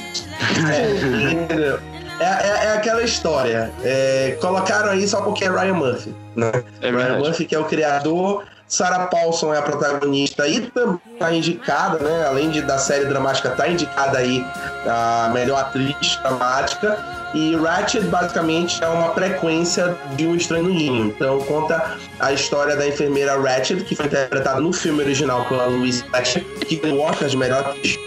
É, 2.20 2.24
é, 2.24 2.66
é 2.66 2.72
aquela 2.74 3.02
história. 3.02 3.72
É, 3.84 4.38
colocaram 4.42 4.90
aí 4.92 5.08
só 5.08 5.22
porque 5.22 5.46
é 5.46 5.50
Ryan 5.50 5.74
Murphy. 5.74 6.16
Né? 6.36 6.52
É 6.82 6.92
Ryan. 6.92 7.20
Murphy, 7.20 7.46
que 7.46 7.56
é 7.56 7.60
o 7.60 7.66
criador. 7.66 8.44
Sarah 8.68 9.08
Paulson 9.08 9.52
é 9.52 9.58
a 9.58 9.64
protagonista 9.64 10.48
e 10.48 10.62
também 10.62 11.00
está 11.14 11.34
indicada, 11.34 11.98
né? 11.98 12.28
Além 12.28 12.52
de 12.52 12.62
da 12.62 12.78
série 12.78 13.06
dramática, 13.06 13.50
tá 13.50 13.68
indicada 13.68 14.20
aí 14.20 14.46
a 14.88 15.32
melhor 15.34 15.60
atriz 15.60 16.20
dramática. 16.22 17.00
E 17.34 17.56
Ratchet 17.56 18.06
basicamente 18.06 18.84
é 18.84 18.88
uma 18.88 19.14
frequência 19.14 19.96
de 20.16 20.26
Um 20.26 20.36
Estranho 20.36 20.64
no 20.64 20.70
Ninho. 20.70 21.08
Então 21.08 21.40
conta 21.42 21.98
a 22.20 22.34
história 22.34 22.76
da 22.76 22.88
enfermeira 22.88 23.40
Ratchet, 23.40 23.84
que 23.84 23.96
foi 23.96 24.08
interpretada 24.08 24.60
no 24.60 24.74
filme 24.74 25.02
original 25.04 25.46
pela 25.46 25.66
Louise 25.66 26.04
Ratchet, 26.12 26.44
que 26.66 26.76
ganhou 26.78 27.00
o 27.00 27.02
Oscar 27.04 27.30
de 27.30 27.38
melhor 27.38 27.60
atriz 27.60 27.98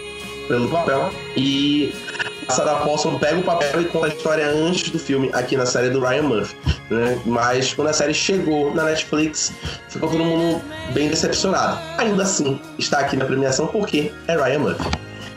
pelo 0.47 0.67
papel. 0.67 1.09
E 1.37 1.93
a 2.47 2.51
Sarah 2.51 2.75
Paulson 2.75 3.17
pega 3.17 3.39
o 3.39 3.43
papel 3.43 3.81
e 3.81 3.85
conta 3.85 4.07
a 4.07 4.09
história 4.09 4.45
antes 4.45 4.89
do 4.89 4.99
filme, 4.99 5.29
aqui 5.33 5.55
na 5.55 5.65
série 5.65 5.89
do 5.89 6.01
Ryan 6.01 6.23
Murphy. 6.23 6.55
Né? 6.89 7.17
Mas 7.25 7.73
quando 7.73 7.87
a 7.87 7.93
série 7.93 8.13
chegou 8.13 8.73
na 8.75 8.83
Netflix, 8.83 9.53
ficou 9.87 10.09
todo 10.09 10.23
mundo 10.23 10.61
bem 10.93 11.07
decepcionado. 11.07 11.79
Ainda 11.97 12.23
assim, 12.23 12.59
está 12.77 12.99
aqui 12.99 13.15
na 13.15 13.25
premiação 13.25 13.67
porque 13.67 14.11
é 14.27 14.35
Ryan 14.35 14.59
Murphy. 14.59 14.91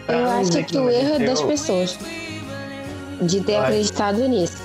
Eu 0.08 0.30
acho 0.30 0.64
que 0.64 0.76
o 0.76 0.90
erro 0.90 1.14
é 1.14 1.18
das 1.26 1.40
pessoas. 1.42 1.98
De 3.22 3.40
ter 3.40 3.52
Vai. 3.52 3.62
acreditado 3.62 4.28
nisso. 4.28 4.62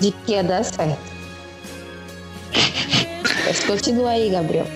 De 0.00 0.10
que 0.10 0.32
ia 0.32 0.42
dar 0.42 0.64
certo. 0.64 0.98
Mas 3.46 3.64
continua 3.64 4.10
aí, 4.10 4.30
Gabriel. 4.30 4.66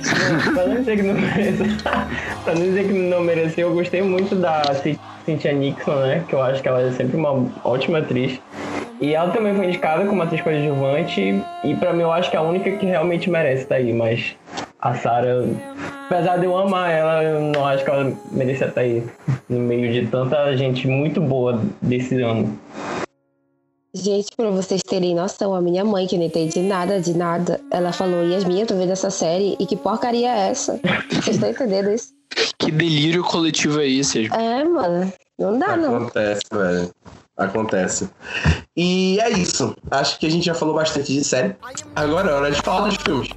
pra 0.54 0.66
não 0.66 0.76
dizer 0.76 0.96
que 0.96 1.02
não 1.02 1.14
mereceu, 1.14 1.66
pra 2.44 2.54
não 2.54 2.62
dizer 2.62 2.86
que 2.86 2.92
não 2.92 3.20
mereceu, 3.20 3.68
eu 3.68 3.74
gostei 3.74 4.02
muito 4.02 4.34
da 4.34 4.62
Cynthia 5.24 5.52
Nixon, 5.52 5.94
né? 5.94 6.24
Que 6.26 6.34
eu 6.34 6.42
acho 6.42 6.62
que 6.62 6.68
ela 6.68 6.82
é 6.82 6.92
sempre 6.92 7.16
uma 7.16 7.46
ótima 7.64 7.98
atriz. 7.98 8.38
E 9.00 9.14
ela 9.14 9.30
também 9.30 9.54
foi 9.54 9.66
indicada 9.66 10.04
como 10.04 10.22
atriz 10.22 10.42
coadjuvante. 10.42 11.42
E 11.64 11.74
pra 11.76 11.92
mim 11.92 12.02
eu 12.02 12.12
acho 12.12 12.30
que 12.30 12.36
é 12.36 12.38
a 12.38 12.42
única 12.42 12.70
que 12.72 12.84
realmente 12.84 13.30
merece 13.30 13.62
estar 13.62 13.76
aí. 13.76 13.92
Mas 13.92 14.36
a 14.82 14.94
Sarah, 14.94 15.44
apesar 16.06 16.38
de 16.38 16.46
eu 16.46 16.56
amar 16.56 16.90
ela, 16.90 17.22
eu 17.22 17.40
não 17.40 17.66
acho 17.66 17.84
que 17.84 17.90
ela 17.90 18.12
merecia 18.30 18.68
estar 18.68 18.80
aí. 18.80 19.04
No 19.48 19.58
meio 19.58 19.92
de 19.92 20.06
tanta 20.08 20.56
gente 20.56 20.86
muito 20.86 21.20
boa 21.20 21.60
desse 21.82 22.20
ano. 22.22 22.58
Gente, 23.92 24.36
pra 24.36 24.50
vocês 24.50 24.82
terem 24.82 25.16
noção, 25.16 25.52
a 25.52 25.60
minha 25.60 25.84
mãe, 25.84 26.06
que 26.06 26.16
não 26.16 26.24
entende 26.24 26.60
nada 26.60 27.00
de 27.00 27.12
nada, 27.12 27.60
ela 27.72 27.92
falou, 27.92 28.24
Yasmin, 28.24 28.60
eu 28.60 28.66
tô 28.66 28.76
vendo 28.76 28.92
essa 28.92 29.10
série 29.10 29.56
e 29.58 29.66
que 29.66 29.76
porcaria 29.76 30.28
é 30.28 30.50
essa? 30.50 30.80
Vocês 31.10 31.36
estão 31.36 31.50
entendendo 31.50 31.90
isso? 31.90 32.12
Que 32.58 32.70
delírio 32.70 33.24
coletivo 33.24 33.80
é 33.80 33.88
esse? 33.88 34.26
É, 34.32 34.64
mano. 34.64 35.12
Não 35.36 35.58
dá, 35.58 35.76
não. 35.76 35.96
Acontece, 35.96 36.42
velho. 36.52 36.90
Acontece. 37.40 38.10
E 38.76 39.18
é 39.18 39.30
isso. 39.30 39.74
Acho 39.90 40.18
que 40.18 40.26
a 40.26 40.30
gente 40.30 40.44
já 40.44 40.54
falou 40.54 40.74
bastante 40.74 41.10
de 41.10 41.24
série. 41.24 41.56
Agora 41.96 42.30
é 42.30 42.34
hora 42.34 42.50
de 42.50 42.60
falar 42.60 42.86
dos 42.86 42.96
filmes. 42.96 43.30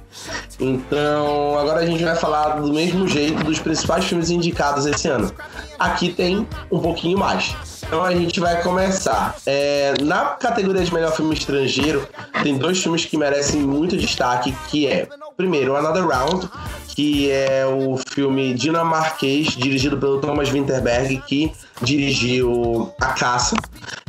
Então, 0.60 1.58
agora 1.58 1.80
a 1.80 1.86
gente 1.86 2.04
vai 2.04 2.14
falar 2.14 2.60
do 2.60 2.70
mesmo 2.70 3.08
jeito 3.08 3.42
dos 3.42 3.58
principais 3.58 4.04
filmes 4.04 4.28
indicados 4.28 4.84
esse 4.84 5.08
ano. 5.08 5.32
Aqui 5.78 6.12
tem 6.12 6.46
um 6.70 6.80
pouquinho 6.80 7.18
mais. 7.18 7.56
Então 7.86 8.04
a 8.04 8.14
gente 8.14 8.40
vai 8.40 8.62
começar. 8.62 9.36
É, 9.46 9.94
na 10.02 10.26
categoria 10.26 10.84
de 10.84 10.92
melhor 10.92 11.14
filme 11.16 11.34
estrangeiro, 11.34 12.06
tem 12.42 12.58
dois 12.58 12.82
filmes 12.82 13.06
que 13.06 13.16
merecem 13.16 13.62
muito 13.62 13.96
destaque, 13.96 14.54
que 14.68 14.86
é, 14.86 15.08
primeiro, 15.36 15.76
Another 15.76 16.06
Round, 16.06 16.48
que 16.88 17.30
é 17.30 17.66
o 17.66 17.98
filme 18.08 18.54
dinamarquês 18.54 19.48
dirigido 19.48 19.98
pelo 19.98 20.20
Thomas 20.20 20.48
Winterberg, 20.48 21.22
que 21.26 21.52
dirigiu 21.82 22.92
A 23.00 23.08
Caça, 23.08 23.56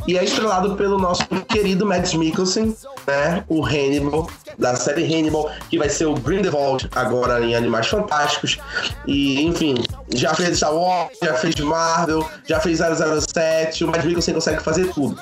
e 0.06 0.16
é 0.16 0.24
estrelado 0.24 0.76
pelo 0.76 0.98
nosso 0.98 1.26
querido 1.48 1.84
Mads 1.84 2.14
Mikkelsen, 2.14 2.76
né? 3.06 3.44
O 3.48 3.64
Hannibal, 3.64 4.28
da 4.56 4.76
série 4.76 5.04
Hannibal, 5.04 5.50
que 5.68 5.78
vai 5.78 5.88
ser 5.88 6.06
o 6.06 6.14
Grindelwald 6.14 6.88
agora 6.94 7.44
em 7.44 7.56
Animais 7.56 7.88
Fantásticos. 7.88 8.58
E, 9.06 9.42
enfim, 9.42 9.74
já 10.14 10.32
fez 10.34 10.58
Star 10.58 10.74
Wars, 10.74 11.10
já 11.22 11.34
fez 11.34 11.56
Marvel, 11.56 12.28
já 12.48 12.60
fez 12.60 12.78
007, 12.78 13.84
o 13.84 13.88
Mads 13.88 14.04
Mikkelsen 14.04 14.34
consegue 14.34 14.62
fazer 14.62 14.92
tudo. 14.92 15.18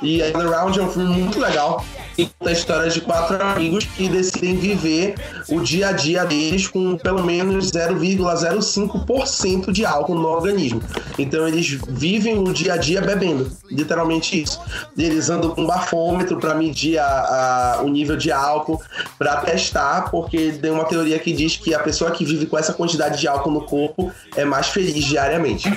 E 0.00 0.22
Another 0.22 0.50
Round 0.50 0.78
é 0.78 0.82
um 0.82 0.90
filme 0.90 1.08
muito 1.08 1.40
legal, 1.40 1.84
e 2.16 2.26
conta 2.26 2.50
a 2.50 2.52
história 2.52 2.88
de 2.90 3.00
quatro 3.00 3.42
amigos 3.42 3.84
que 3.84 4.08
decidem 4.08 4.56
viver 4.56 5.16
o 5.48 5.60
dia 5.60 5.88
a 5.88 5.92
dia 5.92 6.24
deles 6.24 6.66
com 6.66 6.96
pelo 6.96 7.24
menos 7.24 7.70
0,05% 7.70 9.70
de 9.70 9.86
álcool 9.86 10.16
no 10.16 10.28
organismo. 10.28 10.82
Então 11.16 11.46
eles 11.46 11.78
vivem 11.88 12.38
o 12.38 12.52
dia 12.52 12.74
a 12.74 12.76
dia 12.76 13.00
bebendo, 13.00 13.50
literalmente 13.70 14.40
isso. 14.42 14.60
Eles 14.96 15.30
andam 15.30 15.50
com 15.54 15.62
um 15.62 15.66
bafômetro 15.66 16.38
para 16.38 16.54
medir 16.54 16.98
a- 16.98 17.76
a- 17.78 17.82
o 17.82 17.88
nível 17.88 18.16
de 18.16 18.30
álcool, 18.30 18.80
para 19.18 19.36
testar, 19.38 20.10
porque 20.10 20.52
tem 20.60 20.70
uma 20.70 20.84
teoria 20.84 21.18
que 21.18 21.32
diz 21.32 21.56
que 21.56 21.74
a 21.74 21.78
pessoa 21.78 22.10
que 22.10 22.24
vive 22.24 22.46
com 22.46 22.58
essa 22.58 22.72
quantidade 22.72 23.18
de 23.20 23.26
álcool 23.26 23.50
no 23.50 23.62
corpo 23.62 24.12
é 24.36 24.44
mais 24.44 24.68
feliz 24.68 25.04
diariamente. 25.04 25.68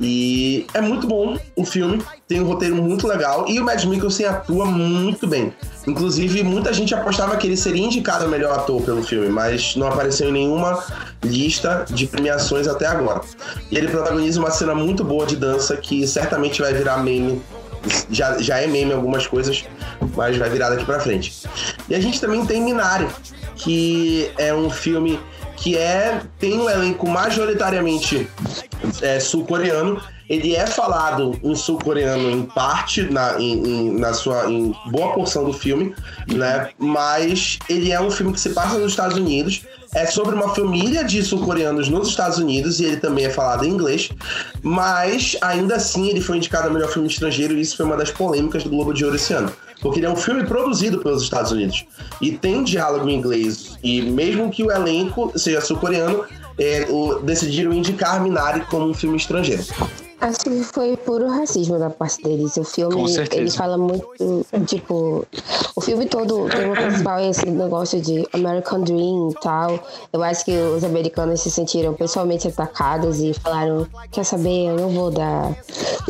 E 0.00 0.66
é 0.72 0.80
muito 0.80 1.06
bom 1.06 1.36
o 1.54 1.64
filme, 1.64 2.02
tem 2.26 2.40
um 2.40 2.44
roteiro 2.46 2.76
muito 2.76 3.06
legal 3.06 3.46
e 3.48 3.60
o 3.60 3.64
Mads 3.64 3.84
Mikkelsen 3.84 4.26
atua 4.26 4.64
muito 4.64 5.26
bem. 5.26 5.52
Inclusive, 5.86 6.42
muita 6.42 6.72
gente 6.72 6.94
apostava 6.94 7.36
que 7.36 7.46
ele 7.46 7.56
seria 7.56 7.84
indicado 7.84 8.24
a 8.24 8.28
melhor 8.28 8.58
ator 8.58 8.82
pelo 8.82 9.02
filme, 9.02 9.28
mas 9.28 9.74
não 9.76 9.86
apareceu 9.86 10.28
em 10.28 10.32
nenhuma 10.32 10.82
lista 11.24 11.84
de 11.88 12.06
premiações 12.06 12.68
até 12.68 12.86
agora. 12.86 13.22
E 13.70 13.76
ele 13.76 13.88
protagoniza 13.88 14.38
uma 14.38 14.50
cena 14.50 14.74
muito 14.74 15.02
boa 15.02 15.26
de 15.26 15.36
dança 15.36 15.76
que 15.76 16.06
certamente 16.06 16.60
vai 16.60 16.74
virar 16.74 16.98
meme. 16.98 17.42
Já, 18.10 18.36
já 18.38 18.58
é 18.58 18.66
meme 18.66 18.92
algumas 18.92 19.26
coisas, 19.26 19.64
mas 20.14 20.36
vai 20.36 20.50
virar 20.50 20.68
daqui 20.68 20.84
pra 20.84 21.00
frente. 21.00 21.46
E 21.88 21.94
a 21.94 22.00
gente 22.00 22.20
também 22.20 22.44
tem 22.44 22.62
Minari, 22.62 23.08
que 23.56 24.30
é 24.36 24.52
um 24.52 24.68
filme 24.68 25.18
que 25.56 25.76
é 25.76 26.20
tem 26.38 26.58
um 26.58 26.68
elenco 26.68 27.08
majoritariamente 27.08 28.28
é, 29.00 29.18
sul-coreano. 29.20 30.00
Ele 30.30 30.54
é 30.54 30.64
falado 30.66 31.36
em 31.42 31.54
sul-coreano 31.56 32.30
em 32.30 32.42
parte, 32.44 33.02
na, 33.02 33.38
em, 33.40 33.52
em- 33.66 33.98
na 33.98 34.14
sua 34.14 34.48
em 34.50 34.72
boa 34.86 35.12
porção 35.12 35.44
do 35.44 35.52
filme, 35.52 35.92
né? 36.32 36.68
Mas 36.78 37.58
ele 37.68 37.90
é 37.90 38.00
um 38.00 38.12
filme 38.12 38.32
que 38.32 38.38
se 38.40 38.50
passa 38.50 38.78
nos 38.78 38.92
Estados 38.92 39.16
Unidos. 39.16 39.62
É 39.92 40.06
sobre 40.06 40.36
uma 40.36 40.54
família 40.54 41.02
de 41.02 41.20
sul-coreanos 41.24 41.88
nos 41.88 42.08
Estados 42.10 42.38
Unidos 42.38 42.78
e 42.78 42.84
ele 42.84 42.98
também 42.98 43.24
é 43.24 43.30
falado 43.30 43.64
em 43.64 43.70
inglês. 43.70 44.08
Mas 44.62 45.36
ainda 45.40 45.74
assim 45.74 46.08
ele 46.08 46.20
foi 46.20 46.36
indicado 46.36 46.68
a 46.68 46.70
melhor 46.70 46.88
filme 46.90 47.08
estrangeiro 47.08 47.54
e 47.54 47.60
isso 47.60 47.76
foi 47.76 47.86
uma 47.86 47.96
das 47.96 48.12
polêmicas 48.12 48.62
do 48.62 48.70
Globo 48.70 48.94
de 48.94 49.04
Ouro 49.04 49.16
esse 49.16 49.32
ano. 49.32 49.50
Porque 49.82 49.98
ele 49.98 50.06
é 50.06 50.10
um 50.10 50.14
filme 50.16 50.44
produzido 50.44 50.98
pelos 50.98 51.22
Estados 51.24 51.50
Unidos 51.50 51.84
e 52.20 52.32
tem 52.32 52.62
diálogo 52.62 53.08
em 53.08 53.16
inglês. 53.16 53.76
E 53.82 54.00
mesmo 54.02 54.48
que 54.50 54.62
o 54.62 54.70
elenco 54.70 55.32
seja 55.36 55.60
sul-coreano, 55.60 56.22
é, 56.56 56.86
o- 56.88 57.18
decidiram 57.20 57.72
indicar 57.72 58.22
Minari 58.22 58.60
como 58.70 58.86
um 58.88 58.94
filme 58.94 59.16
estrangeiro. 59.16 59.64
Acho 60.20 60.38
que 60.40 60.62
foi 60.64 60.96
puro 60.98 61.28
racismo 61.28 61.78
da 61.78 61.88
parte 61.88 62.22
deles. 62.22 62.56
O 62.58 62.64
filme, 62.64 63.10
ele 63.32 63.50
fala 63.50 63.78
muito, 63.78 64.06
tipo, 64.66 65.26
o 65.74 65.80
filme 65.80 66.04
todo, 66.06 66.42
o 66.44 66.48
tema 66.48 66.74
principal 66.74 67.18
é 67.18 67.30
esse 67.30 67.46
negócio 67.46 68.00
de 68.00 68.28
American 68.34 68.82
Dream 68.82 69.30
e 69.30 69.34
tal. 69.40 69.82
Eu 70.12 70.22
acho 70.22 70.44
que 70.44 70.52
os 70.52 70.84
americanos 70.84 71.40
se 71.40 71.50
sentiram 71.50 71.94
pessoalmente 71.94 72.46
atacados 72.48 73.18
e 73.20 73.32
falaram, 73.32 73.86
quer 74.10 74.24
saber, 74.24 74.66
eu 74.66 74.76
não 74.76 74.90
vou 74.90 75.10
dar 75.10 75.56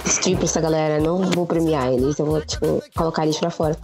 strip 0.04 0.36
pra 0.36 0.44
essa 0.44 0.60
galera, 0.60 1.00
não 1.00 1.18
vou 1.30 1.46
premiar 1.46 1.92
eles, 1.92 2.18
eu 2.18 2.26
vou, 2.26 2.40
tipo, 2.40 2.82
colocar 2.96 3.22
eles 3.22 3.38
pra 3.38 3.50
fora. 3.50 3.76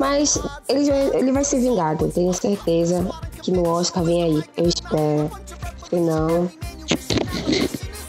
Mas 0.00 0.38
ele, 0.66 0.90
ele 1.12 1.30
vai 1.30 1.44
ser 1.44 1.60
vingado, 1.60 2.08
tenho 2.08 2.32
certeza 2.32 3.06
que 3.42 3.50
no 3.50 3.68
Oscar 3.68 4.02
vem 4.02 4.22
aí, 4.22 4.42
eu 4.56 4.66
espero. 4.66 5.30
Senão, 5.90 6.50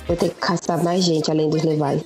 eu 0.08 0.16
tenho 0.16 0.32
que 0.32 0.40
caçar 0.40 0.84
mais 0.84 1.04
gente 1.04 1.30
além 1.32 1.50
dos 1.50 1.64
Levi. 1.64 2.06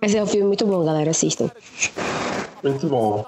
Mas 0.00 0.14
é 0.14 0.22
um 0.22 0.26
filme 0.26 0.46
muito 0.46 0.66
bom, 0.66 0.84
galera, 0.84 1.10
assistam. 1.10 1.50
Muito 2.62 2.86
bom. 2.88 3.24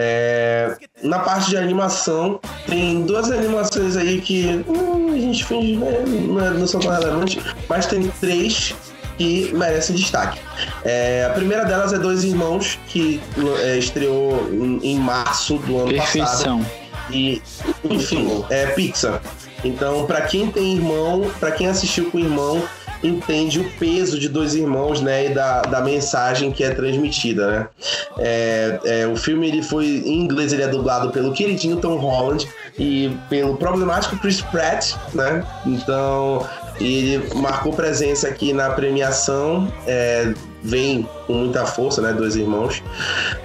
É, 0.00 0.76
na 1.02 1.18
parte 1.18 1.50
de 1.50 1.56
animação, 1.56 2.38
tem 2.66 3.02
duas 3.04 3.30
animações 3.32 3.96
aí 3.96 4.20
que 4.20 4.64
hum, 4.68 5.12
a 5.12 5.18
gente 5.18 5.44
finge 5.44 5.76
né, 5.76 6.04
não, 6.06 6.40
é, 6.44 6.50
não 6.50 6.66
são 6.68 6.78
tão 6.78 6.92
relevantes, 6.92 7.42
mas 7.68 7.86
tem 7.86 8.08
três 8.20 8.74
que 9.16 9.52
merecem 9.52 9.96
destaque. 9.96 10.38
É, 10.84 11.26
a 11.28 11.34
primeira 11.34 11.64
delas 11.64 11.92
é 11.92 11.98
Dois 11.98 12.22
Irmãos, 12.22 12.78
que 12.86 13.20
é, 13.60 13.76
estreou 13.76 14.48
em, 14.52 14.78
em, 14.92 14.98
março 15.00 15.58
do 15.58 15.78
ano 15.78 15.88
Perfeição. 15.88 16.60
passado. 16.60 16.87
E, 17.10 17.42
enfim, 17.84 18.44
é 18.50 18.66
Pixar. 18.66 19.20
Então, 19.64 20.06
para 20.06 20.22
quem 20.22 20.50
tem 20.50 20.74
irmão, 20.74 21.30
para 21.40 21.50
quem 21.50 21.66
assistiu 21.66 22.10
com 22.10 22.18
irmão, 22.18 22.62
entende 23.02 23.60
o 23.60 23.70
peso 23.78 24.18
de 24.18 24.28
dois 24.28 24.54
irmãos, 24.54 25.00
né, 25.00 25.26
e 25.26 25.34
da, 25.34 25.62
da 25.62 25.80
mensagem 25.80 26.50
que 26.50 26.64
é 26.64 26.70
transmitida, 26.70 27.50
né. 27.50 27.68
É, 28.18 28.80
é, 28.84 29.06
o 29.06 29.16
filme 29.16 29.46
ele 29.46 29.62
foi 29.62 29.86
em 29.86 30.20
inglês 30.20 30.52
ele 30.52 30.62
é 30.62 30.68
dublado 30.68 31.10
pelo 31.10 31.32
queridinho 31.32 31.76
Tom 31.76 31.96
Holland 31.96 32.48
e 32.76 33.16
pelo 33.28 33.56
problemático 33.56 34.16
Chris 34.18 34.40
Pratt, 34.40 34.94
né. 35.14 35.44
Então 35.64 36.46
ele 36.80 37.22
marcou 37.36 37.72
presença 37.72 38.28
aqui 38.28 38.52
na 38.52 38.70
premiação, 38.70 39.72
é, 39.86 40.32
vem 40.62 41.08
com 41.26 41.34
muita 41.34 41.66
força, 41.66 42.00
né, 42.00 42.12
dois 42.12 42.36
irmãos. 42.36 42.82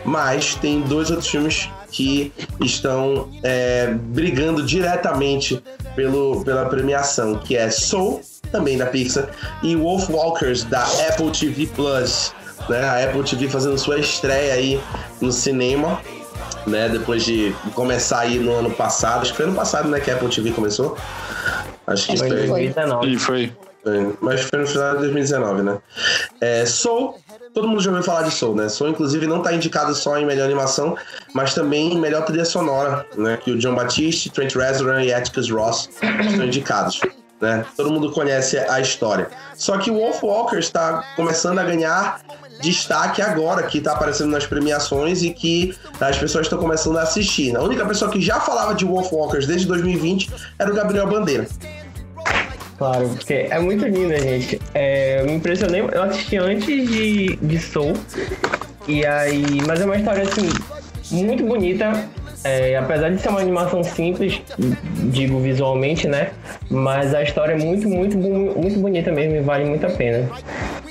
Mas 0.04 0.56
tem 0.56 0.82
dois 0.82 1.10
outros 1.12 1.30
filmes 1.30 1.70
que 1.94 2.34
estão 2.60 3.30
é, 3.44 3.94
brigando 3.94 4.64
diretamente 4.64 5.64
pelo, 5.96 6.44
pela 6.44 6.66
premiação, 6.66 7.36
que 7.36 7.56
é 7.56 7.70
Soul 7.70 8.20
também 8.52 8.78
da 8.78 8.88
Pixar, 8.88 9.30
e 9.62 9.76
Wolf 9.76 10.10
Walkers, 10.10 10.64
da 10.64 10.84
Apple 11.08 11.32
TV 11.32 11.68
Plus. 11.68 12.34
Né? 12.68 12.84
A 12.84 13.04
Apple 13.04 13.24
TV 13.24 13.48
fazendo 13.48 13.78
sua 13.78 14.00
estreia 14.00 14.54
aí 14.54 14.82
no 15.22 15.32
cinema, 15.32 16.02
né? 16.66 16.90
Depois 16.90 17.24
de 17.24 17.54
começar 17.76 18.22
aí 18.22 18.40
no 18.40 18.54
ano 18.54 18.72
passado. 18.72 19.22
Acho 19.22 19.32
que 19.32 19.38
foi 19.38 19.46
ano 19.46 19.56
passado, 19.56 19.88
né? 19.88 20.00
Que 20.00 20.10
a 20.10 20.16
Apple 20.16 20.30
TV 20.30 20.52
começou. 20.52 20.98
Acho 21.86 22.08
que 22.08 22.18
foi. 22.18 22.30
foi. 22.30 22.48
2019. 22.48 23.14
E 23.14 23.20
foi. 23.20 23.52
Mas 24.22 24.42
foi 24.42 24.60
no 24.60 24.68
final 24.68 24.94
de 24.94 25.00
2019, 25.00 25.62
né? 25.62 25.78
É, 26.40 26.66
Soul, 26.66 27.20
todo 27.54 27.68
mundo 27.68 27.82
já 27.82 27.90
ouviu 27.90 28.04
falar 28.04 28.24
de 28.24 28.32
Soul, 28.32 28.56
né? 28.56 28.70
Soul, 28.70 28.90
inclusive, 28.90 29.28
não 29.28 29.38
está 29.38 29.54
indicado 29.54 29.94
só 29.94 30.18
em 30.18 30.26
melhor 30.26 30.46
animação, 30.46 30.98
mas 31.34 31.54
também 31.54 31.94
em 31.94 32.00
melhor 32.00 32.26
trilha 32.26 32.46
sonora, 32.46 33.06
né? 33.16 33.38
Que 33.38 33.52
o 33.52 33.58
John 33.58 33.76
Batiste, 33.76 34.30
Trent 34.30 34.56
Reznor 34.56 35.02
e 35.02 35.14
Atticus 35.14 35.50
Ross 35.50 35.90
estão 36.02 36.46
indicados 36.46 37.00
né? 37.44 37.66
Todo 37.76 37.92
mundo 37.92 38.10
conhece 38.12 38.58
a 38.58 38.80
história. 38.80 39.30
Só 39.54 39.78
que 39.78 39.92
o 39.92 39.96
Wolf 39.96 40.24
Walker 40.24 40.58
está 40.58 41.04
começando 41.18 41.60
a 41.60 41.64
ganhar 41.64 42.22
destaque 42.62 43.22
agora, 43.22 43.64
que 43.64 43.80
está 43.80 43.92
aparecendo 43.92 44.32
nas 44.32 44.46
premiações 44.46 45.22
e 45.22 45.32
que 45.32 45.76
as 46.00 46.18
pessoas 46.18 46.46
estão 46.46 46.58
começando 46.58 46.98
a 46.98 47.02
assistir. 47.02 47.56
A 47.56 47.62
única 47.62 47.86
pessoa 47.86 48.10
que 48.10 48.22
já 48.22 48.40
falava 48.40 48.74
de 48.74 48.86
Wolf 48.86 49.12
Walkers 49.12 49.46
desde 49.46 49.68
2020 49.68 50.32
era 50.58 50.72
o 50.72 50.74
Gabriel 50.74 51.06
Bandeira. 51.06 51.46
Claro, 52.84 53.08
porque 53.08 53.48
é 53.50 53.60
muito 53.60 53.88
linda, 53.88 54.20
gente. 54.20 54.60
É, 54.74 55.22
eu 55.22 55.26
me 55.26 55.36
impressionei, 55.36 55.80
eu 55.80 56.04
assisti 56.04 56.36
antes 56.36 56.66
de, 56.66 57.38
de 57.38 57.58
Soul. 57.58 57.94
E 58.86 59.06
aí, 59.06 59.62
mas 59.66 59.80
é 59.80 59.86
uma 59.86 59.96
história 59.96 60.24
assim 60.24 60.50
muito 61.10 61.46
bonita. 61.46 61.94
É, 62.44 62.76
apesar 62.76 63.10
de 63.10 63.22
ser 63.22 63.30
uma 63.30 63.40
animação 63.40 63.82
simples, 63.86 64.42
digo 65.14 65.40
visualmente, 65.40 66.10
né? 66.10 66.32
Mas 66.70 67.16
a 67.16 67.24
história 67.24 67.54
é 67.54 67.58
muito, 67.58 67.88
muito, 67.88 68.18
muito 68.18 68.78
bonita 68.78 69.14
mesmo 69.14 69.38
e 69.38 69.40
vale 69.40 69.64
muito 69.64 69.86
a 69.86 69.90
pena. 69.90 70.30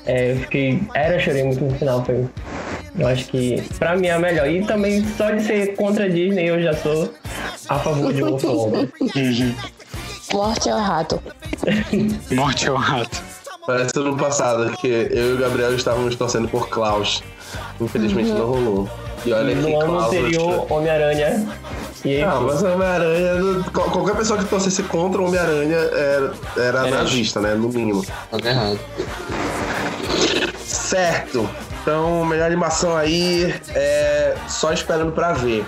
É, 0.07 0.33
eu 0.33 0.37
fiquei. 0.37 0.81
Era, 0.95 1.19
chorei 1.19 1.45
muito 1.45 1.63
no 1.63 1.75
final, 1.75 2.03
foi. 2.07 2.25
Eu 2.99 3.07
acho 3.07 3.27
que 3.27 3.63
pra 3.79 3.97
mim 3.97 4.07
é 4.07 4.13
a 4.13 4.19
melhor. 4.19 4.49
E 4.49 4.65
também 4.65 5.05
só 5.19 5.31
de 5.31 5.43
ser 5.43 5.75
contra 5.77 6.07
a 6.07 6.09
Disney 6.09 6.49
eu 6.49 6.63
já 6.63 6.73
sou 6.73 7.13
a 7.69 7.79
favor 7.79 8.15
de 8.15 8.23
Wolf 8.23 8.45
Morte 10.33 10.71
ao 10.71 10.79
rato. 10.79 11.23
Morte 12.35 12.69
ao 12.69 12.77
rato. 12.77 13.23
Parece 13.67 13.97
no 13.99 14.17
passado 14.17 14.73
que 14.79 14.89
eu 14.89 15.31
e 15.31 15.33
o 15.35 15.39
Gabriel 15.39 15.75
estávamos 15.75 16.17
torcendo 16.17 16.49
por 16.49 16.69
Klaus. 16.69 17.23
Infelizmente 17.81 18.31
uhum. 18.31 18.39
não 18.39 18.47
rolou. 18.47 18.91
E 19.25 19.33
olha 19.33 19.55
no 19.55 19.67
que 19.67 19.75
ano 19.75 19.99
anterior, 20.01 20.67
Homem-Aranha. 20.73 21.49
Ah, 22.27 22.41
mas 22.41 22.63
Homem-Aranha, 22.63 23.63
qualquer 23.73 24.17
pessoa 24.17 24.39
que 24.39 24.47
torcesse 24.47 24.83
contra 24.83 25.21
o 25.21 25.27
Homem-Aranha 25.27 25.77
era, 25.77 26.33
era, 26.57 26.91
nazista, 26.91 27.41
né? 27.41 27.55
No 27.55 27.69
mínimo. 27.69 28.05
Tá 28.05 28.49
errado. 28.49 28.81
Certo. 30.65 31.49
Então, 31.83 32.25
melhor 32.25 32.47
animação 32.47 32.97
aí 32.97 33.55
é 33.75 34.35
só 34.49 34.73
esperando 34.73 35.13
para 35.13 35.33
ver, 35.33 35.65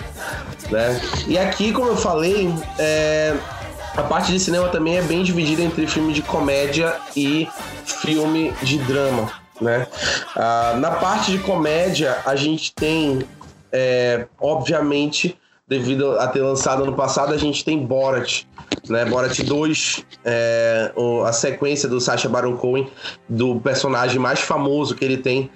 né? 0.69 0.99
E 1.27 1.37
aqui, 1.37 1.71
como 1.71 1.89
eu 1.89 1.97
falei, 1.97 2.53
é, 2.79 3.35
a 3.97 4.03
parte 4.03 4.31
de 4.31 4.39
cinema 4.39 4.69
também 4.69 4.97
é 4.97 5.01
bem 5.01 5.23
dividida 5.23 5.61
entre 5.61 5.87
filme 5.87 6.13
de 6.13 6.21
comédia 6.21 6.95
e 7.15 7.47
filme 7.85 8.53
de 8.61 8.77
drama, 8.79 9.31
né? 9.61 9.87
Ah, 10.35 10.75
na 10.77 10.91
parte 10.91 11.31
de 11.31 11.39
comédia, 11.39 12.17
a 12.25 12.35
gente 12.35 12.73
tem 12.73 13.25
é, 13.75 14.27
obviamente, 14.39 15.37
devido 15.67 16.17
a 16.17 16.27
ter 16.27 16.41
lançado 16.41 16.83
ano 16.83 16.93
passado, 16.93 17.33
a 17.33 17.37
gente 17.37 17.65
tem 17.65 17.85
Borat, 17.85 18.43
né? 18.87 19.03
Borat 19.03 19.37
2, 19.37 20.05
é, 20.23 20.93
a 21.25 21.33
sequência 21.33 21.89
do 21.89 21.99
Sacha 21.99 22.29
Baron 22.29 22.55
Cohen, 22.55 22.89
do 23.27 23.59
personagem 23.59 24.17
mais 24.17 24.39
famoso 24.39 24.95
que 24.95 25.03
ele 25.03 25.17
tem, 25.17 25.49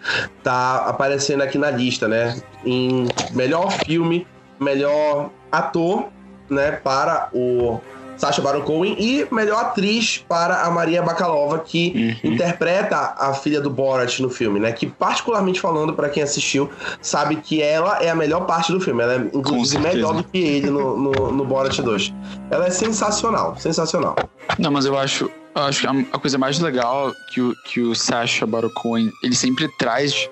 tá 0.43 0.85
aparecendo 0.87 1.41
aqui 1.41 1.57
na 1.57 1.71
lista, 1.71 2.09
né? 2.09 2.41
Em 2.65 3.07
melhor 3.31 3.71
filme, 3.85 4.27
melhor 4.59 5.29
ator, 5.49 6.09
né? 6.49 6.71
Para 6.71 7.29
o 7.33 7.79
Sacha 8.19 8.41
Baron 8.41 8.61
Cohen 8.61 8.97
e 8.99 9.25
melhor 9.33 9.61
atriz 9.61 10.23
para 10.27 10.63
a 10.63 10.69
Maria 10.69 11.01
Bakalova 11.01 11.59
que 11.59 12.19
uhum. 12.23 12.31
interpreta 12.33 13.15
a 13.17 13.33
filha 13.33 13.61
do 13.61 13.69
Borat 13.69 14.19
no 14.19 14.29
filme, 14.29 14.59
né? 14.59 14.73
Que 14.73 14.85
particularmente 14.85 15.61
falando 15.61 15.93
para 15.93 16.09
quem 16.09 16.21
assistiu 16.21 16.69
sabe 17.01 17.37
que 17.37 17.61
ela 17.61 18.03
é 18.03 18.09
a 18.09 18.15
melhor 18.15 18.41
parte 18.41 18.73
do 18.73 18.81
filme. 18.81 19.01
Ela 19.01 19.13
é 19.13 19.17
inclusive 19.33 19.81
melhor 19.81 20.15
do 20.15 20.23
que 20.25 20.37
ele 20.37 20.69
no, 20.69 20.97
no, 20.97 21.31
no 21.31 21.45
Borat 21.45 21.79
2. 21.79 22.13
Ela 22.51 22.67
é 22.67 22.69
sensacional, 22.69 23.55
sensacional. 23.57 24.17
Não, 24.57 24.69
mas 24.69 24.85
eu 24.85 24.97
acho 24.97 25.31
eu 25.55 25.63
acho 25.63 25.81
que 25.81 25.87
a, 25.87 26.19
coisa 26.19 26.37
mais 26.37 26.59
legal 26.59 27.13
que 27.33 27.41
o, 27.41 27.55
que 27.65 27.79
o 27.79 27.95
Sacha 27.95 28.45
Baron 28.45 28.69
Cohen 28.69 29.11
ele 29.23 29.35
sempre 29.35 29.67
traz, 29.77 30.29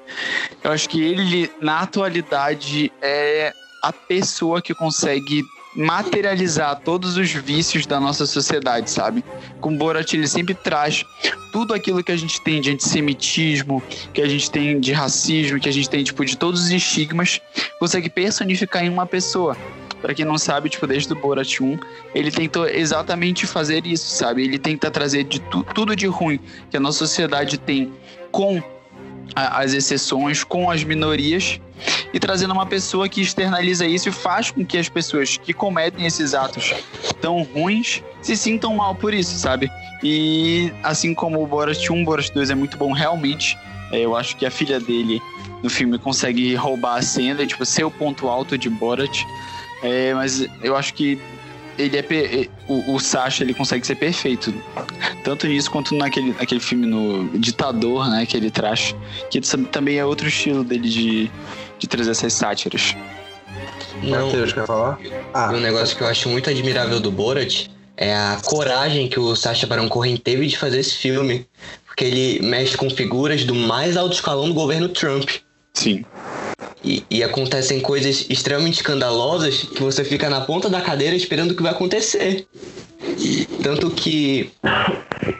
eu 0.61 0.71
acho 0.71 0.89
que 0.89 1.01
ele 1.01 1.49
na 1.61 1.79
atualidade 1.79 2.91
é 3.01 3.53
a 3.81 3.93
pessoa 3.93 4.61
que 4.61 4.73
consegue 4.73 5.43
materializar 5.77 6.81
todos 6.83 7.17
os 7.17 7.31
vícios 7.31 7.85
da 7.85 7.99
nossa 7.99 8.25
sociedade, 8.25 8.89
sabe? 8.89 9.23
Com 9.61 9.77
Borat 9.77 10.11
ele 10.11 10.27
sempre 10.27 10.55
traz 10.55 11.05
tudo 11.51 11.73
aquilo 11.73 12.03
que 12.03 12.11
a 12.11 12.17
gente 12.17 12.41
tem 12.41 12.59
de 12.59 12.71
antissemitismo, 12.71 13.81
que 14.11 14.21
a 14.21 14.27
gente 14.27 14.49
tem 14.49 14.79
de 14.79 14.91
racismo, 14.91 15.59
que 15.59 15.69
a 15.69 15.71
gente 15.71 15.87
tem 15.87 16.03
tipo 16.03 16.25
de 16.25 16.35
todos 16.35 16.63
os 16.63 16.71
estigmas, 16.71 17.39
consegue 17.79 18.09
personificar 18.09 18.83
em 18.83 18.89
uma 18.89 19.05
pessoa. 19.05 19.55
Para 20.01 20.13
quem 20.13 20.25
não 20.25 20.37
sabe, 20.37 20.69
tipo, 20.69 20.85
desde 20.85 21.11
o 21.13 21.15
Borat 21.15 21.59
1, 21.59 21.77
ele 22.13 22.31
tentou 22.31 22.67
exatamente 22.67 23.45
fazer 23.45 23.85
isso, 23.85 24.09
sabe? 24.15 24.43
Ele 24.43 24.57
tenta 24.57 24.89
trazer 24.89 25.23
de 25.23 25.39
tu, 25.39 25.63
tudo 25.75 25.95
de 25.95 26.07
ruim 26.07 26.39
que 26.69 26.77
a 26.77 26.79
nossa 26.79 26.99
sociedade 26.99 27.57
tem 27.57 27.91
com 28.31 28.61
as 29.35 29.73
exceções, 29.73 30.43
com 30.43 30.69
as 30.69 30.83
minorias 30.83 31.59
e 32.13 32.19
trazendo 32.19 32.53
uma 32.53 32.65
pessoa 32.65 33.07
que 33.07 33.21
externaliza 33.21 33.85
isso 33.85 34.09
e 34.09 34.11
faz 34.11 34.51
com 34.51 34.65
que 34.65 34.77
as 34.77 34.89
pessoas 34.89 35.37
que 35.37 35.53
cometem 35.53 36.05
esses 36.05 36.33
atos 36.33 36.73
tão 37.21 37.43
ruins 37.43 38.03
se 38.21 38.35
sintam 38.35 38.75
mal 38.75 38.95
por 38.95 39.13
isso, 39.13 39.37
sabe? 39.37 39.71
E 40.03 40.71
assim 40.83 41.13
como 41.13 41.41
o 41.41 41.47
Borat 41.47 41.89
1, 41.89 42.03
Borat 42.03 42.29
2 42.31 42.49
é 42.49 42.55
muito 42.55 42.77
bom 42.77 42.91
realmente, 42.91 43.57
é, 43.91 43.99
eu 43.99 44.15
acho 44.15 44.35
que 44.35 44.45
a 44.45 44.51
filha 44.51 44.79
dele 44.79 45.21
no 45.63 45.69
filme 45.69 45.97
consegue 45.97 46.53
roubar 46.55 46.97
a 46.97 47.01
cena, 47.01 47.45
tipo, 47.45 47.65
ser 47.65 47.83
o 47.83 47.91
ponto 47.91 48.27
alto 48.27 48.57
de 48.57 48.69
Borat. 48.69 49.23
É, 49.81 50.13
mas 50.13 50.45
eu 50.61 50.75
acho 50.75 50.93
que 50.93 51.19
ele 51.77 51.97
é 51.97 52.49
o, 52.67 52.95
o 52.95 52.99
Sasha 52.99 53.43
ele 53.43 53.53
consegue 53.53 53.85
ser 53.85 53.95
perfeito 53.95 54.53
tanto 55.27 55.45
nisso 55.45 55.69
quanto 55.69 55.93
naquele, 55.93 56.31
naquele 56.31 56.61
filme 56.61 56.85
no 56.85 57.27
Ditador 57.37 58.09
né 58.09 58.25
que 58.25 58.37
ele 58.37 58.49
traz 58.49 58.95
que 59.29 59.41
também 59.65 59.97
é 59.97 60.05
outro 60.05 60.25
estilo 60.25 60.63
dele 60.63 60.87
de, 60.87 61.31
de 61.77 61.87
trazer 61.87 62.11
essas 62.11 62.31
sátiras 62.31 62.95
não 64.03 64.27
Mateus, 64.27 64.53
quer 64.53 64.65
falar? 64.65 64.99
Ah, 65.33 65.51
um 65.51 65.59
negócio 65.59 65.97
que 65.97 66.03
eu 66.03 66.07
acho 66.07 66.29
muito 66.29 66.49
admirável 66.49 66.99
do 66.99 67.11
Borat 67.11 67.67
é 67.95 68.15
a 68.15 68.39
coragem 68.45 69.09
que 69.09 69.19
o 69.19 69.35
Sacha 69.35 69.65
Baron 69.65 69.89
Cohen 69.89 70.15
teve 70.17 70.45
de 70.45 70.55
fazer 70.55 70.79
esse 70.79 70.93
filme. 70.93 71.47
Porque 71.85 72.03
ele 72.05 72.39
mexe 72.45 72.77
com 72.77 72.89
figuras 72.91 73.43
do 73.43 73.55
mais 73.55 73.97
alto 73.97 74.13
escalão 74.13 74.47
do 74.47 74.53
governo 74.53 74.87
Trump. 74.87 75.27
Sim. 75.73 76.05
E, 76.83 77.03
e 77.09 77.23
acontecem 77.23 77.79
coisas 77.79 78.25
extremamente 78.29 78.75
escandalosas 78.75 79.63
que 79.63 79.81
você 79.81 80.03
fica 80.03 80.29
na 80.29 80.41
ponta 80.41 80.69
da 80.69 80.79
cadeira 80.79 81.15
esperando 81.15 81.51
o 81.51 81.55
que 81.55 81.63
vai 81.63 81.71
acontecer. 81.71 82.47
Tanto 83.63 83.89
que, 83.89 84.51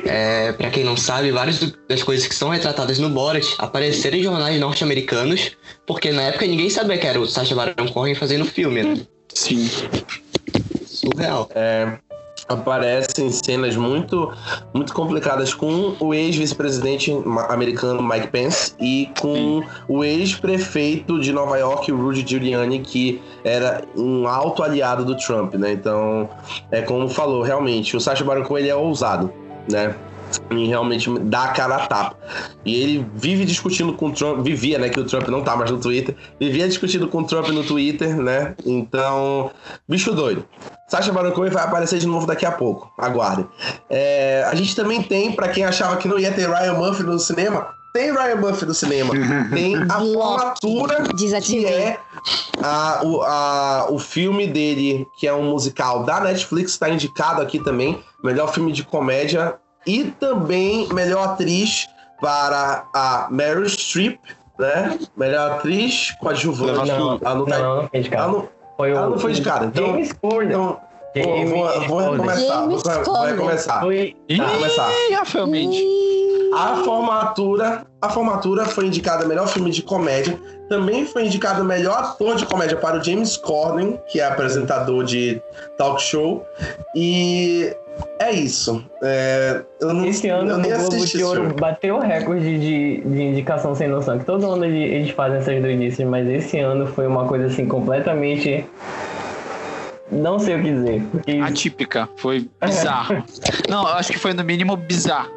é, 0.06 0.52
para 0.52 0.70
quem 0.70 0.84
não 0.84 0.98
sabe, 0.98 1.32
várias 1.32 1.60
das 1.88 2.04
coisas 2.04 2.28
que 2.28 2.36
são 2.36 2.50
retratadas 2.50 3.00
no 3.00 3.10
Borat 3.10 3.46
apareceram 3.58 4.18
em 4.18 4.24
jornais 4.24 4.60
norte-americanos, 4.60 5.52
porque 5.86 6.12
na 6.12 6.24
época 6.24 6.46
ninguém 6.48 6.70
sabia 6.70 6.98
que 6.98 7.08
era 7.08 7.20
o 7.20 7.28
Sacha 7.28 7.56
Baron 7.56 7.88
Cohen 7.94 8.16
fazendo 8.16 8.46
filme, 8.46 8.84
né? 8.84 8.98
Sim. 9.34 9.70
Surreal. 10.86 11.50
É, 11.54 11.98
aparecem 12.48 13.30
cenas 13.30 13.76
muito, 13.76 14.32
muito 14.74 14.94
complicadas 14.94 15.54
com 15.54 15.96
o 16.00 16.14
ex-vice-presidente 16.14 17.12
americano 17.50 18.02
Mike 18.02 18.28
Pence 18.28 18.74
e 18.80 19.10
com 19.20 19.62
o 19.88 20.04
ex-prefeito 20.04 21.20
de 21.20 21.34
Nova 21.34 21.58
York, 21.58 21.92
Rudy 21.92 22.26
Giuliani, 22.28 22.80
que 22.80 23.22
era 23.44 23.84
um 23.96 24.28
alto 24.28 24.64
aliado 24.64 25.04
do 25.04 25.16
Trump, 25.18 25.56
né? 25.56 25.74
Então, 25.74 26.30
é 26.72 26.82
como 26.82 27.10
falou, 27.10 27.42
realmente, 27.44 27.96
o 27.96 28.00
Sacha 28.00 28.24
Baron 28.24 28.44
Cohen 28.44 28.64
ele 28.64 28.70
é 28.70 28.76
ousado, 28.76 29.32
né? 29.70 29.96
Em 30.52 30.68
realmente 30.68 31.10
dar 31.20 31.46
a 31.46 31.48
cara 31.50 31.76
a 31.76 31.88
tapa. 31.88 32.16
E 32.66 32.76
ele 32.76 33.06
vive 33.16 33.46
discutindo 33.46 33.94
com 33.94 34.08
o 34.08 34.12
Trump, 34.12 34.40
vivia, 34.44 34.78
né? 34.78 34.90
Que 34.90 35.00
o 35.00 35.06
Trump 35.06 35.28
não 35.28 35.42
tá 35.44 35.56
mais 35.56 35.72
no 35.72 35.78
Twitter, 35.80 36.16
vivia 36.40 36.68
discutindo 36.68 37.08
com 37.08 37.20
o 37.20 37.24
Trump 37.26 37.48
no 37.50 37.64
Twitter, 37.64 38.16
né? 38.18 38.56
Então, 38.66 39.52
bicho 39.88 40.14
doido. 40.14 40.46
Sacha 40.90 41.12
Baron 41.12 41.32
Cohen 41.32 41.52
vai 41.52 41.64
aparecer 41.64 42.00
de 42.00 42.08
novo 42.08 42.26
daqui 42.26 42.46
a 42.46 42.52
pouco. 42.52 42.92
Aguardem. 42.98 43.46
É, 43.90 44.46
a 44.50 44.56
gente 44.56 44.76
também 44.76 45.02
tem, 45.04 45.32
pra 45.34 45.50
quem 45.50 45.66
achava 45.66 45.98
que 45.98 46.08
não 46.08 46.18
ia 46.18 46.32
ter 46.32 46.50
Ryan 46.50 46.74
Murphy 46.74 47.04
no 47.04 47.20
cinema, 47.20 47.68
tem 47.94 48.12
Ryan 48.14 48.36
Murphy 48.36 48.66
no 48.66 48.74
cinema. 48.74 49.14
Tem 49.54 49.76
a 49.76 50.00
formatura 50.00 51.04
que 51.42 51.66
é 51.66 51.98
a- 52.62 53.02
o, 53.04 53.22
a- 53.24 53.88
o 53.90 53.98
filme 54.00 54.46
dele, 54.48 55.08
que 55.18 55.28
é 55.28 55.34
um 55.34 55.50
musical 55.50 56.04
da 56.04 56.20
Netflix, 56.22 56.72
está 56.74 56.90
indicado 56.90 57.42
aqui 57.42 57.60
também. 57.60 58.00
Melhor 58.24 58.54
filme 58.54 58.72
de 58.72 58.84
comédia 58.84 59.56
e 59.88 60.04
também 60.20 60.88
melhor 60.94 61.30
atriz 61.30 61.88
para 62.22 62.84
a 62.94 63.28
Meryl 63.32 63.66
Streep, 63.70 64.20
né? 64.60 65.00
Melhor 65.16 65.52
atriz 65.52 66.12
coadjuvante. 66.20 66.72
Leva 66.72 66.86
Não, 66.86 67.20
Ela 67.24 67.36
não 67.36 67.46
tá- 67.46 67.60
não, 67.60 67.76
não 67.84 67.88
foi 67.90 68.00
de 68.02 68.08
ela 68.08 68.18
cara. 68.18 68.32
não- 68.32 68.50
Foi 68.78 68.92
ela 68.92 69.08
o 69.08 69.10
não 69.12 69.20
foi 69.20 69.34
de 69.34 69.42
cara, 69.42 69.66
então- 69.66 69.86
James 69.88 70.14
Corden. 70.14 70.50
então, 70.50 70.80
vou, 71.16 71.24
James 71.38 71.50
vou, 71.50 71.60
vou 71.68 71.88
Corden. 71.88 72.12
recomeçar. 72.12 72.58
James 72.62 72.84
Vou, 72.84 73.04
vou 73.16 73.26
recomeçar. 73.26 73.80
Foi 73.82 74.16
Ih, 74.30 74.38
Vou 74.38 74.48
começar. 74.50 74.90
Rafael 75.16 75.48
Mendes. 75.48 75.82
A 76.56 76.78
formatura, 76.78 77.86
a 78.02 78.10
formatura 78.10 78.66
foi 78.66 78.88
indicada 78.88 79.26
melhor 79.26 79.48
filme 79.48 79.70
de 79.70 79.82
comédia. 79.84 80.40
Também 80.70 81.06
foi 81.06 81.26
indicado 81.26 81.64
melhor 81.64 81.98
ator 81.98 82.36
de 82.36 82.46
comédia 82.46 82.78
para 82.78 82.98
o 83.00 83.04
James 83.04 83.36
Corden, 83.38 84.00
que 84.08 84.20
é 84.20 84.26
apresentador 84.26 85.04
de 85.04 85.42
talk 85.78 86.02
show. 86.02 86.44
E 86.96 87.76
é 88.20 88.32
isso. 88.32 88.84
É, 89.02 89.64
eu 89.80 89.94
não, 89.94 90.06
Esse 90.06 90.30
ano 90.30 90.52
eu 90.52 90.58
o 90.58 90.90
Globo 90.90 91.06
de 91.06 91.24
Ouro 91.24 91.56
bateu 91.60 91.96
o 91.96 92.00
recorde 92.00 92.60
de, 92.60 93.02
de 93.02 93.22
indicação 93.22 93.76
sem 93.76 93.88
noção. 93.88 94.20
Que 94.20 94.26
todo 94.26 94.50
ano 94.50 94.66
eles 94.66 95.12
fazem 95.12 95.40
essas 95.40 95.62
doidices, 95.62 96.06
mas 96.06 96.28
esse 96.28 96.60
ano 96.60 96.88
foi 96.88 97.08
uma 97.08 97.28
coisa 97.28 97.46
assim 97.46 97.66
completamente. 97.68 98.66
Não 100.12 100.40
sei 100.40 100.56
o 100.56 100.64
que 100.64 100.72
dizer. 100.72 101.04
Porque 101.12 101.32
Atípica. 101.44 102.10
Foi 102.18 102.50
bizarro. 102.62 103.24
Não, 103.70 103.88
eu 103.88 103.96
acho 103.96 104.12
que 104.12 104.20
foi 104.20 104.34
no 104.34 104.44
mínimo 104.44 104.76
bizarro. 104.76 105.32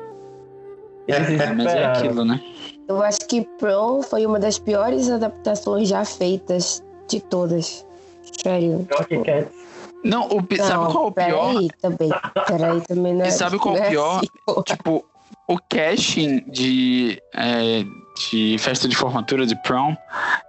eles 1.08 1.26
se 1.26 1.54
Mas 1.54 1.66
é 1.66 1.84
aquilo, 1.86 2.24
né? 2.24 2.40
Eu 2.88 3.02
acho 3.02 3.20
que 3.20 3.46
Prom 3.58 4.02
foi 4.02 4.26
uma 4.26 4.38
das 4.38 4.58
piores 4.58 5.08
adaptações 5.10 5.88
já 5.88 6.04
feitas 6.04 6.82
de 7.08 7.20
todas. 7.20 7.86
Sério. 8.42 8.86
Pior 8.88 9.04
que 9.04 9.18
Cats. 9.18 9.60
Não, 10.04 10.26
o, 10.28 10.42
pi- 10.42 10.56
sabe 10.56 10.84
Não, 10.84 10.92
qual 10.92 11.04
é 11.04 11.08
o 11.08 11.12
pior? 11.12 11.52
Peraí 11.52 11.68
também. 11.80 12.10
Peraí 12.46 12.80
também, 12.82 13.14
né? 13.14 13.28
E 13.28 13.30
sabe 13.30 13.58
qual 13.58 13.76
é 13.76 13.86
o 13.86 13.90
pior? 13.90 14.20
Tipo, 14.64 15.04
o 15.46 15.58
casting 15.68 16.42
de, 16.46 17.20
é, 17.34 17.84
de 18.30 18.56
festa 18.58 18.88
de 18.88 18.96
formatura 18.96 19.46
de 19.46 19.54
prom 19.62 19.94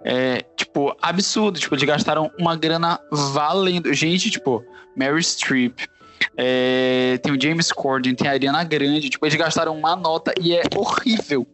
é, 0.04 0.42
tipo, 0.56 0.94
absurdo. 1.02 1.58
Tipo, 1.58 1.74
eles 1.74 1.84
gastaram 1.84 2.30
uma 2.38 2.56
grana 2.56 2.98
valendo. 3.10 3.92
Gente, 3.92 4.30
tipo, 4.30 4.64
Mary 4.96 5.22
Streep, 5.22 5.80
é, 6.36 7.18
tem 7.22 7.32
o 7.32 7.40
James 7.40 7.72
Corden, 7.72 8.14
tem 8.14 8.28
a 8.28 8.32
Ariana 8.32 8.64
Grande. 8.64 9.10
Tipo, 9.10 9.26
eles 9.26 9.36
gastaram 9.36 9.76
uma 9.76 9.94
nota 9.96 10.32
e 10.40 10.54
é 10.54 10.62
horrível. 10.74 11.46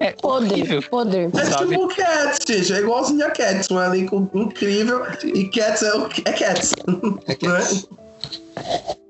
É 0.00 0.14
horrível. 0.22 0.82
Podre, 0.82 1.28
podre. 1.28 1.42
É 1.42 1.44
sabe? 1.50 1.68
tipo 1.68 1.88
Cats, 1.88 2.38
gente. 2.48 2.72
É 2.72 2.78
igualzinho 2.78 3.26
a 3.26 3.30
Cats. 3.30 3.70
Um 3.70 3.80
elenco 3.80 4.30
incrível. 4.34 5.02
E 5.22 5.44
Cats 5.48 5.82
é, 5.82 5.94
o, 5.94 6.08
é 6.24 6.32
Cats. 6.32 6.74
Né? 6.86 7.82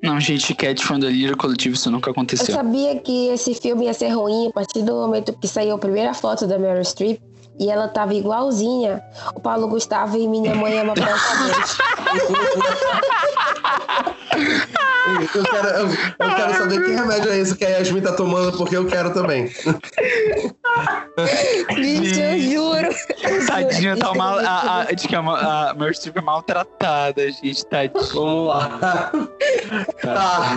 Não, 0.02 0.18
gente, 0.20 0.54
Cat 0.54 0.84
from 0.84 0.98
Delírio 0.98 1.36
Coletivo, 1.36 1.74
isso 1.74 1.90
nunca 1.90 2.08
Eu 2.08 2.12
aconteceu. 2.12 2.54
sabia 2.54 2.98
que 2.98 3.28
esse 3.28 3.54
filme 3.54 3.84
ia 3.84 3.94
ser 3.94 4.08
ruim 4.08 4.48
a 4.48 4.52
partir 4.52 4.82
do 4.82 4.92
momento 4.92 5.32
que 5.40 5.46
saiu 5.46 5.74
a 5.74 5.78
primeira 5.78 6.12
foto 6.14 6.46
da 6.46 6.58
Meryl 6.58 6.84
Streep 6.84 7.20
e 7.58 7.70
ela 7.70 7.88
tava 7.88 8.14
igualzinha 8.14 9.02
o 9.34 9.40
Paulo 9.40 9.68
Gustavo 9.68 10.16
e 10.16 10.26
Minha 10.26 10.54
Mãe 10.54 10.78
Ama 10.78 10.94
Prontamente. 10.94 11.76
Eu 15.34 15.44
quero, 15.44 15.68
eu, 15.68 15.88
eu 15.88 16.34
quero 16.36 16.54
saber 16.54 16.84
que 16.84 16.90
remédio 16.92 17.30
é 17.30 17.38
esse 17.38 17.56
que 17.56 17.64
a 17.64 17.68
Yasmin 17.68 18.00
tá 18.00 18.12
tomando, 18.12 18.56
porque 18.56 18.76
eu 18.76 18.86
quero 18.86 19.12
também. 19.12 19.50
Bicho, 21.74 22.20
eu 22.20 22.38
juro. 22.38 23.46
Tadinha, 23.46 23.96
tá 23.96 24.14
mal. 24.14 24.40
é 24.40 24.46
A, 24.46 24.80
a, 24.88 24.92
de 24.92 25.06
que 25.08 25.14
a, 25.14 25.20
a 25.20 25.74
Meryl 25.74 25.94
Streep 25.94 26.16
é 26.16 26.20
maltratada, 26.20 27.30
gente. 27.30 27.64
Tadinha. 27.66 28.04
Vamos 28.14 28.48
lá. 28.48 29.10
Tá. 30.02 30.52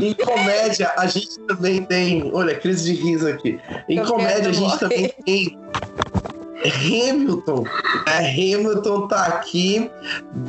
Em 0.00 0.14
comédia, 0.14 0.92
a 0.96 1.06
gente 1.06 1.38
também 1.40 1.82
tem. 1.84 2.30
Olha, 2.34 2.54
crise 2.54 2.94
de 2.94 3.00
riso 3.02 3.28
aqui. 3.28 3.58
Em 3.88 3.98
Eu 3.98 4.06
comédia, 4.06 4.50
a 4.50 4.52
gente 4.52 4.60
morrer. 4.62 4.78
também 4.78 5.14
tem. 5.24 5.58
Hamilton. 6.62 7.64
É, 8.06 8.18
Hamilton 8.30 9.08
tá 9.08 9.26
aqui. 9.26 9.90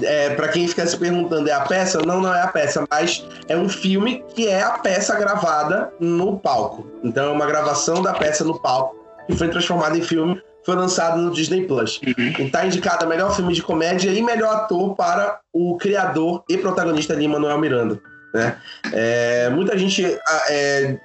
É, 0.04 0.32
para 0.32 0.50
quem 0.50 0.68
fica 0.68 0.86
se 0.86 0.98
perguntando, 0.98 1.50
é 1.50 1.54
a 1.54 1.62
peça? 1.62 2.00
Não, 2.06 2.20
não 2.20 2.34
é 2.34 2.42
a 2.42 2.48
peça, 2.48 2.86
mas 2.92 3.26
é 3.48 3.56
um 3.56 3.70
filme 3.70 4.24
que 4.36 4.48
é 4.48 4.62
a 4.62 4.72
peça 4.72 5.16
gravada 5.18 5.92
no 6.00 6.38
palco. 6.38 6.86
Então 7.04 7.30
é 7.30 7.32
uma 7.32 7.46
gravação 7.46 8.02
da 8.02 8.14
peça 8.14 8.44
no 8.44 8.60
palco 8.60 9.01
que 9.28 9.36
foi 9.36 9.48
transformada 9.50 9.98
em 9.98 10.02
filme. 10.02 10.42
Foi 10.66 10.76
lançado 10.76 11.20
no 11.20 11.32
Disney 11.32 11.66
Plus. 11.66 12.00
E 12.06 12.50
tá 12.50 12.66
indicado 12.66 13.06
a 13.06 13.08
melhor 13.08 13.36
filme 13.36 13.52
de 13.54 13.64
comédia 13.64 14.12
e 14.12 14.22
melhor 14.22 14.54
ator 14.56 14.96
para 14.96 15.40
o 15.52 15.76
criador 15.78 16.44
e 16.48 16.56
protagonista 16.58 17.14
ali, 17.14 17.28
Manuel 17.28 17.58
Miranda. 17.58 18.00
Né? 18.34 18.56
É, 18.94 19.50
muita 19.50 19.76
gente 19.78 20.06
a- 20.06 20.44
é, 20.50 20.98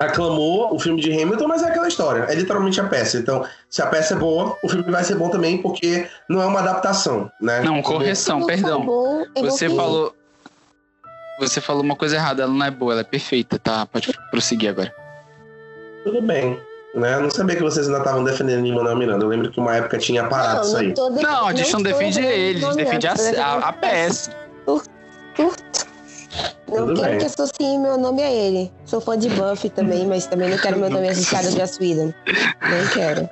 aclamou 0.00 0.74
o 0.74 0.78
filme 0.80 1.00
de 1.00 1.12
Hamilton, 1.12 1.46
mas 1.46 1.62
é 1.62 1.68
aquela 1.68 1.86
história. 1.86 2.24
É 2.28 2.34
literalmente 2.34 2.80
a 2.80 2.84
peça. 2.88 3.18
Então, 3.18 3.44
se 3.70 3.80
a 3.80 3.86
peça 3.86 4.14
é 4.14 4.16
boa, 4.16 4.56
o 4.64 4.68
filme 4.68 4.90
vai 4.90 5.04
ser 5.04 5.14
bom 5.14 5.28
também, 5.28 5.58
porque 5.62 6.08
não 6.28 6.42
é 6.42 6.46
uma 6.46 6.58
adaptação, 6.58 7.30
né? 7.40 7.60
Não, 7.60 7.80
correção, 7.82 8.44
perdão. 8.46 8.84
Você 9.36 9.70
falou. 9.70 10.12
Você 11.38 11.60
falou 11.60 11.84
uma 11.84 11.94
coisa 11.94 12.16
errada, 12.16 12.42
ela 12.42 12.52
não 12.52 12.66
é 12.66 12.70
boa, 12.70 12.92
ela 12.94 13.00
é 13.02 13.04
perfeita, 13.04 13.60
tá? 13.60 13.86
Pode 13.86 14.12
prosseguir 14.28 14.70
agora. 14.70 14.92
Tudo 16.02 16.20
bem. 16.20 16.58
Né? 16.98 17.14
Eu 17.14 17.20
não 17.22 17.30
sabia 17.30 17.54
que 17.56 17.62
vocês 17.62 17.86
ainda 17.86 17.98
estavam 17.98 18.24
defendendo 18.24 18.64
o 18.66 18.74
Manuel 18.74 18.96
Miranda. 18.96 19.24
Eu 19.24 19.28
lembro 19.28 19.50
que 19.50 19.58
uma 19.60 19.76
época 19.76 19.98
tinha 19.98 20.24
parado 20.24 20.66
isso 20.66 20.76
aí. 20.76 20.88
defe- 20.92 21.22
Não, 21.22 21.46
a 21.48 21.54
gente 21.54 21.72
não, 21.72 21.82
defende 21.82 22.20
ele, 22.20 22.64
a 22.64 22.68
gente 22.68 22.76
defende 22.76 23.06
a, 23.06 23.10
tô 23.12 23.16
defendendo 23.18 23.40
a, 23.42 23.54
a 23.68 23.72
peça. 23.72 24.30
Não 26.68 26.86
Tudo 26.86 26.94
quero 27.00 27.10
bem. 27.10 27.18
que 27.18 27.24
associem 27.24 27.80
meu 27.80 27.96
nome 27.96 28.22
a 28.22 28.30
ele. 28.30 28.70
Sou 28.84 29.00
fã 29.00 29.18
de 29.18 29.28
Buffy 29.30 29.70
também, 29.70 30.06
mas 30.06 30.26
também 30.26 30.50
não 30.50 30.58
quero 30.58 30.78
meu 30.78 30.90
nome 30.90 31.08
associado 31.08 31.48
a 31.48 31.50
Joss 31.50 31.78
Whedon. 31.80 32.12
Não 32.62 32.88
quero. 32.92 33.28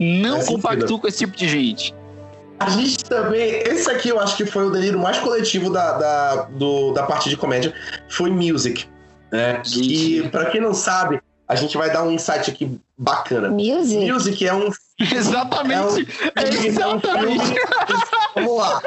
Não 0.00 0.44
compactuo 0.44 0.98
com 0.98 1.06
esse 1.06 1.18
tipo 1.18 1.36
de 1.36 1.46
gente. 1.48 1.94
A 2.58 2.70
gente 2.70 3.04
também. 3.04 3.58
Esse 3.66 3.90
aqui 3.90 4.08
eu 4.08 4.18
acho 4.18 4.36
que 4.36 4.46
foi 4.46 4.64
o 4.66 4.70
delírio 4.70 4.98
mais 4.98 5.18
coletivo 5.18 5.70
da, 5.70 5.92
da, 5.98 6.34
do- 6.50 6.92
da 6.92 7.02
parte 7.02 7.28
de 7.28 7.36
comédia. 7.36 7.74
Foi 8.08 8.30
Music. 8.30 8.86
Né? 9.30 9.60
E 9.76 10.22
pra 10.30 10.46
quem 10.46 10.60
não 10.62 10.72
sabe, 10.72 11.20
a 11.48 11.54
gente 11.54 11.76
vai 11.76 11.90
dar 11.90 12.02
um 12.02 12.10
insight 12.10 12.50
aqui 12.50 12.78
bacana. 12.96 13.48
Music? 13.48 14.10
Music 14.10 14.46
é 14.46 14.54
um 14.54 14.70
Exatamente. 14.98 16.08
É 16.34 16.40
um 16.40 16.64
Exatamente. 16.66 17.54
Vamos 18.34 18.56
lá. 18.58 18.82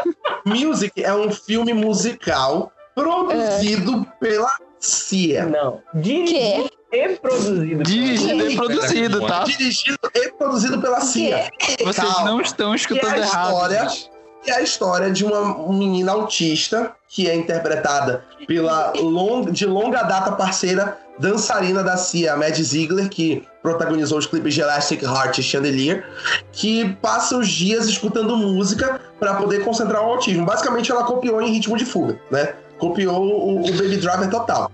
Music 0.46 1.04
é 1.04 1.14
um 1.14 1.32
filme 1.32 1.74
musical 1.74 2.72
produzido 2.96 4.06
pela 4.20 4.58
CIA. 4.80 5.46
Não. 5.46 5.82
Dirigido 5.94 6.72
e 6.92 7.10
produzido. 7.10 7.84
Dirigido 7.84 8.50
e 8.50 8.56
produzido, 8.56 9.28
tá? 9.28 9.44
Dirigido 9.44 10.00
e 10.16 10.32
produzido 10.32 10.82
pela 10.82 11.02
CIA. 11.02 11.52
Vocês 11.84 11.96
Calma. 11.96 12.26
não 12.26 12.42
estão 12.42 12.74
escutando 12.74 13.14
Que 13.14 13.20
é 13.20 13.24
a 13.24 13.28
errado. 13.28 14.10
É 14.50 14.56
a 14.56 14.62
história 14.62 15.12
de 15.12 15.24
uma 15.24 15.72
menina 15.72 16.12
autista 16.12 16.92
que 17.08 17.30
é 17.30 17.36
interpretada 17.36 18.24
pela 18.48 18.94
long, 18.98 19.46
de 19.52 19.66
longa 19.66 20.04
data 20.04 20.32
parceira 20.32 20.98
dançarina 21.18 21.84
da 21.84 21.98
CIA, 21.98 22.38
Mad 22.38 22.56
Ziegler, 22.56 23.10
que 23.10 23.46
protagonizou 23.62 24.18
os 24.18 24.26
clipes 24.26 24.54
de 24.54 24.62
Elastic 24.62 25.04
Heart 25.04 25.40
e 25.40 25.44
Chandelier, 25.44 26.08
que 26.52 26.94
passa 27.02 27.38
os 27.38 27.50
dias 27.50 27.88
escutando 27.88 28.38
música 28.38 29.02
para 29.20 29.36
poder 29.36 29.66
concentrar 29.66 30.02
o 30.02 30.12
autismo. 30.12 30.46
Basicamente, 30.46 30.92
ela 30.92 31.04
copiou 31.04 31.42
em 31.42 31.52
ritmo 31.52 31.76
de 31.78 31.86
fuga, 31.86 32.18
né? 32.32 32.54
Copiou 32.78 33.22
o, 33.22 33.60
o 33.60 33.72
Baby 33.74 33.98
Driver 33.98 34.30
total. 34.30 34.72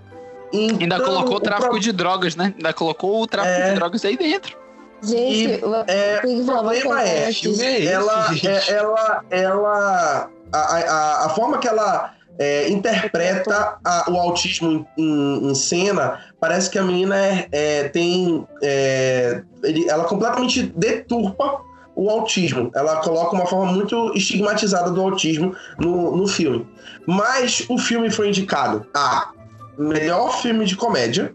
Então, 0.52 0.78
Ainda 0.80 1.00
colocou 1.00 1.36
o 1.36 1.40
tráfico 1.40 1.70
pro... 1.70 1.80
de 1.80 1.90
drogas, 1.90 2.36
né? 2.36 2.54
Ainda 2.56 2.72
colocou 2.72 3.20
o 3.20 3.26
tráfico 3.26 3.60
é... 3.60 3.70
de 3.70 3.74
drogas 3.74 4.04
aí 4.04 4.16
dentro. 4.16 4.56
Gente, 5.02 5.64
o, 5.64 5.74
é, 5.86 6.20
o 6.24 6.44
problema 6.44 7.02
é, 7.02 7.28
é 7.28 7.84
ela, 7.84 8.30
é, 8.42 8.72
ela, 8.72 9.24
ela, 9.30 10.30
a, 10.52 10.58
a, 10.58 11.26
a 11.26 11.28
forma 11.30 11.58
que 11.58 11.68
ela 11.68 12.14
é, 12.38 12.68
interpreta 12.68 13.78
a, 13.84 14.10
o 14.10 14.16
autismo 14.16 14.86
em, 14.96 15.50
em, 15.50 15.54
cena, 15.54 16.20
parece 16.40 16.70
que 16.70 16.78
a 16.78 16.82
menina 16.82 17.16
é, 17.16 17.48
é, 17.52 17.88
tem. 17.88 18.46
É, 18.62 19.42
ele, 19.62 19.88
ela 19.88 20.04
completamente 20.04 20.62
deturpa 20.62 21.60
o 21.94 22.10
autismo. 22.10 22.70
Ela 22.74 22.96
coloca 22.96 23.34
uma 23.34 23.46
forma 23.46 23.72
muito 23.72 24.12
estigmatizada 24.14 24.90
do 24.90 25.00
autismo 25.00 25.54
no, 25.78 26.14
no 26.14 26.26
filme. 26.26 26.66
Mas 27.06 27.64
o 27.68 27.78
filme 27.78 28.10
foi 28.10 28.28
indicado 28.28 28.86
a 28.94 29.30
melhor 29.78 30.40
filme 30.42 30.64
de 30.66 30.76
comédia, 30.76 31.34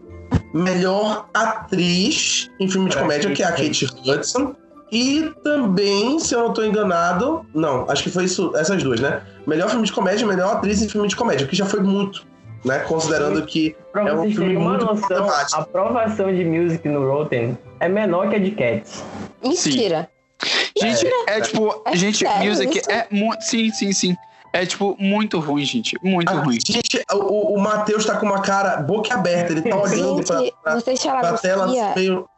melhor 0.52 1.28
atriz 1.32 2.50
em 2.60 2.68
filme 2.68 2.90
de 2.90 2.96
comédia, 2.96 3.30
que 3.32 3.42
é 3.42 3.46
a 3.46 3.52
Kate 3.52 3.86
Hudson, 4.06 4.54
e 4.90 5.32
também, 5.42 6.18
se 6.18 6.34
eu 6.34 6.40
não 6.40 6.48
estou 6.50 6.66
enganado, 6.66 7.46
não, 7.54 7.88
acho 7.90 8.02
que 8.02 8.10
foi 8.10 8.24
isso, 8.24 8.52
essas 8.54 8.82
duas, 8.82 9.00
né? 9.00 9.22
Melhor 9.46 9.70
filme 9.70 9.86
de 9.86 9.92
comédia, 9.92 10.26
melhor 10.26 10.56
atriz 10.56 10.82
em 10.82 10.88
filme 10.88 11.08
de 11.08 11.16
comédia, 11.16 11.46
que 11.46 11.56
já 11.56 11.64
foi 11.64 11.80
muito, 11.80 12.26
né? 12.62 12.80
Considerando 12.80 13.40
que 13.46 13.74
pra 13.90 14.06
é 14.06 14.14
um 14.14 14.30
filme 14.30 14.54
uma 14.54 14.70
muito 14.70 14.84
noção, 14.84 15.30
A 15.30 15.60
aprovação 15.60 16.34
de 16.34 16.44
music 16.44 16.86
no 16.88 17.10
Rotten 17.10 17.56
é 17.80 17.88
menor 17.88 18.28
que 18.28 18.36
a 18.36 18.38
de 18.38 18.50
Cats. 18.50 19.02
Mentira. 19.42 20.10
Gente, 20.78 21.06
é, 21.06 21.38
é 21.38 21.40
tipo, 21.40 21.82
é 21.86 21.96
gente, 21.96 22.24
music 22.44 22.78
isso? 22.78 22.90
é 22.90 23.06
muito. 23.10 23.42
Sim, 23.42 23.70
sim, 23.70 23.92
sim. 23.92 24.16
É, 24.52 24.66
tipo, 24.66 24.96
muito 24.98 25.38
ruim, 25.38 25.64
gente. 25.64 25.96
Muito 26.02 26.30
ah, 26.30 26.40
ruim. 26.40 26.58
Gente, 26.64 27.02
o, 27.12 27.54
o 27.54 27.60
Matheus 27.60 28.04
tá 28.04 28.16
com 28.16 28.26
uma 28.26 28.42
cara 28.42 28.76
boca 28.76 29.14
aberta. 29.14 29.52
Ele 29.52 29.62
tá 29.62 29.76
olhando 29.76 30.16
gente, 30.16 30.26
pra, 30.26 30.42
pra, 30.62 30.74
vocês 30.74 31.00
pra 31.00 31.38
tela 31.38 31.66
meio... 31.96 32.28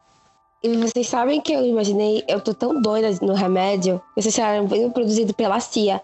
E 0.63 0.77
vocês 0.77 1.07
sabem 1.07 1.39
que 1.39 1.53
eu 1.53 1.63
imaginei, 1.63 2.23
eu 2.27 2.41
tô 2.41 2.51
tão 2.51 2.81
doida 2.81 3.11
no 3.21 3.35
remédio. 3.35 4.01
Vocês 4.15 4.35
falaram, 4.35 4.67
foi 4.67 4.89
produzido 4.89 5.31
pela 5.31 5.59
CIA. 5.59 6.01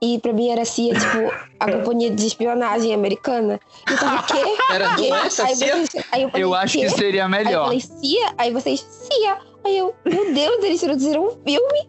E 0.00 0.20
pra 0.20 0.32
mim 0.32 0.50
era 0.50 0.64
CIA, 0.64 0.94
tipo, 0.94 1.34
a 1.58 1.72
companhia 1.72 2.10
de 2.12 2.24
espionagem 2.24 2.94
americana. 2.94 3.58
Então, 3.90 4.14
o 4.14 4.22
quê? 4.22 4.56
Era 4.70 4.94
do 4.94 5.14
essa 5.14 5.44
aí 5.44 5.56
CIA? 5.56 5.76
Vocês, 5.78 6.04
aí 6.12 6.22
eu, 6.22 6.30
falei, 6.30 6.44
eu 6.44 6.54
acho 6.54 6.78
que 6.78 6.90
seria 6.90 7.28
melhor. 7.28 7.48
Aí 7.48 7.54
eu 7.54 7.64
falei, 7.64 7.80
CIA? 7.80 8.34
Aí 8.38 8.52
vocês, 8.52 8.80
CIA. 8.80 9.38
Aí 9.64 9.78
eu, 9.78 9.92
meu 10.04 10.32
Deus, 10.32 10.62
eles 10.62 10.80
produziram 10.80 11.26
um 11.26 11.30
filme? 11.44 11.88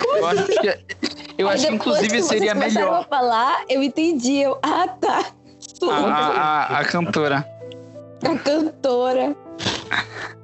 Como 0.00 0.16
eu 0.16 0.26
assim? 0.28 0.38
acho 0.40 0.60
que, 0.60 1.05
eu 1.38 1.48
acho 1.48 1.66
que 1.66 1.74
inclusive 1.74 2.22
seria 2.22 2.54
melhor. 2.54 3.00
a 3.00 3.04
falar, 3.04 3.64
eu 3.68 3.82
entendi. 3.82 4.38
Eu, 4.38 4.58
ah, 4.62 4.88
tá. 4.88 5.24
A, 5.90 5.94
a, 5.94 6.78
a 6.80 6.84
cantora. 6.84 7.46
A 8.22 8.38
cantora. 8.38 9.36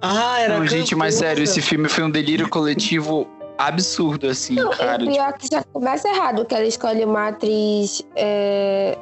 Ah, 0.01 0.40
era 0.40 0.59
Não, 0.59 0.66
gente, 0.66 0.95
mas 0.95 1.14
sério, 1.14 1.45
esse 1.45 1.62
filme 1.62 1.88
foi 1.88 2.05
um 2.05 2.11
delírio 2.11 2.49
coletivo 2.49 3.26
absurdo, 3.57 4.26
assim, 4.26 4.55
Não, 4.55 4.70
cara. 4.70 5.03
O 5.03 5.07
pior 5.07 5.32
tipo... 5.32 5.38
que 5.38 5.49
já 5.55 5.62
começa 5.72 6.09
errado, 6.09 6.45
que 6.45 6.55
ela 6.55 6.64
escolhe 6.64 7.05
uma 7.05 7.28
atriz 7.28 8.03
é, 8.16 8.99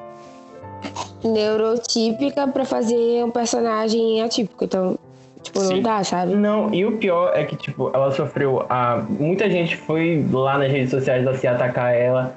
neurotípica 1.25 2.47
pra 2.49 2.65
fazer 2.65 3.25
um 3.25 3.31
personagem 3.31 4.23
atípico. 4.23 4.65
Então, 4.65 4.99
tipo, 5.43 5.61
Sim. 5.61 5.75
não 5.75 5.83
dá, 5.83 6.05
sabe? 6.05 6.35
Não, 6.35 6.73
e 6.73 6.85
o 6.85 6.93
pior 6.93 7.33
é 7.35 7.45
que, 7.45 7.57
tipo, 7.57 7.91
ela 7.93 8.11
sofreu. 8.11 8.65
A... 8.69 9.03
Muita 9.09 9.49
gente 9.49 9.77
foi 9.77 10.25
lá 10.33 10.59
nas 10.59 10.71
redes 10.71 10.91
sociais 10.91 11.25
da 11.25 11.35
se 11.35 11.47
atacar 11.47 11.95
ela. 11.95 12.35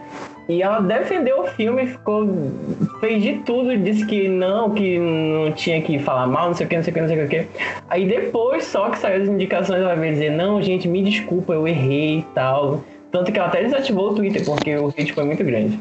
E 0.48 0.62
ela 0.62 0.82
defendeu 0.82 1.42
o 1.42 1.48
filme, 1.48 1.88
ficou. 1.88 2.28
fez 3.00 3.24
de 3.24 3.34
tudo, 3.46 3.78
disse 3.78 4.06
que 4.06 4.28
não, 4.28 4.72
que 4.72 5.00
não 5.00 5.54
tinha 5.54 5.82
que 5.82 6.00
falar 6.00 6.28
mal, 6.28 6.48
não 6.48 6.54
sei 6.54 6.66
o 6.66 6.70
que, 6.70 6.76
não 6.76 6.84
sei 6.84 6.92
o 6.92 6.94
que, 6.94 7.02
não 7.02 7.08
sei 7.08 7.24
o 7.24 7.30
que. 7.30 7.48
Aí 7.90 8.06
depois 8.06 8.66
só 8.66 8.90
que 8.90 8.98
saiu 8.98 9.24
as 9.24 9.30
indicações, 9.30 9.82
ela 9.82 9.96
veio 9.96 10.14
dizer, 10.14 10.32
não, 10.32 10.62
gente, 10.62 10.88
me 10.88 11.02
desculpa, 11.02 11.54
eu 11.54 11.68
errei 11.68 12.20
e 12.20 12.26
tal. 12.36 12.82
Tanto 13.12 13.32
que 13.32 13.38
ela 13.38 13.48
até 13.48 13.64
desativou 13.64 14.10
o 14.10 14.16
Twitter, 14.16 14.44
porque 14.44 14.76
o 14.76 14.88
hate 14.88 15.14
foi 15.14 15.24
muito 15.24 15.44
grande. 15.44 15.80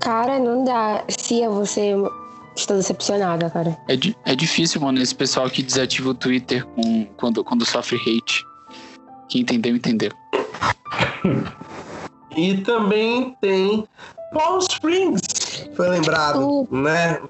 Cara, 0.00 0.38
não 0.38 0.64
dá. 0.64 1.02
Cia, 1.08 1.48
você. 1.48 1.94
Estou 2.56 2.76
decepcionada, 2.76 3.50
cara. 3.50 3.76
É, 3.88 3.94
é 4.32 4.36
difícil, 4.36 4.80
mano, 4.80 5.00
esse 5.00 5.14
pessoal 5.14 5.50
que 5.50 5.62
desativa 5.62 6.10
o 6.10 6.14
Twitter 6.14 6.64
com, 6.66 7.06
quando, 7.16 7.42
quando 7.42 7.64
sofre 7.64 7.96
hate. 7.98 8.44
Quem 9.28 9.42
entendeu, 9.42 9.74
entendeu. 9.74 10.12
E 12.36 12.58
também 12.58 13.36
tem 13.40 13.86
Palm 14.32 14.58
Springs, 14.58 15.22
foi 15.74 15.88
lembrado, 15.88 16.68
né? 16.70 17.20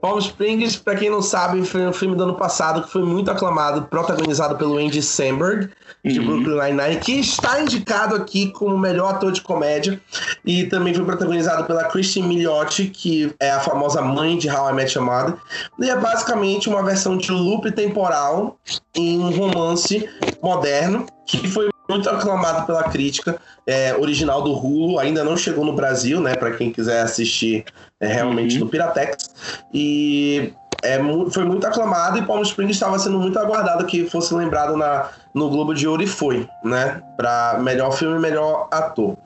Palm 0.00 0.18
Springs, 0.18 0.76
para 0.76 0.96
quem 0.96 1.10
não 1.10 1.20
sabe, 1.20 1.64
foi 1.64 1.86
um 1.86 1.92
filme 1.92 2.16
do 2.16 2.22
ano 2.22 2.34
passado 2.34 2.82
que 2.82 2.90
foi 2.90 3.02
muito 3.02 3.30
aclamado, 3.30 3.82
protagonizado 3.82 4.56
pelo 4.56 4.78
Andy 4.78 5.02
Samberg, 5.02 5.70
de 6.04 6.20
uhum. 6.20 6.42
Brooklyn 6.42 6.74
Nine-Nine, 6.74 7.00
que 7.00 7.12
está 7.18 7.60
indicado 7.60 8.14
aqui 8.14 8.50
como 8.52 8.78
melhor 8.78 9.14
ator 9.14 9.32
de 9.32 9.40
comédia, 9.40 10.00
e 10.44 10.64
também 10.64 10.94
foi 10.94 11.04
protagonizado 11.04 11.64
pela 11.64 11.84
Christine 11.84 12.28
Milioti, 12.28 12.86
que 12.86 13.34
é 13.40 13.50
a 13.50 13.60
famosa 13.60 14.00
mãe 14.00 14.38
de 14.38 14.48
How 14.48 14.70
I 14.70 14.72
Met 14.74 14.96
Your 14.96 15.04
Mother, 15.04 15.34
e 15.80 15.90
é 15.90 15.96
basicamente 15.96 16.68
uma 16.68 16.82
versão 16.82 17.16
de 17.16 17.32
loop 17.32 17.70
temporal 17.72 18.56
em 18.94 19.18
um 19.18 19.30
romance 19.30 20.08
moderno, 20.42 21.06
que 21.26 21.48
foi 21.48 21.68
muito 21.88 22.08
aclamado 22.10 22.66
pela 22.66 22.84
crítica, 22.84 23.40
é, 23.66 23.96
original 23.96 24.42
do 24.42 24.52
Hulu, 24.52 24.98
ainda 24.98 25.24
não 25.24 25.36
chegou 25.36 25.64
no 25.64 25.72
Brasil, 25.72 26.20
né, 26.20 26.34
para 26.34 26.52
quem 26.52 26.70
quiser 26.70 27.02
assistir 27.02 27.64
é, 28.00 28.06
realmente 28.06 28.54
uhum. 28.54 28.64
no 28.64 28.70
Piratex. 28.70 29.34
E 29.72 30.52
é, 30.82 30.98
foi 31.30 31.44
muito 31.44 31.66
aclamado 31.66 32.18
e 32.18 32.22
Palm 32.22 32.42
Springs 32.42 32.76
estava 32.76 32.98
sendo 32.98 33.18
muito 33.18 33.38
aguardado 33.38 33.86
que 33.86 34.08
fosse 34.08 34.34
lembrado 34.34 34.76
na, 34.76 35.08
no 35.34 35.48
Globo 35.48 35.74
de 35.74 35.88
Ouro 35.88 36.02
e 36.02 36.06
foi, 36.06 36.46
né, 36.62 37.02
para 37.16 37.58
melhor 37.60 37.92
filme 37.92 38.16
e 38.16 38.20
melhor 38.20 38.68
ator. 38.70 39.16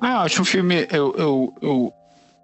Ah, 0.00 0.12
eu 0.12 0.18
acho 0.20 0.42
um 0.42 0.44
filme. 0.44 0.86
Eu, 0.90 1.14
eu, 1.16 1.54
eu, 1.60 1.92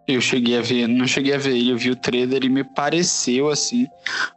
eu 0.07 0.21
cheguei 0.21 0.59
a 0.59 0.61
ver, 0.61 0.89
não 0.89 1.07
cheguei 1.07 1.35
a 1.35 1.39
ver 1.39 1.57
ele, 1.57 1.71
eu 1.71 1.79
vi 1.79 1.91
o 1.91 1.97
trailer 1.97 2.45
e 2.45 2.49
me 2.49 2.65
pareceu, 2.65 3.49
assim, 3.49 3.87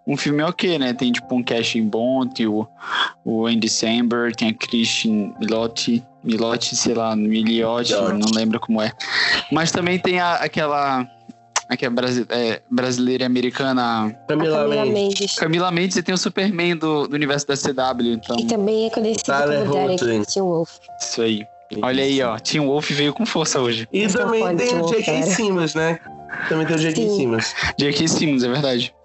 um 0.05 0.16
filme 0.16 0.43
ok, 0.43 0.78
né? 0.78 0.93
Tem, 0.93 1.11
tipo, 1.11 1.34
um 1.34 1.43
casting 1.43 1.84
bom, 1.88 2.28
tem 2.28 2.45
o, 2.45 2.68
o 3.24 3.47
Andy 3.47 3.68
Samberg, 3.68 4.36
tem 4.36 4.49
a 4.49 4.53
Christian 4.53 5.34
Milotti, 5.39 6.03
Milotti, 6.24 6.76
sei 6.76 6.93
lá, 6.93 7.16
Miliotti, 7.16 7.93
não 7.93 8.32
lembro 8.36 8.59
como 8.59 8.82
é. 8.82 8.91
Mas 9.51 9.72
também 9.72 9.99
tem 9.99 10.20
a, 10.20 10.36
aquela... 10.36 11.07
Aquela 11.68 11.95
é, 12.30 12.61
brasileira 12.70 13.24
e 13.24 13.26
americana. 13.26 14.16
Camila, 14.28 14.59
Camila 14.59 14.86
Mendes. 14.86 15.34
Camila 15.34 15.72
Mendes 15.72 15.97
e 15.97 16.03
tem 16.03 16.13
o 16.13 16.18
Superman 16.18 16.78
do, 16.78 17.07
do 17.07 17.16
universo 17.16 17.47
da 17.47 17.55
CW, 17.57 18.13
então. 18.13 18.38
E 18.39 18.45
também 18.45 18.86
é 18.86 18.89
conhecido 18.91 19.24
Tyler 19.24 19.66
como 19.66 19.95
Derek 19.97 20.39
Wolf. 20.39 20.78
Isso 21.01 21.24
aí. 21.24 21.43
Olha 21.82 22.03
aí, 22.03 22.22
ó. 22.22 22.38
Team 22.38 22.68
Wolf 22.68 22.91
veio 22.91 23.13
com 23.13 23.26
força 23.26 23.59
hoje. 23.59 23.88
E 23.91 24.07
também 24.07 24.55
tem 24.55 24.80
o 24.80 24.86
J.K. 24.88 25.24
Simmons, 25.24 25.74
né? 25.74 25.99
Também 26.47 26.66
tem 26.66 26.76
o 26.76 26.80
J.K. 26.80 27.09
Simmons. 27.09 27.55
J.K. 27.78 28.07
Simmons, 28.07 28.43
é 28.43 28.49
verdade. 28.49 28.95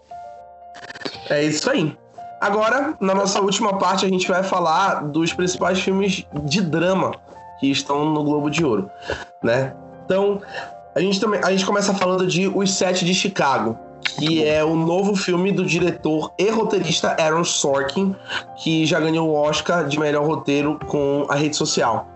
É 1.29 1.45
isso 1.45 1.71
aí. 1.71 1.97
Agora, 2.41 2.95
na 3.01 3.15
nossa 3.15 3.41
última 3.41 3.79
parte, 3.79 4.05
a 4.05 4.09
gente 4.09 4.27
vai 4.27 4.43
falar 4.43 5.03
dos 5.03 5.33
principais 5.33 5.81
filmes 5.81 6.25
de 6.45 6.61
drama 6.63 7.13
que 7.61 7.71
estão 7.71 8.05
no 8.07 8.25
Globo 8.25 8.51
de 8.51 8.65
Ouro, 8.65 8.91
né? 9.43 9.75
Então, 10.05 10.41
a 10.95 11.01
gente 11.01 11.21
também 11.21 11.41
a 11.45 11.51
gente 11.51 11.65
começa 11.65 11.95
falando 11.95 12.27
de 12.27 12.49
Os 12.49 12.73
Sete 12.73 13.05
de 13.05 13.15
Chicago, 13.15 13.79
que 14.21 14.45
é 14.45 14.63
o 14.63 14.77
novo 14.77 15.17
filme 15.17 15.51
do 15.51 15.65
diretor 15.65 16.31
e 16.39 16.51
roteirista 16.51 17.17
Aaron 17.19 17.43
Sorkin, 17.43 18.15
que 18.63 18.85
já 18.85 19.01
ganhou 19.01 19.31
o 19.31 19.33
Oscar 19.33 19.89
de 19.89 19.99
melhor 19.99 20.27
roteiro 20.27 20.79
com 20.87 21.25
a 21.31 21.35
rede 21.35 21.57
social. 21.57 22.07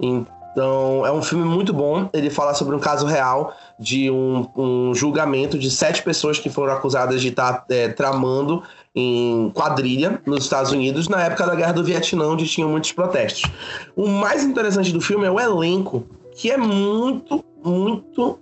Então, 0.00 1.06
é 1.06 1.12
um 1.12 1.22
filme 1.22 1.44
muito 1.44 1.72
bom. 1.72 2.10
Ele 2.12 2.30
fala 2.30 2.52
sobre 2.52 2.74
um 2.74 2.80
caso 2.80 3.06
real 3.06 3.54
de 3.78 4.10
um, 4.10 4.48
um 4.56 4.92
julgamento 4.92 5.56
de 5.56 5.70
sete 5.70 6.02
pessoas 6.02 6.40
que 6.40 6.50
foram 6.50 6.72
acusadas 6.72 7.22
de 7.22 7.28
estar 7.28 7.52
tá, 7.52 7.64
é, 7.70 7.88
tramando 7.88 8.64
em 8.92 9.48
quadrilha 9.54 10.20
nos 10.26 10.42
Estados 10.42 10.72
Unidos 10.72 11.08
na 11.08 11.22
época 11.22 11.46
da 11.46 11.54
Guerra 11.54 11.72
do 11.72 11.84
Vietnã, 11.84 12.26
onde 12.26 12.46
tinham 12.46 12.68
muitos 12.68 12.90
protestos. 12.90 13.48
O 13.94 14.08
mais 14.08 14.42
interessante 14.42 14.92
do 14.92 15.00
filme 15.00 15.26
é 15.26 15.30
o 15.30 15.38
elenco, 15.38 16.04
que 16.34 16.50
é 16.50 16.56
muito, 16.56 17.42
muito 17.64 18.38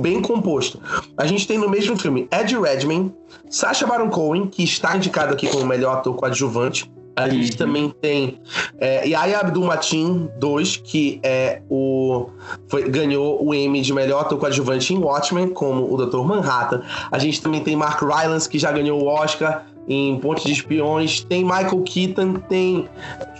bem 0.00 0.20
composto. 0.22 0.80
A 1.16 1.26
gente 1.26 1.46
tem 1.46 1.58
no 1.58 1.68
mesmo 1.68 1.96
filme 1.96 2.28
Ed 2.30 2.56
Redmayne, 2.56 3.12
Sacha 3.48 3.86
Baron 3.86 4.10
Cohen, 4.10 4.46
que 4.46 4.62
está 4.62 4.96
indicado 4.96 5.32
aqui 5.32 5.48
como 5.48 5.66
melhor 5.66 5.96
ator 5.96 6.14
coadjuvante, 6.14 6.90
A 7.16 7.28
gente 7.28 7.56
também 7.56 7.92
tem 8.00 8.40
é, 8.78 9.06
Yaya 9.06 9.40
Abdul-Mateen 9.40 10.30
2, 10.38 10.76
que 10.78 11.20
é 11.22 11.60
o 11.68 12.28
foi, 12.68 12.88
ganhou 12.88 13.44
o 13.44 13.52
Emmy 13.54 13.82
de 13.82 13.92
melhor 13.92 14.20
ator 14.20 14.38
coadjuvante 14.38 14.94
em 14.94 14.98
Watchmen, 14.98 15.50
como 15.50 15.92
o 15.92 15.96
Dr. 15.96 16.22
Manhattan. 16.22 16.82
A 17.10 17.18
gente 17.18 17.42
também 17.42 17.62
tem 17.62 17.76
Mark 17.76 18.00
Rylance, 18.00 18.48
que 18.48 18.58
já 18.58 18.72
ganhou 18.72 19.02
o 19.02 19.06
Oscar 19.06 19.66
em 19.90 20.18
Ponte 20.20 20.46
de 20.46 20.52
Espiões. 20.52 21.20
Tem 21.24 21.42
Michael 21.42 21.82
Keaton, 21.82 22.34
tem 22.48 22.88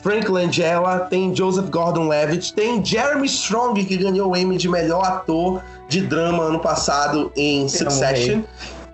Frank 0.03 0.29
Langella, 0.29 1.01
tem 1.09 1.35
Joseph 1.35 1.71
Gordon-Levitt, 1.71 2.53
tem 2.53 2.85
Jeremy 2.85 3.27
Strong, 3.27 3.85
que 3.85 3.97
ganhou 3.97 4.33
o 4.33 4.37
Emmy 4.37 4.57
de 4.57 4.69
melhor 4.69 5.05
ator 5.05 5.63
de 5.89 6.01
drama 6.01 6.43
ano 6.43 6.59
passado 6.59 7.33
em 7.37 7.69
Succession. 7.69 8.43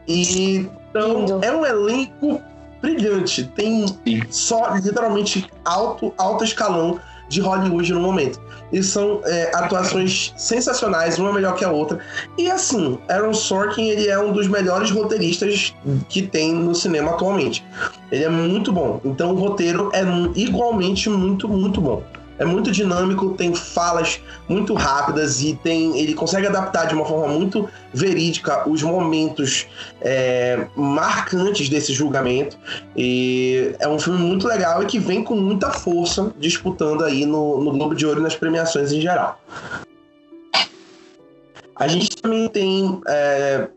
E 0.06 0.68
então 0.90 1.40
é 1.42 1.50
um 1.50 1.64
elenco 1.64 2.40
brilhante. 2.80 3.44
Tem 3.54 3.86
só 4.30 4.74
literalmente 4.74 5.46
alto, 5.64 6.12
alto 6.18 6.44
escalão 6.44 7.00
de 7.28 7.40
Hollywood 7.40 7.92
no 7.92 8.00
momento. 8.00 8.40
E 8.72 8.82
são 8.82 9.20
é, 9.24 9.50
atuações 9.54 10.34
sensacionais, 10.36 11.18
uma 11.18 11.32
melhor 11.32 11.54
que 11.54 11.64
a 11.64 11.70
outra. 11.70 11.98
E 12.36 12.50
assim, 12.50 12.98
Aaron 13.08 13.34
Sorkin 13.34 13.88
ele 13.88 14.08
é 14.08 14.18
um 14.18 14.32
dos 14.32 14.48
melhores 14.48 14.90
roteiristas 14.90 15.74
que 16.08 16.22
tem 16.22 16.54
no 16.54 16.74
cinema 16.74 17.12
atualmente. 17.12 17.64
Ele 18.10 18.24
é 18.24 18.28
muito 18.28 18.72
bom. 18.72 19.00
Então 19.04 19.32
o 19.32 19.34
roteiro 19.34 19.90
é 19.92 20.02
igualmente 20.34 21.08
muito, 21.08 21.48
muito 21.48 21.80
bom 21.80 22.02
é 22.38 22.44
muito 22.44 22.70
dinâmico, 22.70 23.34
tem 23.34 23.54
falas 23.54 24.20
muito 24.48 24.74
rápidas 24.74 25.42
e 25.42 25.54
tem 25.54 25.98
ele 25.98 26.14
consegue 26.14 26.46
adaptar 26.46 26.86
de 26.86 26.94
uma 26.94 27.04
forma 27.04 27.32
muito 27.32 27.68
verídica 27.92 28.68
os 28.68 28.82
momentos 28.82 29.66
é, 30.00 30.66
marcantes 30.76 31.68
desse 31.68 31.92
julgamento. 31.92 32.58
E 32.96 33.74
é 33.78 33.88
um 33.88 33.98
filme 33.98 34.18
muito 34.18 34.46
legal 34.46 34.82
e 34.82 34.86
que 34.86 34.98
vem 34.98 35.22
com 35.22 35.34
muita 35.34 35.70
força 35.70 36.32
disputando 36.38 37.04
aí 37.04 37.24
no, 37.24 37.62
no 37.62 37.72
Globo 37.72 37.94
de 37.94 38.06
Ouro 38.06 38.20
e 38.20 38.22
nas 38.22 38.36
premiações 38.36 38.92
em 38.92 39.00
geral. 39.00 39.40
A 41.78 41.86
gente 41.88 42.16
também 42.16 42.48
tem 42.48 43.00
é, 43.06 43.68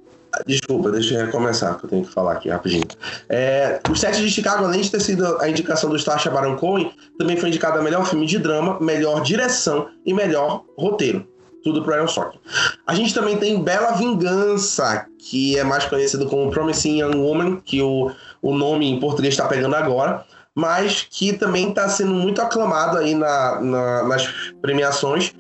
Desculpa, 0.46 0.92
deixa 0.92 1.16
eu 1.16 1.26
recomeçar, 1.26 1.78
que 1.78 1.86
eu 1.86 1.90
tenho 1.90 2.06
que 2.06 2.12
falar 2.12 2.34
aqui 2.34 2.50
rapidinho. 2.50 2.84
É, 3.28 3.80
o 3.90 3.96
Sete 3.96 4.22
de 4.22 4.30
Chicago, 4.30 4.66
além 4.66 4.82
de 4.82 4.92
ter 4.92 5.00
sido 5.00 5.40
a 5.42 5.50
indicação 5.50 5.90
do 5.90 5.98
Sacha 5.98 6.30
Baron 6.30 6.56
Cohen, 6.56 6.92
também 7.18 7.36
foi 7.36 7.50
indicado 7.50 7.80
a 7.80 7.82
melhor 7.82 8.06
filme 8.06 8.26
de 8.26 8.38
drama, 8.38 8.80
melhor 8.80 9.22
direção 9.22 9.90
e 10.06 10.14
melhor 10.14 10.64
roteiro. 10.78 11.28
Tudo 11.64 11.84
pro 11.84 11.94
Aaron 11.94 12.08
Sorkin. 12.08 12.40
A 12.88 12.96
gente 12.96 13.14
também 13.14 13.36
tem 13.38 13.62
Bela 13.62 13.92
Vingança, 13.92 15.06
que 15.18 15.58
é 15.58 15.64
mais 15.64 15.84
conhecido 15.86 16.26
como 16.28 16.50
Promising 16.50 17.02
Young 17.02 17.18
Woman, 17.18 17.62
que 17.66 17.82
o, 17.82 18.12
o 18.42 18.54
nome 18.56 18.90
em 18.90 19.00
português 19.00 19.34
está 19.34 19.46
pegando 19.46 19.76
agora 19.76 20.26
mas 20.60 21.08
que 21.10 21.32
também 21.32 21.70
está 21.70 21.88
sendo 21.88 22.14
muito 22.14 22.42
aclamado 22.42 22.98
aí 22.98 23.16
na, 23.16 23.62
na, 23.62 24.04
nas 24.04 24.28
premiações. 24.62 25.34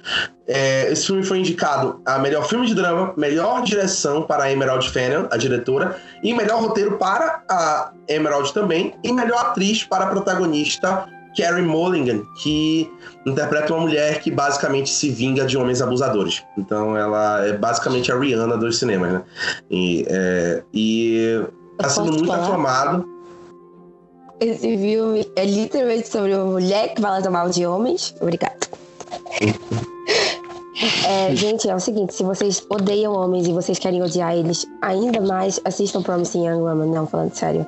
É, 0.47 0.89
esse 0.89 1.07
filme 1.07 1.23
foi 1.23 1.39
indicado 1.39 2.01
a 2.05 2.17
melhor 2.17 2.47
filme 2.47 2.65
de 2.65 2.73
drama, 2.73 3.13
melhor 3.17 3.61
direção 3.61 4.23
para 4.23 4.45
a 4.45 4.51
Emerald 4.51 4.89
Fennell, 4.89 5.27
a 5.29 5.35
diretora, 5.35 5.97
e 6.23 6.33
melhor 6.33 6.61
roteiro 6.61 6.97
para 6.97 7.43
a 7.49 7.91
Emerald 8.07 8.53
também, 8.53 8.95
e 9.03 9.11
melhor 9.11 9.39
atriz 9.39 9.83
para 9.83 10.05
a 10.05 10.07
protagonista 10.07 11.05
Carrie 11.37 11.61
Mulligan, 11.61 12.23
que 12.41 12.89
interpreta 13.25 13.73
uma 13.73 13.81
mulher 13.81 14.21
que 14.21 14.31
basicamente 14.31 14.89
se 14.89 15.09
vinga 15.09 15.45
de 15.45 15.57
homens 15.57 15.81
abusadores. 15.81 16.41
Então 16.57 16.95
ela 16.95 17.45
é 17.45 17.51
basicamente 17.51 18.09
a 18.09 18.17
Rihanna 18.17 18.57
dos 18.57 18.79
cinemas, 18.79 19.11
né? 19.11 19.21
E, 19.69 20.05
é, 20.09 20.63
e 20.73 21.43
tá 21.77 21.89
sendo 21.89 22.13
muito 22.13 22.31
aclamado. 22.31 23.18
Esse 24.39 24.77
filme 24.77 25.29
é 25.35 25.45
literalmente 25.45 26.07
sobre 26.07 26.33
uma 26.33 26.45
mulher 26.45 26.93
que 26.93 27.01
fala 27.01 27.27
mal 27.29 27.49
de 27.49 27.65
homens. 27.65 28.15
Obrigado. 28.21 28.69
É, 31.05 31.35
gente, 31.35 31.69
é 31.69 31.75
o 31.75 31.79
seguinte: 31.79 32.13
se 32.13 32.23
vocês 32.23 32.65
odeiam 32.69 33.13
homens 33.13 33.47
e 33.47 33.51
vocês 33.51 33.77
querem 33.77 34.01
odiar 34.01 34.33
eles 34.33 34.65
ainda 34.81 35.19
mais, 35.19 35.59
assistam 35.65 36.01
Promising 36.01 36.47
Young 36.47 36.61
Woman. 36.61 36.85
Não, 36.85 37.05
falando 37.05 37.33
sério. 37.33 37.67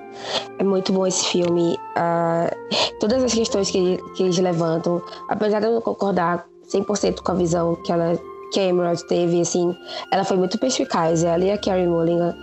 É 0.60 0.64
muito 0.64 0.94
bom 0.94 1.06
esse 1.06 1.26
filme. 1.26 1.78
Uh, 1.98 3.00
todas 3.00 3.22
as 3.22 3.34
questões 3.34 3.70
que, 3.70 3.98
que 4.16 4.24
eles 4.24 4.38
levantam, 4.38 5.02
apesar 5.28 5.60
de 5.60 5.66
eu 5.66 5.74
não 5.74 5.82
concordar 5.82 6.48
100% 6.70 7.22
com 7.22 7.32
a 7.32 7.36
visão 7.36 7.76
que 7.84 7.92
ela 7.92 8.18
que 8.52 8.60
a 8.60 8.64
Emerald 8.64 9.02
teve, 9.08 9.42
assim, 9.42 9.74
ela 10.12 10.26
foi 10.26 10.36
muito 10.36 10.60
perspicaz, 10.60 11.24
ela 11.24 11.44
e 11.44 11.52
a 11.52 11.58
Carrie 11.58 11.88
Mulligan. 11.88 12.36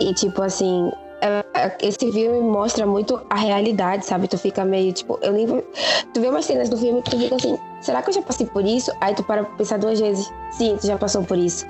E, 0.00 0.14
tipo, 0.14 0.42
assim, 0.42 0.90
esse 1.80 2.12
filme 2.12 2.40
mostra 2.40 2.86
muito 2.86 3.20
a 3.30 3.36
realidade, 3.36 4.04
sabe? 4.04 4.28
Tu 4.28 4.38
fica 4.38 4.64
meio 4.64 4.92
tipo, 4.92 5.18
eu 5.22 5.32
nem. 5.32 5.46
Tu 6.12 6.20
vê 6.20 6.28
umas 6.28 6.44
cenas 6.44 6.68
do 6.68 6.76
filme 6.76 7.02
que 7.02 7.10
tu 7.10 7.18
fica 7.18 7.36
assim, 7.36 7.58
será 7.80 8.02
que 8.02 8.10
eu 8.10 8.14
já 8.14 8.22
passei 8.22 8.46
por 8.46 8.64
isso? 8.64 8.92
Aí 9.00 9.14
tu 9.14 9.22
para 9.24 9.44
pra 9.44 9.56
pensar 9.56 9.78
duas 9.78 9.98
vezes, 9.98 10.30
sim, 10.52 10.76
tu 10.80 10.86
já 10.86 10.96
passou 10.96 11.24
por 11.24 11.38
isso. 11.38 11.66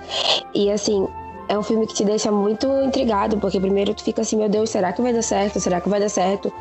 E 0.54 0.70
assim, 0.70 1.06
é 1.48 1.58
um 1.58 1.62
filme 1.62 1.86
que 1.86 1.94
te 1.94 2.04
deixa 2.04 2.30
muito 2.30 2.66
intrigado, 2.82 3.38
porque 3.38 3.60
primeiro 3.60 3.94
tu 3.94 4.02
fica 4.02 4.22
assim, 4.22 4.36
meu 4.36 4.48
Deus, 4.48 4.70
será 4.70 4.92
que 4.92 5.00
vai 5.00 5.12
dar 5.12 5.22
certo? 5.22 5.60
Será 5.60 5.80
que 5.80 5.88
vai 5.88 6.00
dar 6.00 6.08
certo? 6.08 6.52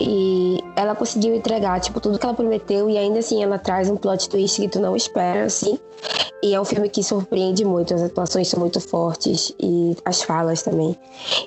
E 0.00 0.62
ela 0.76 0.94
conseguiu 0.94 1.34
entregar, 1.34 1.80
tipo, 1.80 2.00
tudo 2.00 2.18
que 2.18 2.24
ela 2.24 2.34
prometeu 2.34 2.88
e 2.88 2.96
ainda 2.96 3.18
assim 3.18 3.42
ela 3.42 3.58
traz 3.58 3.90
um 3.90 3.96
plot 3.96 4.28
twist 4.28 4.60
que 4.60 4.68
tu 4.68 4.80
não 4.80 4.96
espera, 4.96 5.44
assim. 5.44 5.78
E 6.42 6.54
é 6.54 6.60
um 6.60 6.64
filme 6.64 6.88
que 6.88 7.02
surpreende 7.02 7.64
muito, 7.64 7.94
as 7.94 8.02
atuações 8.02 8.48
são 8.48 8.60
muito 8.60 8.80
fortes 8.80 9.54
e 9.60 9.96
as 10.04 10.22
falas 10.22 10.62
também. 10.62 10.96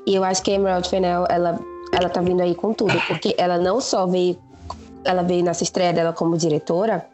E 0.05 0.15
eu 0.15 0.23
acho 0.23 0.41
que 0.43 0.51
a 0.51 0.55
Emerald 0.55 0.87
Fennell, 0.89 1.25
ela, 1.29 1.59
ela 1.93 2.09
tá 2.09 2.21
vindo 2.21 2.41
aí 2.41 2.55
com 2.55 2.73
tudo, 2.73 2.99
porque 3.07 3.35
ela 3.37 3.57
não 3.57 3.81
só 3.81 4.05
veio, 4.05 4.37
ela 5.03 5.23
veio 5.23 5.43
nessa 5.43 5.63
estreia 5.63 5.93
dela 5.93 6.13
como 6.13 6.37
diretora, 6.37 7.05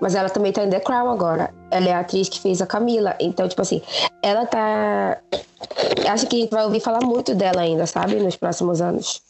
mas 0.00 0.14
ela 0.14 0.28
também 0.28 0.52
tá 0.52 0.64
em 0.64 0.70
The 0.70 0.80
Crown 0.80 1.10
agora. 1.10 1.52
Ela 1.74 1.88
é 1.88 1.92
a 1.92 2.00
atriz 2.00 2.28
que 2.28 2.40
fez 2.40 2.62
a 2.62 2.66
Camila. 2.66 3.16
Então, 3.18 3.48
tipo 3.48 3.60
assim, 3.60 3.82
ela 4.22 4.46
tá. 4.46 5.18
Acho 6.08 6.28
que 6.28 6.36
a 6.36 6.38
gente 6.38 6.50
vai 6.52 6.64
ouvir 6.64 6.78
falar 6.78 7.04
muito 7.04 7.34
dela 7.34 7.62
ainda, 7.62 7.84
sabe? 7.84 8.14
Nos 8.14 8.36
próximos 8.36 8.80
anos. 8.80 9.20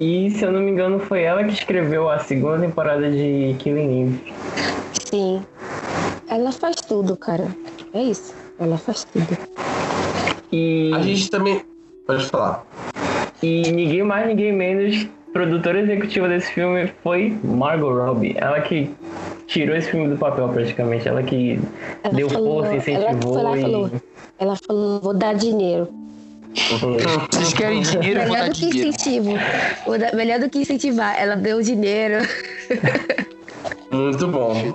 E, 0.00 0.32
se 0.32 0.42
eu 0.42 0.50
não 0.50 0.60
me 0.60 0.72
engano, 0.72 0.98
foi 0.98 1.22
ela 1.22 1.44
que 1.44 1.52
escreveu 1.52 2.10
a 2.10 2.18
segunda 2.18 2.58
temporada 2.58 3.08
de 3.08 3.54
Killing 3.60 4.02
Eve. 4.02 4.34
Sim. 5.08 5.46
Ela 6.26 6.50
faz 6.50 6.74
tudo, 6.76 7.16
cara. 7.16 7.46
É 7.92 8.02
isso. 8.02 8.34
Ela 8.58 8.76
faz 8.76 9.04
tudo. 9.04 9.38
E. 10.50 10.90
A 10.92 11.02
gente 11.02 11.30
também. 11.30 11.62
Pode 12.04 12.26
falar. 12.26 12.66
E 13.40 13.70
ninguém 13.70 14.02
mais, 14.02 14.26
ninguém 14.26 14.52
menos 14.52 15.06
produtora 15.32 15.80
executiva 15.80 16.28
desse 16.28 16.52
filme 16.52 16.92
foi 17.02 17.38
Margot 17.44 17.92
Robbie. 17.92 18.34
Ela 18.36 18.60
que 18.60 18.90
tirou 19.46 19.76
esse 19.76 19.90
filme 19.90 20.08
do 20.08 20.16
papel 20.16 20.48
praticamente. 20.48 21.08
Ela 21.08 21.22
que 21.22 21.60
ela 22.02 22.14
deu 22.14 22.30
falou, 22.30 22.62
força, 22.62 22.76
incentivou. 22.76 23.38
Ela, 23.38 23.58
e... 23.58 23.62
falou, 23.62 23.90
ela 24.38 24.56
falou, 24.56 25.00
vou 25.00 25.14
dar 25.14 25.34
dinheiro. 25.34 25.88
Vocês 27.30 27.52
querem 27.52 27.82
dinheiro? 27.82 28.20
Melhor 28.20 28.48
do 28.48 28.54
que 28.54 28.66
dinheiro. 28.66 28.88
incentivo. 28.88 29.30
Melhor 30.14 30.38
do 30.38 30.50
que 30.50 30.58
incentivar. 30.58 31.20
Ela 31.20 31.34
deu 31.34 31.60
dinheiro. 31.60 32.24
Muito 33.90 34.28
bom. 34.28 34.74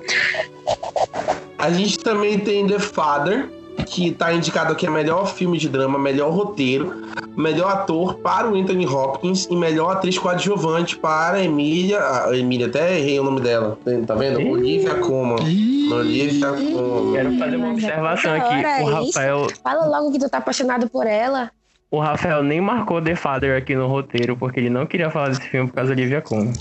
A 1.57 1.71
gente 1.71 1.99
também 1.99 2.39
tem 2.39 2.67
The 2.67 2.79
Father, 2.79 3.49
que 3.85 4.09
está 4.09 4.33
indicado 4.33 4.73
aqui 4.73 4.87
a 4.87 4.91
melhor 4.91 5.27
filme 5.27 5.57
de 5.57 5.69
drama, 5.69 5.97
melhor 5.97 6.31
roteiro, 6.31 7.07
melhor 7.35 7.71
ator 7.71 8.15
para 8.15 8.49
o 8.49 8.55
Anthony 8.55 8.85
Hopkins 8.85 9.47
e 9.49 9.55
melhor 9.55 9.91
atriz 9.91 10.17
coadjuvante 10.17 10.97
para 10.97 11.37
a 11.37 11.43
Emília. 11.43 11.99
A 11.99 12.37
Emília, 12.37 12.67
até 12.67 12.99
errei 12.99 13.19
o 13.19 13.23
nome 13.23 13.41
dela. 13.41 13.77
Tá 14.05 14.15
vendo? 14.15 14.39
Olivia 14.49 14.95
Colman. 14.95 15.39
Olivia 15.91 16.47
Colman. 16.47 17.13
Quero 17.13 17.37
fazer 17.37 17.55
uma 17.55 17.71
observação 17.71 18.33
aqui. 18.33 18.83
O 18.83 18.85
Rafael. 18.85 19.47
Fala 19.63 19.85
logo 19.85 20.11
que 20.11 20.19
tu 20.19 20.29
tá 20.29 20.37
apaixonado 20.39 20.89
por 20.89 21.07
ela. 21.07 21.51
O 21.91 21.99
Rafael 21.99 22.43
nem 22.43 22.61
marcou 22.61 23.01
The 23.01 23.15
Father 23.15 23.57
aqui 23.57 23.75
no 23.75 23.87
roteiro, 23.87 24.37
porque 24.37 24.59
ele 24.59 24.69
não 24.69 24.85
queria 24.85 25.09
falar 25.09 25.29
desse 25.29 25.41
filme 25.49 25.69
por 25.69 25.75
causa 25.75 25.95
da 25.95 25.99
Olivia 25.99 26.21
Colman. 26.21 26.53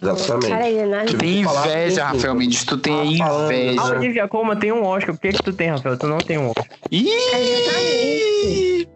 Exatamente. 0.00 0.48
Cara? 0.48 1.04
Tu 1.06 1.16
tem 1.18 1.40
inveja, 1.40 2.04
Rafael 2.04 2.34
Mendes. 2.34 2.64
Tu 2.64 2.76
tem 2.78 3.18
inveja. 3.18 3.80
A 3.80 3.84
Olivia 3.86 4.28
Colman 4.28 4.56
tem 4.56 4.72
um 4.72 4.84
Oscar. 4.84 5.14
Por 5.14 5.20
que, 5.20 5.32
que 5.32 5.42
tu 5.42 5.52
tem, 5.52 5.70
Rafael? 5.70 5.96
Tu 5.96 6.06
não 6.06 6.18
tem 6.18 6.38
um 6.38 6.48
Oscar. 6.48 6.66
Ih! 6.90 8.86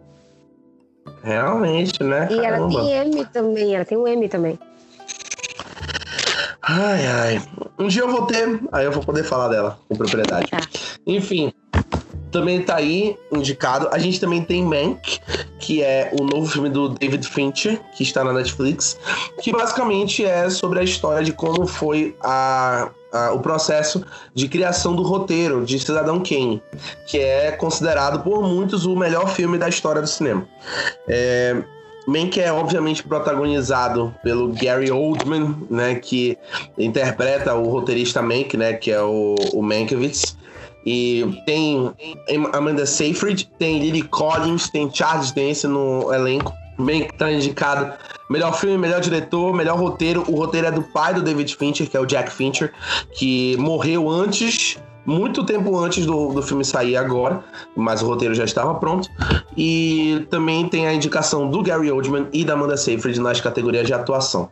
Realmente, 1.23 2.03
né? 2.03 2.27
E 2.29 2.39
ela 2.39 2.69
tem 2.69 2.91
M 2.91 3.25
também. 3.25 3.75
Ela 3.75 3.85
tem 3.85 3.97
um 3.97 4.07
M 4.07 4.29
também. 4.29 4.59
Ai, 6.67 7.05
ai. 7.05 7.41
Um 7.77 7.87
dia 7.87 8.01
eu 8.01 8.09
vou 8.09 8.25
ter, 8.25 8.59
aí 8.71 8.85
eu 8.85 8.91
vou 8.91 9.03
poder 9.03 9.23
falar 9.23 9.49
dela 9.49 9.77
com 9.87 9.95
propriedade. 9.95 10.49
Tá. 10.49 10.59
Enfim, 11.05 11.53
também 12.35 12.61
tá 12.61 12.75
aí 12.75 13.17
indicado. 13.31 13.87
A 13.91 13.97
gente 13.97 14.19
também 14.19 14.43
tem 14.43 14.61
Mank, 14.61 15.19
que 15.57 15.81
é 15.81 16.11
o 16.19 16.25
novo 16.25 16.45
filme 16.47 16.69
do 16.69 16.89
David 16.89 17.25
Fincher, 17.25 17.79
que 17.95 18.03
está 18.03 18.25
na 18.25 18.33
Netflix, 18.33 18.99
que 19.41 19.53
basicamente 19.53 20.25
é 20.25 20.49
sobre 20.49 20.79
a 20.79 20.83
história 20.83 21.23
de 21.23 21.31
como 21.31 21.65
foi 21.65 22.13
a, 22.21 22.89
o 23.33 23.39
processo 23.39 24.05
de 24.33 24.49
criação 24.49 24.93
do 24.97 25.01
roteiro 25.01 25.65
de 25.65 25.79
Cidadão 25.79 26.21
Kane, 26.21 26.61
que 27.07 27.19
é 27.19 27.51
considerado 27.51 28.21
por 28.21 28.43
muitos 28.43 28.85
o 28.85 28.97
melhor 28.97 29.29
filme 29.29 29.57
da 29.57 29.69
história 29.69 30.01
do 30.01 30.07
cinema. 30.07 30.45
É, 31.07 31.63
Mank 32.05 32.37
é 32.39 32.51
obviamente 32.51 33.01
protagonizado 33.01 34.13
pelo 34.21 34.49
Gary 34.49 34.91
Oldman, 34.91 35.55
né, 35.69 35.95
que 35.95 36.37
interpreta 36.77 37.53
o 37.55 37.69
roteirista 37.69 38.21
Mank, 38.21 38.57
né, 38.57 38.73
que 38.73 38.91
é 38.91 39.01
o, 39.01 39.35
o 39.53 39.61
Mankiewicz. 39.61 40.35
E 40.85 41.41
tem 41.45 41.93
Amanda 42.53 42.85
Seyfried, 42.85 43.49
tem 43.57 43.79
Lily 43.79 44.03
Collins, 44.03 44.69
tem 44.69 44.89
Charles 44.93 45.31
Dance 45.31 45.67
no 45.67 46.13
elenco. 46.13 46.53
Mank 46.77 47.13
tá 47.17 47.31
indicado 47.31 47.93
melhor 48.29 48.53
filme, 48.53 48.77
melhor 48.77 48.99
diretor, 48.99 49.53
melhor 49.53 49.77
roteiro. 49.77 50.23
O 50.27 50.35
roteiro 50.35 50.67
é 50.67 50.71
do 50.71 50.83
pai 50.83 51.13
do 51.13 51.21
David 51.21 51.55
Fincher, 51.55 51.89
que 51.89 51.95
é 51.95 51.99
o 51.99 52.05
Jack 52.05 52.31
Fincher, 52.31 52.73
que 53.13 53.55
morreu 53.57 54.09
antes 54.09 54.77
muito 55.05 55.45
tempo 55.45 55.77
antes 55.77 56.05
do, 56.05 56.33
do 56.33 56.41
filme 56.41 56.65
sair 56.65 56.97
agora, 56.97 57.43
mas 57.75 58.01
o 58.01 58.07
roteiro 58.07 58.33
já 58.33 58.43
estava 58.43 58.73
pronto. 58.75 59.07
E 59.55 60.25
também 60.29 60.67
tem 60.67 60.87
a 60.87 60.93
indicação 60.93 61.49
do 61.49 61.61
Gary 61.61 61.91
Oldman 61.91 62.27
e 62.33 62.43
da 62.43 62.53
Amanda 62.53 62.75
Seyfried 62.75 63.19
nas 63.19 63.39
categorias 63.39 63.85
de 63.85 63.93
atuação. 63.93 64.51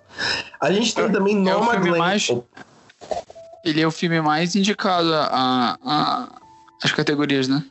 A 0.62 0.72
gente 0.72 0.94
tem 0.94 1.12
também 1.12 1.36
é 1.36 1.52
Nomadland. 1.52 1.98
Mais... 1.98 2.30
Ele 3.64 3.82
é 3.82 3.88
o 3.88 3.92
filme 3.92 4.22
mais 4.22 4.56
indicado 4.56 5.14
a, 5.14 5.78
a, 5.84 6.28
as 6.84 6.92
categorias, 6.92 7.48
né? 7.48 7.64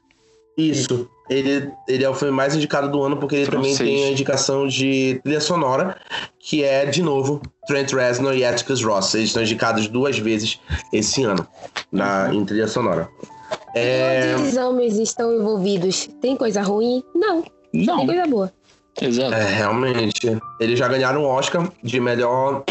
Isso. 0.57 1.09
Ele, 1.31 1.71
ele 1.89 2.05
é 2.05 2.09
o 2.09 2.15
filme 2.15 2.35
mais 2.35 2.55
indicado 2.55 2.91
do 2.91 3.03
ano 3.03 3.17
porque 3.17 3.37
ele 3.37 3.47
Francês. 3.47 3.79
também 3.79 3.97
tem 3.97 4.05
a 4.05 4.11
indicação 4.11 4.67
de 4.67 5.21
trilha 5.23 5.41
sonora, 5.41 5.97
que 6.39 6.63
é, 6.63 6.85
de 6.85 7.03
novo, 7.03 7.41
Trent 7.67 7.93
Reznor 7.93 8.35
e 8.35 8.45
Atticus 8.45 8.83
Ross. 8.83 9.15
Eles 9.15 9.29
estão 9.29 9.43
indicados 9.43 9.87
duas 9.89 10.19
vezes 10.19 10.61
esse 10.93 11.23
ano 11.25 11.47
na, 11.91 12.33
em 12.35 12.45
trilha 12.45 12.69
sonora. 12.69 13.09
É... 13.75 14.35
Os 14.37 14.57
homens 14.57 14.99
estão 14.99 15.35
envolvidos. 15.35 16.09
Tem 16.21 16.37
coisa 16.37 16.61
ruim? 16.63 17.03
Não. 17.15 17.45
Não. 17.73 17.99
Tem 17.99 18.07
coisa 18.07 18.27
boa. 18.27 18.53
Exato. 19.01 19.35
É, 19.35 19.55
realmente. 19.55 20.39
Eles 20.61 20.79
já 20.79 20.89
ganharam 20.89 21.23
o 21.23 21.27
Oscar 21.27 21.71
de 21.83 21.99
melhor 21.99 22.65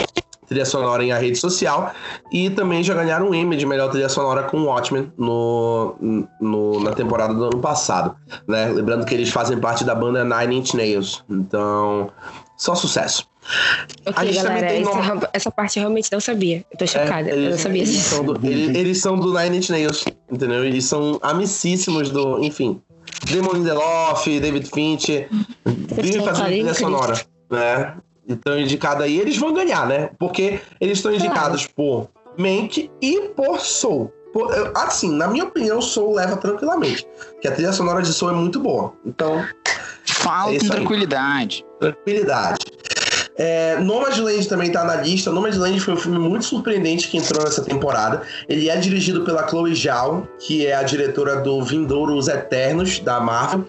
trilha 0.51 0.65
sonora 0.65 1.01
em 1.01 1.13
a 1.13 1.17
rede 1.17 1.37
social 1.37 1.93
e 2.29 2.49
também 2.49 2.83
já 2.83 2.93
ganharam 2.93 3.29
um 3.29 3.33
Emmy 3.33 3.55
de 3.55 3.65
melhor 3.65 3.89
trilha 3.89 4.09
sonora 4.09 4.43
com 4.43 4.65
Watchmen 4.65 5.09
no, 5.17 5.95
no, 6.41 6.81
na 6.81 6.91
temporada 6.91 7.33
do 7.33 7.45
ano 7.45 7.59
passado, 7.59 8.13
né? 8.45 8.67
Lembrando 8.67 9.05
que 9.05 9.13
eles 9.13 9.29
fazem 9.29 9.57
parte 9.57 9.85
da 9.85 9.95
banda 9.95 10.25
Nine 10.25 10.57
Inch 10.57 10.73
Nails, 10.73 11.23
então 11.29 12.11
só 12.57 12.75
sucesso. 12.75 13.25
Galera, 14.13 14.59
essa, 14.67 15.29
essa, 15.33 15.51
parte 15.51 15.79
eu 15.79 15.83
realmente 15.83 16.11
não 16.11 16.19
sabia. 16.19 16.65
Eu 16.69 16.77
tô 16.77 16.85
chocada, 16.85 17.29
é, 17.29 17.33
eles, 17.33 17.45
eu 17.45 17.51
não 17.51 17.57
sabia 17.57 17.81
eles 17.81 17.93
disso. 17.93 18.15
São 18.15 18.25
do, 18.25 18.47
eles, 18.47 18.75
eles, 18.75 19.01
são 19.01 19.17
do 19.17 19.33
Nine 19.33 19.57
Inch 19.57 19.69
Nails, 19.69 20.05
entendeu? 20.29 20.65
Eles 20.65 20.83
são 20.83 21.17
amicíssimos 21.23 22.09
do, 22.09 22.43
enfim, 22.43 22.81
Damon 23.31 23.53
Lindelof, 23.53 24.27
David 24.27 24.69
Fincher, 24.69 25.29
vivem 25.65 26.25
fazendo 26.25 26.45
trilha 26.47 26.73
sonora, 26.73 27.21
né? 27.49 27.95
Estão 28.27 28.59
indicados 28.59 29.03
aí, 29.03 29.19
eles 29.19 29.37
vão 29.37 29.53
ganhar, 29.53 29.87
né? 29.87 30.09
Porque 30.19 30.59
eles 30.79 30.97
estão 30.97 31.13
indicados 31.13 31.67
por 31.67 32.09
Mank 32.37 32.89
e 33.01 33.21
por 33.35 33.59
Soul. 33.59 34.11
Por, 34.33 34.49
assim, 34.75 35.11
na 35.11 35.27
minha 35.27 35.43
opinião, 35.43 35.81
Soul 35.81 36.15
leva 36.15 36.37
tranquilamente. 36.37 37.05
Que 37.41 37.47
a 37.47 37.51
trilha 37.51 37.73
sonora 37.73 38.01
de 38.01 38.13
Soul 38.13 38.31
é 38.31 38.35
muito 38.35 38.59
boa. 38.59 38.93
Então. 39.05 39.43
Fala 40.05 40.53
é 40.53 40.59
com 40.59 40.67
tranquilidade. 40.67 41.65
Tranquilidade. 41.79 42.65
É, 43.37 43.77
Nomadland 43.79 44.47
também 44.47 44.67
está 44.67 44.83
na 44.83 44.95
lista. 44.95 45.31
Nomadland 45.31 45.79
foi 45.79 45.93
um 45.93 45.97
filme 45.97 46.19
muito 46.19 46.45
surpreendente 46.45 47.07
que 47.07 47.17
entrou 47.17 47.43
nessa 47.43 47.63
temporada. 47.63 48.21
Ele 48.47 48.69
é 48.69 48.75
dirigido 48.77 49.23
pela 49.23 49.47
Chloe 49.47 49.73
Zhao, 49.73 50.27
que 50.39 50.65
é 50.65 50.75
a 50.75 50.83
diretora 50.83 51.37
do 51.37 51.63
Vindouros 51.63 52.27
Eternos, 52.27 52.99
da 52.99 53.19
Marvel. 53.19 53.65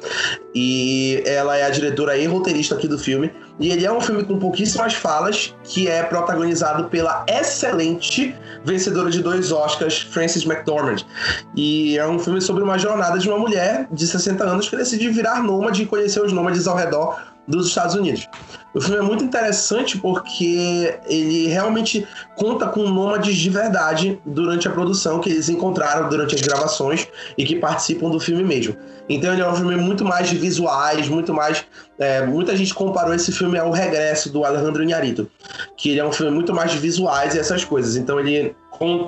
E 0.54 1.22
ela 1.24 1.56
é 1.56 1.64
a 1.64 1.70
diretora 1.70 2.16
e 2.16 2.26
roteirista 2.26 2.74
aqui 2.74 2.86
do 2.86 2.98
filme. 2.98 3.32
E 3.60 3.70
ele 3.70 3.86
é 3.86 3.92
um 3.92 4.00
filme 4.00 4.24
com 4.24 4.38
pouquíssimas 4.38 4.94
falas, 4.94 5.54
que 5.62 5.86
é 5.86 6.02
protagonizado 6.02 6.88
pela 6.88 7.24
excelente 7.28 8.34
vencedora 8.64 9.10
de 9.10 9.22
dois 9.22 9.52
Oscars, 9.52 10.00
Frances 10.00 10.44
McDormand. 10.44 11.04
E 11.54 11.96
é 11.96 12.06
um 12.06 12.18
filme 12.18 12.40
sobre 12.40 12.62
uma 12.62 12.78
jornada 12.78 13.18
de 13.18 13.28
uma 13.28 13.38
mulher 13.38 13.86
de 13.90 14.06
60 14.06 14.42
anos 14.42 14.68
que 14.68 14.76
decide 14.76 15.08
virar 15.10 15.42
nômade 15.42 15.82
e 15.82 15.86
conhecer 15.86 16.22
os 16.22 16.32
nômades 16.32 16.66
ao 16.66 16.76
redor 16.76 17.31
dos 17.46 17.68
Estados 17.68 17.94
Unidos. 17.94 18.28
O 18.74 18.80
filme 18.80 18.98
é 18.98 19.02
muito 19.02 19.24
interessante 19.24 19.98
porque 19.98 20.98
ele 21.06 21.48
realmente 21.48 22.06
conta 22.36 22.66
com 22.66 22.88
nômades 22.88 23.36
de 23.36 23.50
verdade 23.50 24.20
durante 24.24 24.66
a 24.66 24.70
produção 24.70 25.20
que 25.20 25.28
eles 25.28 25.48
encontraram 25.48 26.08
durante 26.08 26.34
as 26.34 26.40
gravações 26.40 27.06
e 27.36 27.44
que 27.44 27.56
participam 27.56 28.08
do 28.08 28.18
filme 28.18 28.42
mesmo. 28.42 28.76
Então 29.08 29.32
ele 29.32 29.42
é 29.42 29.48
um 29.48 29.54
filme 29.54 29.76
muito 29.76 30.04
mais 30.04 30.30
de 30.30 30.38
visuais, 30.38 31.08
muito 31.08 31.34
mais. 31.34 31.64
É, 31.98 32.24
muita 32.24 32.56
gente 32.56 32.72
comparou 32.72 33.12
esse 33.12 33.30
filme 33.32 33.58
ao 33.58 33.70
Regresso 33.70 34.30
do 34.30 34.44
Alejandro 34.44 34.82
Inharito, 34.82 35.30
que 35.76 35.90
ele 35.90 36.00
é 36.00 36.04
um 36.04 36.12
filme 36.12 36.32
muito 36.32 36.54
mais 36.54 36.70
de 36.70 36.78
visuais 36.78 37.34
e 37.34 37.38
essas 37.38 37.64
coisas. 37.64 37.96
Então 37.96 38.18
ele, 38.18 38.54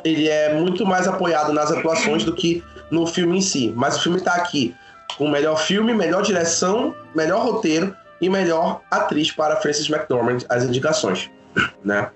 ele 0.04 0.28
é 0.28 0.52
muito 0.54 0.84
mais 0.84 1.08
apoiado 1.08 1.52
nas 1.52 1.70
atuações 1.70 2.24
do 2.24 2.34
que 2.34 2.62
no 2.90 3.06
filme 3.06 3.38
em 3.38 3.40
si. 3.40 3.72
Mas 3.74 3.96
o 3.96 4.02
filme 4.02 4.18
está 4.18 4.34
aqui 4.34 4.74
com 5.16 5.28
melhor 5.28 5.56
filme, 5.56 5.94
melhor 5.94 6.22
direção, 6.22 6.94
melhor 7.14 7.42
roteiro 7.42 7.94
e 8.20 8.28
melhor 8.28 8.80
atriz 8.90 9.30
para 9.30 9.56
Frances 9.56 9.88
McDormand, 9.88 10.38
as 10.48 10.64
indicações. 10.64 11.30
Né? 11.84 12.10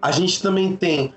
A 0.00 0.10
gente 0.10 0.40
também 0.40 0.74
tem 0.74 1.12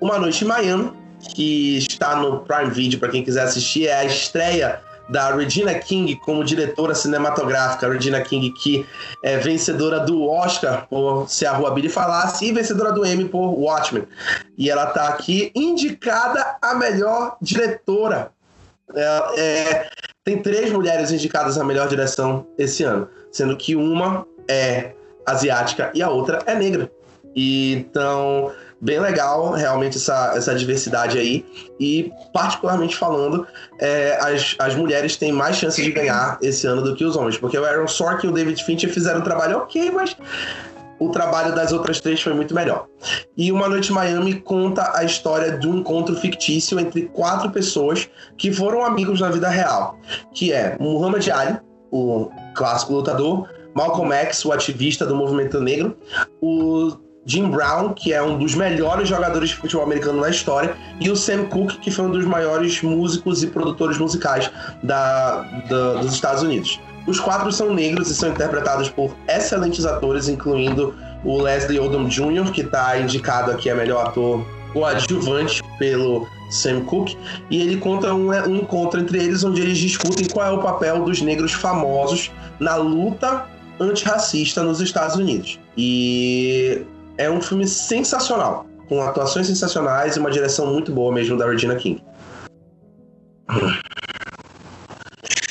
Uma 0.00 0.18
Noite 0.18 0.44
em 0.44 0.46
Miami, 0.46 0.92
que 1.34 1.78
está 1.78 2.14
no 2.14 2.40
Prime 2.40 2.70
Video 2.70 3.00
para 3.00 3.08
quem 3.08 3.24
quiser 3.24 3.42
assistir, 3.42 3.88
é 3.88 3.94
a 3.94 4.04
estreia 4.04 4.80
da 5.08 5.34
Regina 5.34 5.74
King 5.74 6.16
como 6.16 6.44
diretora 6.44 6.94
cinematográfica. 6.94 7.90
Regina 7.90 8.20
King, 8.20 8.52
que 8.52 8.86
é 9.22 9.38
vencedora 9.38 10.00
do 10.00 10.28
Oscar 10.28 10.86
por 10.86 11.28
Se 11.28 11.46
a 11.46 11.52
Rua 11.52 11.70
Billy 11.70 11.88
Falasse 11.88 12.44
e 12.44 12.52
vencedora 12.52 12.92
do 12.92 13.06
Emmy 13.06 13.24
por 13.24 13.58
Watchmen. 13.58 14.06
E 14.56 14.68
ela 14.70 14.88
está 14.88 15.08
aqui 15.08 15.50
indicada 15.54 16.56
a 16.60 16.74
melhor 16.74 17.36
diretora. 17.40 18.30
É, 18.94 19.40
é, 19.40 19.90
tem 20.28 20.38
três 20.42 20.70
mulheres 20.70 21.10
indicadas 21.10 21.56
a 21.56 21.64
melhor 21.64 21.88
direção 21.88 22.46
esse 22.58 22.84
ano 22.84 23.08
sendo 23.30 23.56
que 23.56 23.74
uma 23.74 24.26
é 24.46 24.92
asiática 25.26 25.90
e 25.94 26.02
a 26.02 26.08
outra 26.08 26.42
é 26.46 26.54
negra. 26.54 26.90
E, 27.36 27.74
então, 27.74 28.50
bem 28.80 28.98
legal 28.98 29.52
realmente 29.52 29.96
essa, 29.96 30.32
essa 30.34 30.54
diversidade 30.54 31.18
aí. 31.18 31.44
E, 31.78 32.10
particularmente 32.32 32.96
falando, 32.96 33.46
é, 33.78 34.18
as, 34.20 34.56
as 34.58 34.74
mulheres 34.74 35.16
têm 35.16 35.30
mais 35.30 35.56
chances 35.56 35.84
de 35.84 35.92
ganhar 35.92 36.38
esse 36.42 36.66
ano 36.66 36.82
do 36.82 36.96
que 36.96 37.04
os 37.04 37.16
homens. 37.16 37.36
Porque 37.36 37.58
o 37.58 37.64
Aaron 37.64 37.86
Sorkin 37.86 38.26
e 38.26 38.30
o 38.30 38.32
David 38.32 38.64
Fincher 38.64 38.92
fizeram 38.92 39.20
um 39.20 39.24
trabalho 39.24 39.58
ok, 39.58 39.90
mas 39.90 40.16
o 40.98 41.10
trabalho 41.10 41.54
das 41.54 41.72
outras 41.72 42.00
três 42.00 42.20
foi 42.20 42.34
muito 42.34 42.54
melhor. 42.54 42.86
E 43.36 43.52
Uma 43.52 43.68
Noite 43.68 43.90
em 43.90 43.94
Miami 43.94 44.34
conta 44.34 44.92
a 44.96 45.04
história 45.04 45.58
de 45.58 45.68
um 45.68 45.78
encontro 45.78 46.16
fictício 46.16 46.78
entre 46.78 47.02
quatro 47.02 47.50
pessoas 47.50 48.08
que 48.36 48.52
foram 48.52 48.84
amigos 48.84 49.20
na 49.20 49.30
vida 49.30 49.48
real, 49.48 49.96
que 50.34 50.52
é 50.52 50.76
Muhammad 50.80 51.28
Ali, 51.28 51.58
o 51.90 52.30
clássico 52.54 52.92
lutador, 52.92 53.48
Malcolm 53.74 54.12
X, 54.12 54.44
o 54.44 54.52
ativista 54.52 55.06
do 55.06 55.14
movimento 55.14 55.60
negro, 55.60 55.96
o 56.42 56.92
Jim 57.24 57.50
Brown, 57.50 57.92
que 57.92 58.12
é 58.12 58.22
um 58.22 58.38
dos 58.38 58.54
melhores 58.54 59.08
jogadores 59.08 59.50
de 59.50 59.56
futebol 59.56 59.84
americano 59.84 60.20
na 60.20 60.30
história, 60.30 60.74
e 60.98 61.10
o 61.10 61.16
Sam 61.16 61.44
Cooke, 61.44 61.78
que 61.78 61.90
foi 61.90 62.06
um 62.06 62.10
dos 62.10 62.24
maiores 62.24 62.82
músicos 62.82 63.42
e 63.42 63.48
produtores 63.48 63.98
musicais 63.98 64.50
da, 64.82 65.42
da, 65.68 65.94
dos 65.94 66.14
Estados 66.14 66.42
Unidos. 66.42 66.80
Os 67.08 67.18
quatro 67.18 67.50
são 67.50 67.72
negros 67.72 68.10
e 68.10 68.14
são 68.14 68.28
interpretados 68.28 68.90
por 68.90 69.16
excelentes 69.26 69.86
atores, 69.86 70.28
incluindo 70.28 70.94
o 71.24 71.40
Leslie 71.40 71.80
Odom 71.80 72.06
Jr., 72.06 72.52
que 72.52 72.60
está 72.60 73.00
indicado 73.00 73.50
aqui 73.50 73.70
a 73.70 73.74
melhor 73.74 74.08
ator 74.08 74.44
coadjuvante 74.74 75.62
pelo 75.78 76.28
Sam 76.50 76.84
Cooke, 76.84 77.16
e 77.50 77.62
ele 77.62 77.78
conta 77.78 78.12
um, 78.12 78.28
um, 78.28 78.56
encontro 78.56 79.00
entre 79.00 79.16
eles 79.24 79.42
onde 79.42 79.62
eles 79.62 79.78
discutem 79.78 80.26
qual 80.28 80.46
é 80.46 80.50
o 80.50 80.60
papel 80.60 81.02
dos 81.02 81.22
negros 81.22 81.54
famosos 81.54 82.30
na 82.60 82.76
luta 82.76 83.46
antirracista 83.80 84.62
nos 84.62 84.82
Estados 84.82 85.16
Unidos. 85.16 85.58
E 85.78 86.84
é 87.16 87.30
um 87.30 87.40
filme 87.40 87.66
sensacional, 87.66 88.66
com 88.86 89.00
atuações 89.00 89.46
sensacionais 89.46 90.16
e 90.16 90.20
uma 90.20 90.30
direção 90.30 90.66
muito 90.66 90.92
boa 90.92 91.10
mesmo 91.10 91.38
da 91.38 91.46
Regina 91.46 91.74
King. 91.76 92.02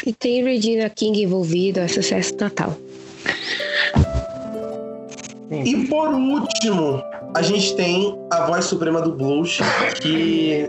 E 0.07 0.13
tem 0.13 0.41
Regina 0.41 0.89
King 0.89 1.21
envolvida, 1.23 1.81
é 1.81 1.87
sucesso 1.89 2.33
total. 2.35 2.73
E 5.51 5.85
por 5.87 6.07
último, 6.13 7.03
a 7.35 7.41
gente 7.41 7.75
tem 7.75 8.17
a 8.31 8.45
voz 8.45 8.63
suprema 8.63 9.01
do 9.01 9.11
blues, 9.11 9.59
que 9.99 10.65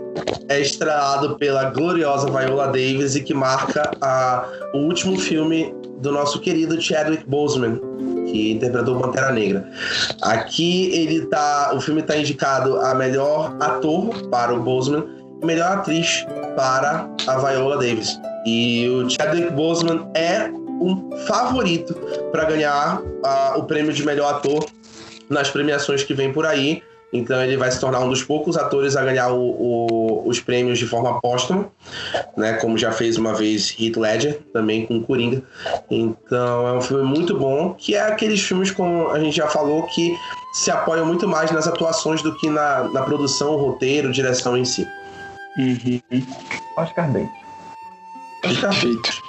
é 0.49 0.59
estrelado 0.59 1.37
pela 1.37 1.69
gloriosa 1.69 2.29
Viola 2.29 2.65
Davis 2.65 3.15
e 3.15 3.23
que 3.23 3.33
marca 3.33 3.89
a, 4.01 4.45
o 4.73 4.79
último 4.79 5.17
filme 5.17 5.73
do 6.01 6.11
nosso 6.11 6.41
querido 6.41 6.81
Chadwick 6.81 7.23
Boseman, 7.25 7.79
que 8.25 8.51
interpretou 8.51 8.99
Pantera 8.99 9.31
Negra. 9.31 9.65
Aqui 10.21 10.91
ele 10.93 11.27
tá, 11.27 11.71
o 11.73 11.79
filme 11.79 12.01
está 12.01 12.17
indicado 12.17 12.75
a 12.81 12.93
melhor 12.93 13.55
ator 13.61 14.09
para 14.29 14.53
o 14.53 14.59
Boseman 14.61 15.05
e 15.41 15.45
melhor 15.45 15.77
atriz 15.77 16.25
para 16.57 17.09
a 17.25 17.37
Viola 17.37 17.77
Davis. 17.77 18.19
E 18.45 18.87
o 18.89 19.09
Chadwick 19.09 19.51
Boseman 19.51 20.09
é 20.13 20.49
um 20.81 21.11
favorito 21.27 21.93
para 22.31 22.45
ganhar 22.45 23.01
uh, 23.01 23.59
o 23.59 23.63
prêmio 23.63 23.93
de 23.93 24.05
melhor 24.05 24.33
ator 24.33 24.65
nas 25.29 25.49
premiações 25.49 26.03
que 26.03 26.13
vem 26.13 26.31
por 26.31 26.45
aí. 26.45 26.81
Então 27.11 27.43
ele 27.43 27.57
vai 27.57 27.71
se 27.71 27.79
tornar 27.79 28.01
um 28.01 28.09
dos 28.09 28.23
poucos 28.23 28.55
atores 28.55 28.95
a 28.95 29.03
ganhar 29.03 29.29
o, 29.29 29.39
o, 29.39 30.27
os 30.27 30.39
prêmios 30.39 30.77
de 30.77 30.85
forma 30.85 31.19
póstuma, 31.19 31.67
né? 32.37 32.53
Como 32.53 32.77
já 32.77 32.91
fez 32.91 33.17
uma 33.17 33.33
vez 33.33 33.75
Heath 33.79 33.97
Ledger, 33.97 34.39
também 34.53 34.85
com 34.85 35.01
Coringa. 35.01 35.41
Então 35.89 36.67
é 36.67 36.73
um 36.73 36.81
filme 36.81 37.03
muito 37.03 37.35
bom, 37.35 37.73
que 37.73 37.95
é 37.95 38.01
aqueles 38.01 38.41
filmes, 38.41 38.69
como 38.69 39.09
a 39.09 39.19
gente 39.19 39.35
já 39.35 39.47
falou, 39.47 39.83
que 39.87 40.15
se 40.53 40.69
apoiam 40.69 41.05
muito 41.05 41.27
mais 41.27 41.49
nas 41.49 41.67
atuações 41.67 42.21
do 42.21 42.35
que 42.35 42.47
na, 42.47 42.83
na 42.89 43.01
produção, 43.01 43.55
roteiro, 43.57 44.11
direção 44.11 44.55
em 44.55 44.65
si. 44.65 44.87
Uhum. 45.57 45.99
Oscar 46.77 47.11
Bates. 47.11 47.48
Oscar 48.45 48.73
Bates. 48.73 49.21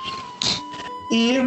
E 1.13 1.39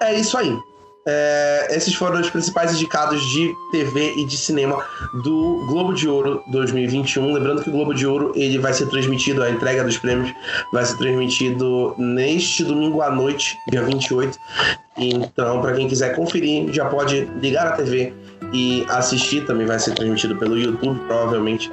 é 0.00 0.14
isso 0.18 0.36
aí. 0.36 0.56
É, 1.04 1.68
esses 1.72 1.94
foram 1.94 2.20
os 2.20 2.30
principais 2.30 2.72
indicados 2.74 3.20
de 3.30 3.52
TV 3.72 4.14
e 4.16 4.24
de 4.24 4.36
cinema 4.36 4.84
do 5.24 5.66
Globo 5.66 5.94
de 5.94 6.08
Ouro 6.08 6.40
2021. 6.52 7.32
Lembrando 7.32 7.62
que 7.62 7.70
o 7.70 7.72
Globo 7.72 7.92
de 7.92 8.06
Ouro 8.06 8.32
ele 8.36 8.58
vai 8.58 8.72
ser 8.72 8.86
transmitido, 8.86 9.42
a 9.42 9.50
entrega 9.50 9.82
dos 9.82 9.98
prêmios 9.98 10.32
vai 10.72 10.84
ser 10.84 10.96
transmitido 10.98 11.94
neste 11.98 12.62
domingo 12.62 13.02
à 13.02 13.10
noite, 13.10 13.58
dia 13.68 13.82
28. 13.82 14.38
Então, 14.96 15.60
para 15.60 15.72
quem 15.72 15.88
quiser 15.88 16.14
conferir, 16.14 16.72
já 16.72 16.84
pode 16.84 17.24
ligar 17.40 17.66
a 17.66 17.72
TV 17.72 18.14
e 18.52 18.86
assistir. 18.88 19.44
Também 19.44 19.66
vai 19.66 19.80
ser 19.80 19.94
transmitido 19.94 20.36
pelo 20.36 20.56
YouTube, 20.56 21.00
provavelmente. 21.08 21.68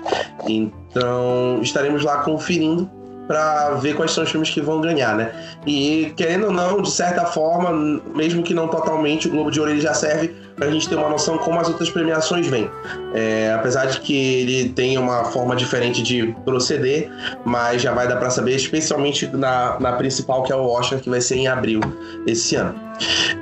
Então, 0.47 1.59
estaremos 1.61 2.03
lá 2.03 2.23
conferindo 2.23 2.89
para 3.30 3.75
ver 3.75 3.95
quais 3.95 4.09
são 4.09 4.23
os 4.23 4.32
filmes 4.32 4.49
que 4.49 4.59
vão 4.59 4.82
ganhar, 4.82 5.15
né? 5.15 5.32
E 5.67 6.11
querendo 6.17 6.47
ou 6.47 6.51
não, 6.51 6.82
de 6.82 6.89
certa 6.89 7.25
forma, 7.25 8.01
mesmo 8.15 8.41
que 8.41 8.55
não 8.55 8.67
totalmente, 8.67 9.27
o 9.27 9.32
Globo 9.32 9.51
de 9.51 9.59
Ouro 9.59 9.71
ele 9.71 9.82
já 9.82 9.93
serve 9.93 10.30
para 10.55 10.67
a 10.67 10.71
gente 10.71 10.89
ter 10.89 10.95
uma 10.95 11.07
noção 11.07 11.38
como 11.38 11.59
as 11.59 11.67
outras 11.67 11.91
premiações 11.91 12.47
vêm. 12.47 12.67
É, 13.13 13.53
apesar 13.53 13.86
de 13.86 13.99
que 13.99 14.15
ele 14.15 14.69
tem 14.69 14.97
uma 14.97 15.25
forma 15.25 15.55
diferente 15.55 16.01
de 16.01 16.36
proceder, 16.43 17.11
mas 17.45 17.84
já 17.84 17.93
vai 17.93 18.07
dar 18.07 18.15
para 18.15 18.32
saber, 18.32 18.55
especialmente 18.55 19.27
na, 19.27 19.80
na 19.80 19.91
principal, 19.91 20.41
que 20.41 20.51
é 20.51 20.55
o 20.55 20.65
Oscar, 20.65 20.99
que 20.99 21.09
vai 21.09 21.21
ser 21.21 21.36
em 21.36 21.47
abril 21.47 21.82
esse 22.25 22.55
ano. 22.55 22.73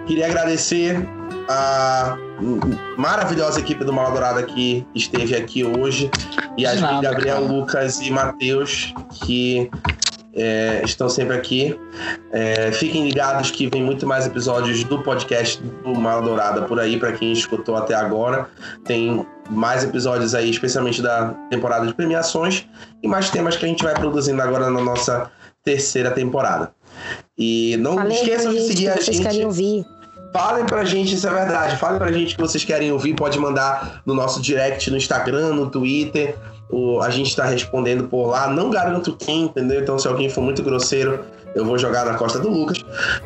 Queria 0.05 0.25
agradecer 0.25 1.07
a 1.47 2.17
maravilhosa 2.97 3.59
equipe 3.59 3.83
do 3.83 3.93
Mal 3.93 4.13
que 4.45 4.85
esteve 4.93 5.35
aqui 5.35 5.63
hoje. 5.63 6.09
E 6.57 6.65
a 6.65 6.75
gente, 6.75 7.01
Gabriel, 7.01 7.41
cara. 7.41 7.47
Lucas 7.47 7.99
e 8.01 8.11
Matheus, 8.11 8.93
que 9.23 9.69
é, 10.33 10.81
estão 10.85 11.09
sempre 11.09 11.35
aqui. 11.35 11.77
É, 12.31 12.71
fiquem 12.71 13.03
ligados 13.03 13.49
que 13.49 13.67
vem 13.67 13.83
muito 13.83 14.05
mais 14.05 14.25
episódios 14.27 14.83
do 14.83 15.01
podcast 15.01 15.61
do 15.61 15.95
Mal 15.95 16.21
Dourada 16.21 16.61
por 16.61 16.79
aí, 16.79 16.97
para 16.97 17.11
quem 17.13 17.33
escutou 17.33 17.75
até 17.75 17.95
agora. 17.95 18.47
Tem 18.85 19.25
mais 19.49 19.83
episódios 19.83 20.35
aí, 20.35 20.49
especialmente 20.49 21.01
da 21.01 21.33
temporada 21.49 21.88
de 21.88 21.93
premiações, 21.93 22.67
e 23.01 23.07
mais 23.07 23.29
temas 23.29 23.57
que 23.57 23.65
a 23.65 23.67
gente 23.67 23.83
vai 23.83 23.95
produzindo 23.95 24.41
agora 24.41 24.69
na 24.69 24.81
nossa 24.81 25.31
terceira 25.63 26.11
temporada. 26.11 26.71
E 27.38 27.75
não 27.77 27.95
Falei 27.95 28.17
esqueçam 28.17 28.53
de 28.53 28.61
seguir 28.61 28.89
a 28.89 28.95
gente. 28.95 29.05
Vocês 29.05 29.19
querem 29.19 29.45
ouvir. 29.45 29.85
Falem 30.34 30.65
pra 30.65 30.84
gente, 30.84 31.15
isso 31.15 31.28
é 31.28 31.34
verdade. 31.34 31.78
Falem 31.78 31.97
pra 31.97 32.11
gente 32.11 32.36
que 32.36 32.41
vocês 32.41 32.63
querem 32.63 32.91
ouvir. 32.91 33.13
Pode 33.13 33.39
mandar 33.39 34.01
no 34.05 34.13
nosso 34.13 34.41
direct 34.41 34.89
no 34.91 34.97
Instagram, 34.97 35.53
no 35.53 35.69
Twitter. 35.69 36.36
O, 36.69 37.01
a 37.01 37.09
gente 37.09 37.36
tá 37.36 37.45
respondendo 37.45 38.05
por 38.05 38.28
lá. 38.28 38.47
Não 38.47 38.69
garanto 38.69 39.15
quem, 39.15 39.43
entendeu? 39.43 39.82
Então, 39.82 39.97
se 39.97 40.07
alguém 40.07 40.30
for 40.30 40.41
muito 40.41 40.61
grosseiro, 40.61 41.23
eu 41.55 41.65
vou 41.65 41.78
jogar 41.78 42.05
na 42.05 42.15
costa 42.15 42.39
do 42.39 42.49
Lucas. 42.49 42.84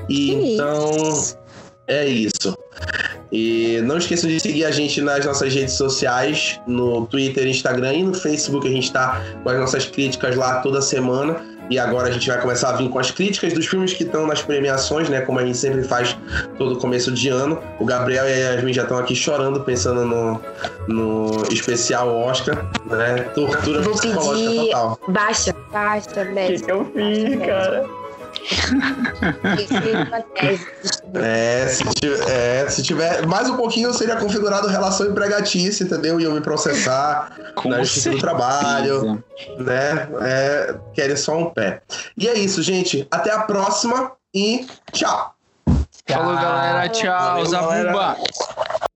E 0.08 0.54
então. 0.54 0.91
É 1.88 2.06
isso. 2.06 2.56
E 3.32 3.80
não 3.84 3.98
esqueçam 3.98 4.30
de 4.30 4.40
seguir 4.40 4.66
a 4.66 4.72
gente 4.72 5.02
nas 5.02 5.26
nossas 5.26 5.54
redes 5.54 5.76
sociais, 5.76 6.60
no 6.68 7.06
Twitter, 7.06 7.48
Instagram 7.48 7.94
e 7.94 8.04
no 8.04 8.14
Facebook. 8.14 8.68
A 8.68 8.72
gente 8.72 8.86
está 8.86 9.22
com 9.42 9.50
as 9.50 9.58
nossas 9.58 9.86
críticas 9.86 10.36
lá 10.36 10.60
toda 10.60 10.82
semana. 10.82 11.52
E 11.70 11.80
agora 11.80 12.10
a 12.10 12.12
gente 12.12 12.28
vai 12.28 12.42
começar 12.42 12.72
a 12.72 12.74
vir 12.74 12.90
com 12.90 13.00
as 13.00 13.12
críticas 13.12 13.54
dos 13.54 13.66
filmes 13.66 13.94
que 13.94 14.04
estão 14.04 14.28
nas 14.28 14.42
premiações, 14.42 15.08
né? 15.08 15.22
Como 15.22 15.40
a 15.40 15.46
gente 15.46 15.58
sempre 15.58 15.84
faz 15.84 16.18
todo 16.58 16.78
começo 16.78 17.14
de 17.14 17.30
ano. 17.30 17.64
O 17.80 17.86
Gabriel 17.86 18.28
e 18.28 18.34
a 18.34 18.36
Yasmin 18.36 18.74
já 18.74 18.82
estão 18.82 18.98
aqui 18.98 19.16
chorando, 19.16 19.62
pensando 19.62 20.06
no, 20.06 20.42
no 20.90 21.44
especial 21.50 22.14
Oscar, 22.14 22.66
né? 22.90 23.22
Tortura 23.34 23.82
Vou 23.84 23.94
psicológica 23.94 24.54
total. 24.66 25.00
Baixa, 25.08 25.56
baixa, 25.72 26.10
O 26.10 26.36
que, 26.36 26.60
que 26.60 26.72
eu 26.72 26.92
fiz, 26.94 27.40
cara? 27.46 28.01
É, 31.14 31.68
se 31.68 31.84
tiver, 31.94 32.30
é, 32.30 32.70
se 32.70 32.84
tiver 32.84 33.26
mais 33.28 33.50
um 33.50 33.56
pouquinho, 33.56 33.94
seria 33.94 34.16
configurado 34.16 34.68
relação 34.68 35.08
empregatícia, 35.08 35.84
entendeu? 35.84 36.20
Iam 36.20 36.34
me 36.34 36.42
processar 36.42 37.32
Com 37.56 37.70
na 37.70 37.80
justiça 37.80 38.12
do 38.12 38.20
trabalho, 38.20 39.24
né? 39.58 40.10
É, 40.22 40.76
querem 40.94 41.16
só 41.16 41.38
um 41.38 41.50
pé. 41.50 41.82
E 42.18 42.28
é 42.28 42.34
isso, 42.34 42.62
gente. 42.62 43.08
Até 43.12 43.32
a 43.32 43.42
próxima 43.42 44.14
e 44.34 44.66
tchau. 44.92 45.36
Falou, 46.08 46.36
galera. 46.36 46.89
Tchau. 46.89 47.20
Valeu, 47.20 47.46
Zabumba. 47.46 47.84
Galera. 47.84 48.91